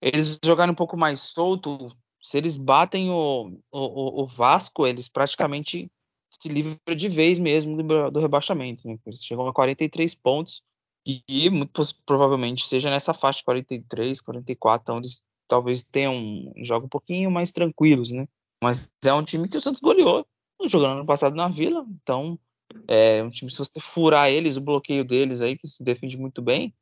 [0.00, 5.90] eles jogarem um pouco mais solto, se eles batem o, o, o Vasco, eles praticamente
[6.30, 8.88] se livram de vez mesmo do, do rebaixamento.
[8.88, 8.98] Né?
[9.06, 10.62] Eles chegam a 43 pontos
[11.06, 16.88] e muito provavelmente seja nessa faixa de 43, 44, então eles talvez tenham jogos um
[16.88, 18.26] pouquinho mais tranquilos, né?
[18.62, 20.26] Mas é um time que o Santos goleou
[20.64, 22.38] jogando ano passado na Vila, então
[22.86, 26.40] é um time se você furar eles, o bloqueio deles aí que se defende muito
[26.40, 26.72] bem,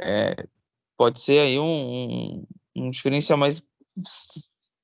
[0.00, 0.46] é,
[0.96, 2.46] pode ser aí um, um,
[2.76, 3.62] um diferencial mais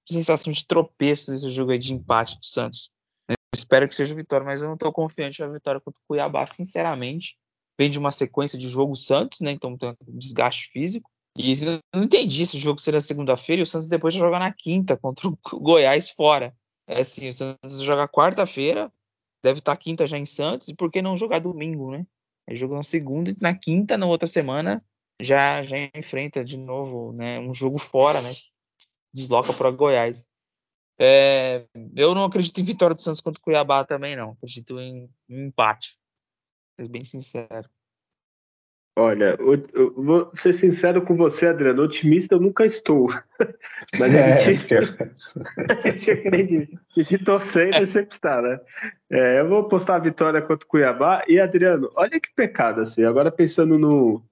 [0.09, 2.91] sensação de tropeço nesse jogo aí de empate do Santos.
[3.29, 6.47] Eu espero que seja vitória, mas eu não estou confiante na vitória contra o Cuiabá,
[6.47, 7.37] sinceramente.
[7.79, 9.51] Vem de uma sequência de jogo Santos, né?
[9.51, 11.11] Então tem um desgaste físico.
[11.37, 14.53] E eu não entendi esse jogo ser na segunda-feira e o Santos depois jogar na
[14.53, 16.55] quinta contra o Goiás fora.
[16.87, 18.93] É assim, o Santos joga quarta-feira,
[19.43, 22.07] deve estar quinta já em Santos, e por que não jogar domingo, né?
[22.49, 24.85] Aí joga na segunda e na quinta, na outra semana,
[25.21, 27.41] já já enfrenta de novo, né?
[27.41, 28.31] Um jogo fora, né?
[29.13, 30.29] Desloca para Goiás.
[30.99, 34.33] É, eu não acredito em vitória do Santos contra o Cuiabá também, não.
[34.33, 35.97] Acredito em, em empate.
[36.79, 37.69] Ser bem sincero.
[38.97, 41.83] Olha, eu, eu, vou ser sincero com você, Adriano.
[41.83, 43.09] Otimista eu nunca estou.
[43.99, 44.73] Mas a é, gente,
[45.69, 46.81] a gente acredita.
[46.97, 48.61] A gente torcer e sempre está, né?
[49.11, 51.25] É, eu vou postar a vitória contra o Cuiabá.
[51.27, 53.03] E, Adriano, olha que pecado, assim.
[53.03, 54.23] Agora pensando no,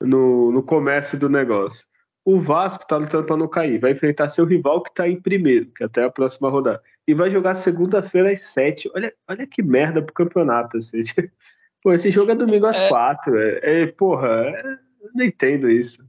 [0.00, 1.84] no, no comércio do negócio.
[2.24, 3.80] O Vasco está lutando para não cair.
[3.80, 6.80] Vai enfrentar seu rival que está em primeiro, que é até a próxima rodada.
[7.08, 8.88] E vai jogar segunda-feira às sete.
[8.94, 10.76] Olha, olha que merda pro campeonato.
[10.76, 11.00] Assim.
[11.86, 12.88] Pô, esse jogo é domingo às é.
[12.88, 13.38] quatro.
[13.38, 14.72] É, é, porra, é,
[15.02, 16.04] eu não entendo isso.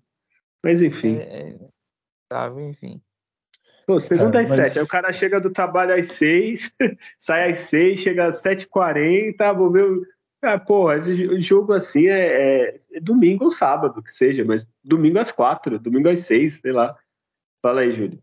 [0.64, 1.18] Mas enfim.
[1.18, 1.56] É, é
[2.28, 3.00] tá, enfim.
[3.86, 4.58] Pô, segunda é, às mas...
[4.58, 4.80] sete.
[4.80, 6.72] Aí o cara chega do trabalho às seis,
[7.20, 10.02] sai às seis, chega às sete e quarenta, vou ver.
[10.42, 15.20] Ah, porra, esse jogo assim é, é, é, domingo ou sábado, que seja, mas domingo
[15.20, 16.98] às quatro, domingo às seis, sei lá.
[17.62, 18.20] Fala aí, Júlio.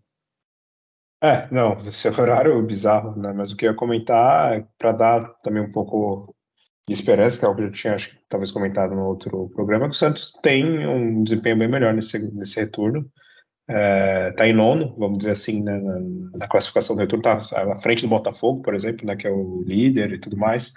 [1.22, 3.32] É, não, esse horário é bizarro, né?
[3.32, 6.33] Mas o que eu ia comentar é para dar também um pouco
[6.86, 9.94] de esperança, que é algo que eu tinha acho, talvez comentado no outro programa, que
[9.94, 13.10] o Santos tem um desempenho bem melhor nesse, nesse retorno.
[13.66, 16.00] Está é, em nono, vamos dizer assim, né, na,
[16.38, 19.62] na, classificação do retorno, está à frente do Botafogo, por exemplo, né, que é o
[19.66, 20.72] líder e tudo mais.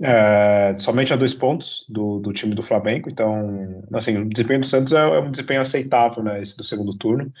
[0.00, 4.66] É, somente a dois pontos do, do, time do Flamengo, então, assim, o desempenho do
[4.66, 7.32] Santos é, é, um desempenho aceitável, né, esse do segundo turno,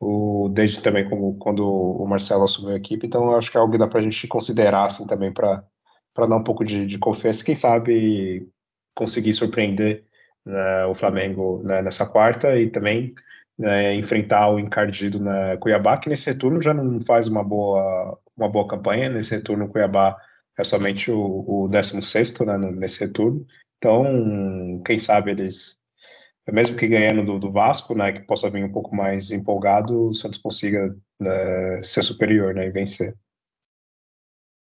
[0.00, 3.72] o, desde também como, quando o Marcelo assumiu a equipe, então acho que é algo
[3.72, 5.64] que dá para a gente considerar, assim, também para
[6.14, 8.48] para dar um pouco de, de, confiança, quem sabe
[8.94, 10.04] conseguir surpreender
[10.46, 13.14] né, o Flamengo né, nessa quarta e também
[13.58, 18.48] né, enfrentar o encardido na Cuiabá, que nesse retorno já não faz uma boa, uma
[18.48, 20.16] boa campanha, nesse retorno o Cuiabá
[20.56, 23.44] é somente o, o 16 né, nesse retorno,
[23.78, 25.76] então quem sabe eles,
[26.50, 30.14] mesmo que ganhando do, do Vasco, né, que possa vir um pouco mais empolgado, o
[30.14, 33.16] Santos consiga né, ser superior né, e vencer.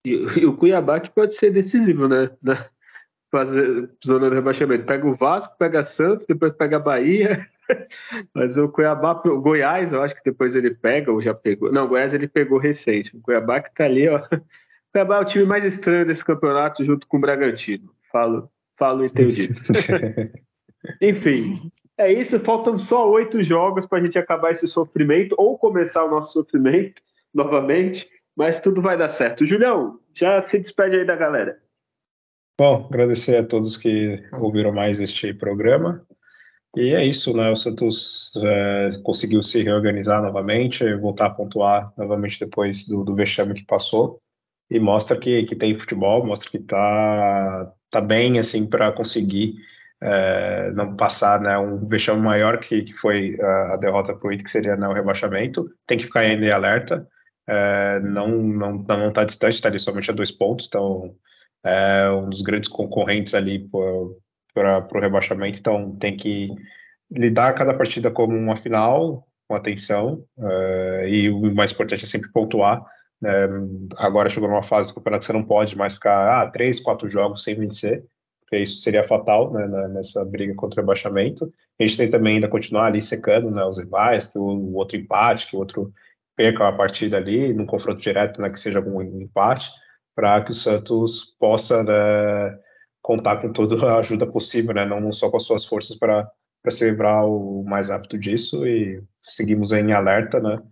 [0.04, 2.30] E, e, o Cuiabá que pode ser decisivo, né?
[2.42, 2.66] Na,
[3.30, 4.84] fazer zona de rebaixamento.
[4.84, 7.46] Pega o Vasco, pega Santos, depois pega a Bahia.
[8.34, 11.70] Mas o Cuiabá, o Goiás, eu acho que depois ele pega, ou já pegou.
[11.72, 13.16] Não, o Goiás ele pegou recente.
[13.16, 14.20] O Cuiabá que tá ali, ó.
[14.90, 17.94] O Cuiabá é o time mais estranho desse campeonato, junto com o Bragantino.
[18.10, 19.54] Falo, falo entendido.
[21.00, 22.40] Enfim, é isso.
[22.40, 27.00] Faltam só oito jogos para a gente acabar esse sofrimento ou começar o nosso sofrimento
[27.32, 28.08] novamente
[28.40, 29.44] mas tudo vai dar certo.
[29.44, 31.58] Julião, já se despede aí da galera.
[32.58, 36.02] Bom, agradecer a todos que ouviram mais este programa.
[36.74, 37.50] E é isso, né?
[37.50, 43.52] O Santos é, conseguiu se reorganizar novamente, voltar a pontuar novamente depois do, do vexame
[43.52, 44.22] que passou.
[44.70, 49.56] E mostra que, que tem futebol, mostra que tá, tá bem, assim, para conseguir
[50.00, 54.32] é, não passar né, um vexame maior que, que foi a, a derrota para o
[54.32, 55.70] IT, que seria né, o rebaixamento.
[55.86, 57.06] Tem que ficar ainda em alerta
[57.50, 61.16] é, não não não está distante, está ali somente a dois pontos, então
[61.64, 63.68] é um dos grandes concorrentes ali
[64.54, 66.48] para o rebaixamento, então tem que
[67.10, 72.30] lidar cada partida como uma final, com atenção, é, e o mais importante é sempre
[72.30, 72.84] pontuar.
[73.20, 73.30] Né?
[73.98, 77.06] agora chegou numa fase do campeonato que você não pode mais ficar ah, três, quatro
[77.06, 78.02] jogos sem vencer,
[78.40, 81.52] porque isso seria fatal né, nessa briga contra o rebaixamento.
[81.78, 85.48] A gente tem também ainda continuar ali secando né, os rivais, que o outro empate,
[85.48, 85.92] que o outro
[86.40, 89.70] perca a partida ali, num confronto direto, né, que seja algum empate,
[90.16, 92.58] para que o Santos possa né,
[93.02, 96.30] contar com toda a ajuda possível, né, não só com as suas forças para
[96.70, 98.66] se livrar o mais rápido disso.
[98.66, 100.62] E seguimos em alerta, né,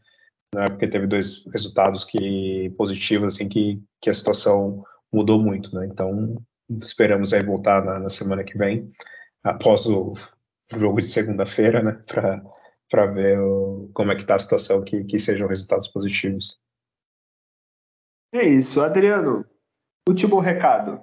[0.55, 4.83] né, porque teve dois resultados que positivos, assim, que, que a situação
[5.13, 6.43] mudou muito, né, então
[6.81, 8.89] esperamos aí voltar na, na semana que vem,
[9.45, 10.15] após o
[10.75, 12.43] jogo de segunda-feira, né, para
[12.91, 16.59] para ver o, como é que está a situação, que, que sejam resultados positivos.
[18.33, 18.81] É isso.
[18.81, 19.45] Adriano,
[20.09, 21.01] último recado.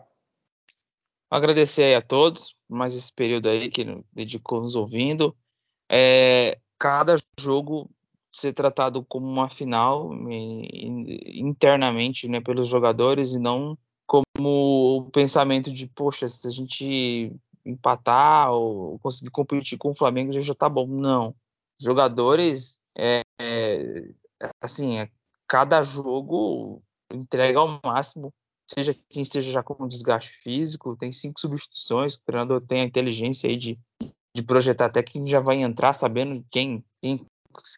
[1.30, 5.36] Agradecer aí a todos mais esse período aí que dedicou nos ouvindo.
[5.90, 7.90] É, cada jogo
[8.32, 10.12] ser tratado como uma final
[11.34, 17.32] internamente né, pelos jogadores e não como o pensamento de, poxa, se a gente
[17.66, 20.86] empatar ou conseguir competir com o Flamengo já está bom.
[20.86, 21.34] Não
[21.80, 24.14] jogadores, é, é,
[24.62, 25.10] assim, é,
[25.48, 26.82] cada jogo
[27.14, 28.34] entrega ao máximo,
[28.68, 33.50] seja quem esteja já com desgaste físico, tem cinco substituições, o treinador tem a inteligência
[33.50, 33.80] aí de,
[34.36, 37.26] de projetar até quem já vai entrar sabendo quem, quem,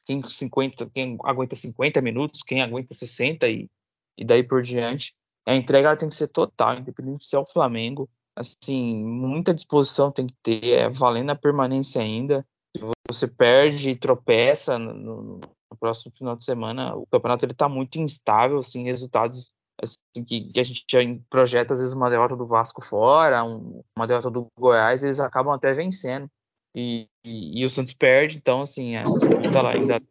[0.05, 3.69] quem, 50, quem aguenta 50 minutos, quem aguenta 60 e,
[4.17, 5.13] e daí por diante.
[5.45, 8.09] A entrega tem que ser total, independente se é o Flamengo.
[8.35, 12.45] Assim, muita disposição tem que ter, é valendo a permanência ainda.
[12.77, 17.53] Se você perde e tropeça no, no, no próximo final de semana, o campeonato ele
[17.53, 19.51] tá muito instável, assim, resultados
[19.81, 20.85] assim, que, que, a gente
[21.29, 25.53] projeta às vezes uma derrota do Vasco fora, um, uma derrota do Goiás, eles acabam
[25.53, 26.29] até vencendo.
[26.75, 30.01] E, e, e, o Santos perde, então assim, a disputa lá ainda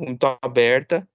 [0.00, 1.06] muito aberta.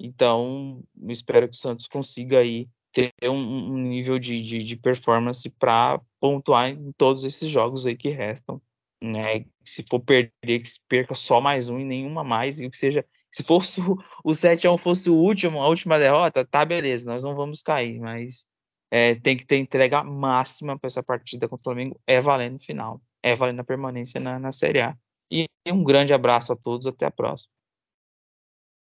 [0.00, 5.48] Então, espero que o Santos consiga aí ter um, um nível de, de, de performance
[5.50, 8.60] para pontuar em todos esses jogos aí que restam.
[9.04, 9.44] Né?
[9.64, 13.04] Se for perder, que se perca só mais um e nenhuma mais, e que seja.
[13.30, 17.34] Se fosse o, o 7x1 fosse o último, a última derrota, tá beleza, nós não
[17.34, 18.46] vamos cair, mas
[18.90, 22.60] é, tem que ter entrega máxima para essa partida contra o Flamengo, é valendo no
[22.60, 24.96] final, é valendo a permanência na, na Série A.
[25.30, 27.50] E um grande abraço a todos, até a próxima.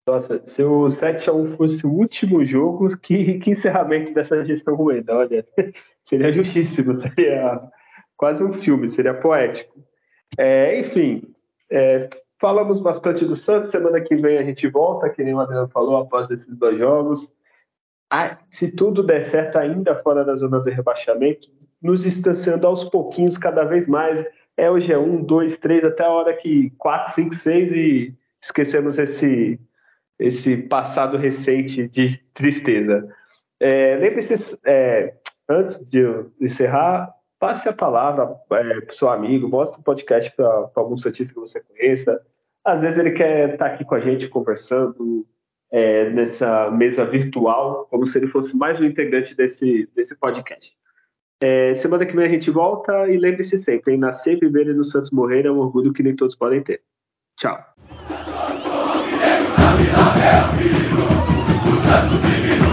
[0.08, 5.44] Nossa, se o 7x1 fosse o último jogo, que, que encerramento dessa gestão ruim, olha,
[6.04, 7.60] seria justíssimo, seria
[8.16, 9.85] quase um filme, seria poético.
[10.38, 11.24] É, enfim,
[11.72, 12.10] é,
[12.40, 15.98] falamos bastante do Santos, semana que vem a gente volta, que nem o Adriano falou,
[15.98, 17.32] após esses dois jogos.
[18.12, 21.48] Ah, se tudo der certo ainda fora da zona do rebaixamento,
[21.82, 24.24] nos distanciando aos pouquinhos cada vez mais,
[24.58, 28.98] é hoje é um, dois, três, até a hora que quatro, cinco, seis e esquecemos
[28.98, 29.60] esse
[30.18, 33.06] esse passado recente de tristeza.
[33.60, 35.14] É, Lembre-se, é,
[35.50, 36.04] antes de
[36.40, 41.34] encerrar, passe a palavra é, para o seu amigo, mostre o podcast para algum cientista
[41.34, 42.22] que você conheça.
[42.64, 45.26] Às vezes ele quer estar aqui com a gente conversando
[45.72, 50.74] é, nessa mesa virtual, como se ele fosse mais um integrante desse, desse podcast.
[51.44, 54.84] É, semana que vem a gente volta e lembre-se sempre, em nascer, viver e no
[54.84, 56.82] Santos morrer é um orgulho que nem todos podem ter.
[57.38, 57.60] Tchau.
[60.18, 60.96] É o filho,
[61.68, 62.66] o santo divino